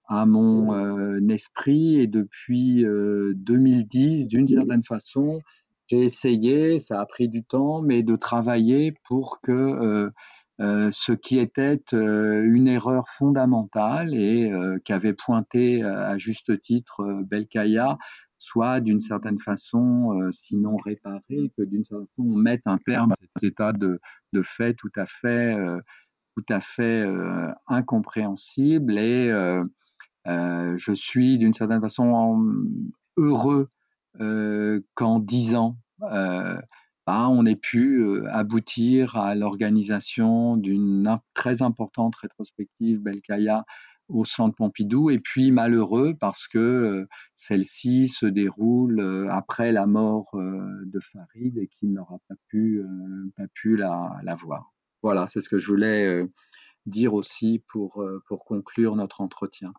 à 0.06 0.24
mon 0.24 1.28
esprit. 1.28 2.00
Et 2.00 2.06
depuis 2.06 2.84
2010, 2.84 4.28
d'une 4.28 4.46
certaine 4.46 4.84
façon, 4.84 5.40
j'ai 5.88 6.02
essayé, 6.02 6.78
ça 6.78 7.00
a 7.00 7.06
pris 7.06 7.28
du 7.28 7.44
temps, 7.44 7.82
mais 7.82 8.02
de 8.02 8.16
travailler 8.16 8.94
pour 9.06 9.40
que 9.42 9.52
euh, 9.52 10.10
ce 10.58 11.12
qui 11.12 11.38
était 11.38 11.82
euh, 11.92 12.42
une 12.44 12.68
erreur 12.68 13.08
fondamentale 13.08 14.14
et 14.14 14.52
euh, 14.52 14.78
qu'avait 14.84 15.14
pointé 15.14 15.82
à 15.82 16.16
juste 16.16 16.60
titre 16.60 17.22
Belkaya, 17.24 17.98
soit 18.38 18.80
d'une 18.80 19.00
certaine 19.00 19.38
façon, 19.38 20.28
sinon 20.30 20.76
réparé, 20.76 21.50
que 21.56 21.62
d'une 21.62 21.82
certaine 21.84 22.06
façon 22.06 22.28
on 22.28 22.36
mette 22.36 22.62
un 22.66 22.78
terme 22.78 23.12
à 23.12 23.16
cet 23.20 23.52
état 23.52 23.72
de, 23.72 24.00
de 24.32 24.42
fait 24.42 24.74
tout 24.74 24.92
à 24.96 25.06
fait, 25.06 25.56
tout 26.36 26.44
à 26.50 26.60
fait 26.60 27.06
incompréhensible. 27.68 28.98
Et 28.98 29.30
je 30.26 30.92
suis 30.92 31.38
d'une 31.38 31.54
certaine 31.54 31.80
façon 31.80 32.44
heureux 33.16 33.68
qu'en 34.94 35.20
dix 35.20 35.54
ans, 35.54 35.78
on 37.06 37.46
ait 37.46 37.56
pu 37.56 38.26
aboutir 38.28 39.16
à 39.16 39.34
l'organisation 39.34 40.56
d'une 40.56 41.18
très 41.34 41.62
importante 41.62 42.16
rétrospective 42.16 43.00
Belkaya 43.00 43.64
au 44.08 44.24
Centre 44.24 44.54
Pompidou, 44.54 45.10
et 45.10 45.18
puis 45.18 45.50
malheureux 45.50 46.14
parce 46.18 46.46
que 46.46 47.06
celle-ci 47.34 48.08
se 48.08 48.26
déroule 48.26 49.28
après 49.30 49.72
la 49.72 49.86
mort 49.86 50.30
de 50.34 51.00
Farid 51.12 51.56
et 51.58 51.68
qu'il 51.68 51.92
n'aura 51.92 52.18
pas 52.28 52.34
pu, 52.48 52.82
la, 53.76 54.34
voir. 54.36 54.72
Voilà, 55.02 55.26
c'est 55.26 55.40
ce 55.40 55.48
que 55.48 55.58
je 55.58 55.68
voulais 55.68 56.22
dire 56.86 57.14
aussi 57.14 57.62
pour 57.68 58.04
conclure 58.46 58.96
notre 58.96 59.20
entretien. 59.22 59.72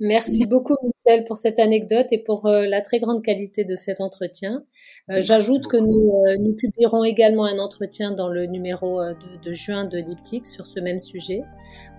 Merci 0.00 0.46
beaucoup 0.46 0.74
Michel 0.82 1.24
pour 1.24 1.36
cette 1.36 1.60
anecdote 1.60 2.06
et 2.10 2.22
pour 2.24 2.46
euh, 2.46 2.66
la 2.66 2.80
très 2.80 2.98
grande 2.98 3.22
qualité 3.22 3.64
de 3.64 3.76
cet 3.76 4.00
entretien. 4.00 4.64
Euh, 5.08 5.20
j'ajoute 5.20 5.68
que 5.68 5.76
nous, 5.76 5.86
euh, 5.86 6.36
nous, 6.40 6.54
publierons 6.54 7.04
également 7.04 7.44
un 7.44 7.58
entretien 7.58 8.10
dans 8.12 8.28
le 8.28 8.46
numéro 8.46 9.00
de, 9.00 9.14
de, 9.42 9.52
juin 9.52 9.84
de 9.84 10.00
Diptyque 10.00 10.46
sur 10.46 10.66
ce 10.66 10.80
même 10.80 10.98
sujet. 10.98 11.42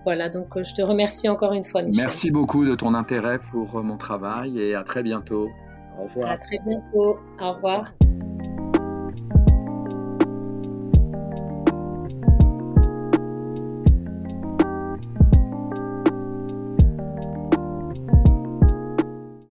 Voilà, 0.04 0.28
donc 0.28 0.62
je 0.62 0.74
te 0.74 0.82
remercie 0.82 1.28
encore 1.28 1.54
une 1.54 1.64
fois 1.64 1.82
Michel. 1.82 2.04
Merci 2.04 2.30
beaucoup 2.30 2.66
de 2.66 2.74
ton 2.74 2.94
intérêt 2.94 3.38
pour 3.50 3.82
mon 3.82 3.96
travail 3.96 4.60
et 4.60 4.74
à 4.74 4.84
très 4.84 5.02
bientôt. 5.02 5.48
Au 5.98 6.04
revoir. 6.04 6.30
À 6.30 6.38
très 6.38 6.58
bientôt. 6.66 7.18
Au 7.40 7.52
revoir. 7.54 7.92